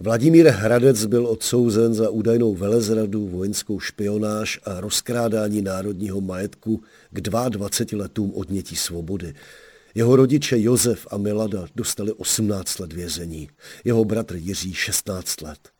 Vladimír 0.00 0.48
Hradec 0.48 1.04
byl 1.04 1.26
odsouzen 1.26 1.94
za 1.94 2.10
údajnou 2.10 2.54
velezradu, 2.54 3.28
vojenskou 3.28 3.80
špionáž 3.80 4.60
a 4.64 4.80
rozkrádání 4.80 5.62
národního 5.62 6.20
majetku 6.20 6.82
k 7.10 7.20
22 7.20 8.02
letům 8.02 8.32
odnětí 8.34 8.76
svobody. 8.76 9.34
Jeho 9.94 10.16
rodiče 10.16 10.60
Josef 10.60 11.06
a 11.10 11.16
Milada 11.16 11.66
dostali 11.74 12.12
18 12.12 12.78
let 12.78 12.92
vězení, 12.92 13.48
jeho 13.84 14.04
bratr 14.04 14.36
Jiří 14.36 14.74
16 14.74 15.40
let. 15.40 15.73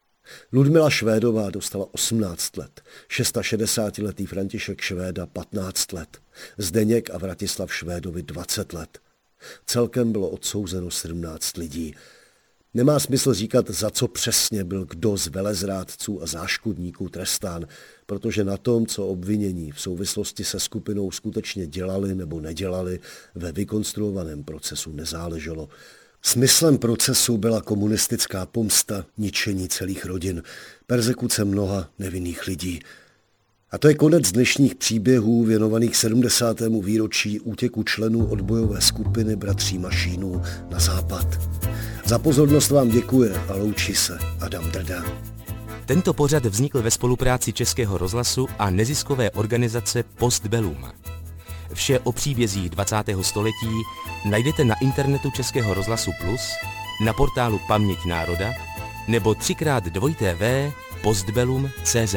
Ludmila 0.52 0.90
Švédová 0.90 1.50
dostala 1.50 1.86
18 1.92 2.56
let, 2.56 2.80
660-letý 3.10 4.26
František 4.26 4.80
Švéda 4.80 5.26
15 5.26 5.92
let, 5.92 6.18
Zdeněk 6.58 7.10
a 7.10 7.18
Vratislav 7.18 7.74
Švédovi 7.74 8.22
20 8.22 8.72
let. 8.72 8.98
Celkem 9.66 10.12
bylo 10.12 10.28
odsouzeno 10.28 10.90
17 10.90 11.56
lidí. 11.56 11.94
Nemá 12.74 12.98
smysl 12.98 13.34
říkat, 13.34 13.70
za 13.70 13.90
co 13.90 14.08
přesně 14.08 14.64
byl 14.64 14.84
kdo 14.84 15.16
z 15.16 15.26
velezrádců 15.26 16.22
a 16.22 16.26
záškodníků 16.26 17.08
trestán, 17.08 17.66
protože 18.06 18.44
na 18.44 18.56
tom, 18.56 18.86
co 18.86 19.06
obvinění 19.06 19.72
v 19.72 19.80
souvislosti 19.80 20.44
se 20.44 20.60
skupinou 20.60 21.10
skutečně 21.10 21.66
dělali 21.66 22.14
nebo 22.14 22.40
nedělali, 22.40 23.00
ve 23.34 23.52
vykonstruovaném 23.52 24.44
procesu 24.44 24.92
nezáleželo. 24.92 25.68
Smyslem 26.26 26.78
procesu 26.78 27.36
byla 27.36 27.60
komunistická 27.60 28.46
pomsta, 28.46 29.04
ničení 29.18 29.68
celých 29.68 30.04
rodin, 30.04 30.42
persekuce 30.86 31.44
mnoha 31.44 31.88
nevinných 31.98 32.46
lidí. 32.46 32.80
A 33.70 33.78
to 33.78 33.88
je 33.88 33.94
konec 33.94 34.32
dnešních 34.32 34.74
příběhů 34.74 35.44
věnovaných 35.44 35.96
70. 35.96 36.60
výročí 36.82 37.40
útěku 37.40 37.82
členů 37.82 38.26
odbojové 38.26 38.80
skupiny 38.80 39.36
Bratří 39.36 39.78
Mašínů 39.78 40.42
na 40.70 40.78
západ. 40.78 41.26
Za 42.06 42.18
pozornost 42.18 42.70
vám 42.70 42.88
děkuje 42.88 43.30
a 43.48 43.54
loučí 43.54 43.94
se 43.94 44.18
Adam 44.40 44.70
Drda. 44.70 45.04
Tento 45.86 46.14
pořad 46.14 46.44
vznikl 46.44 46.82
ve 46.82 46.90
spolupráci 46.90 47.52
Českého 47.52 47.98
rozhlasu 47.98 48.46
a 48.58 48.70
neziskové 48.70 49.30
organizace 49.30 50.02
Postbellum. 50.02 50.84
Vše 51.74 52.00
o 52.00 52.12
příbězích 52.12 52.70
20. 52.70 52.96
století 53.20 53.82
najdete 54.24 54.64
na 54.64 54.74
internetu 54.80 55.30
Českého 55.30 55.74
rozhlasu 55.74 56.10
Plus, 56.20 56.52
na 57.04 57.12
portálu 57.12 57.60
Paměť 57.68 58.04
národa 58.04 58.52
nebo 59.08 59.30
3x2tv 59.30 60.72
postbellum.cz. 61.02 62.16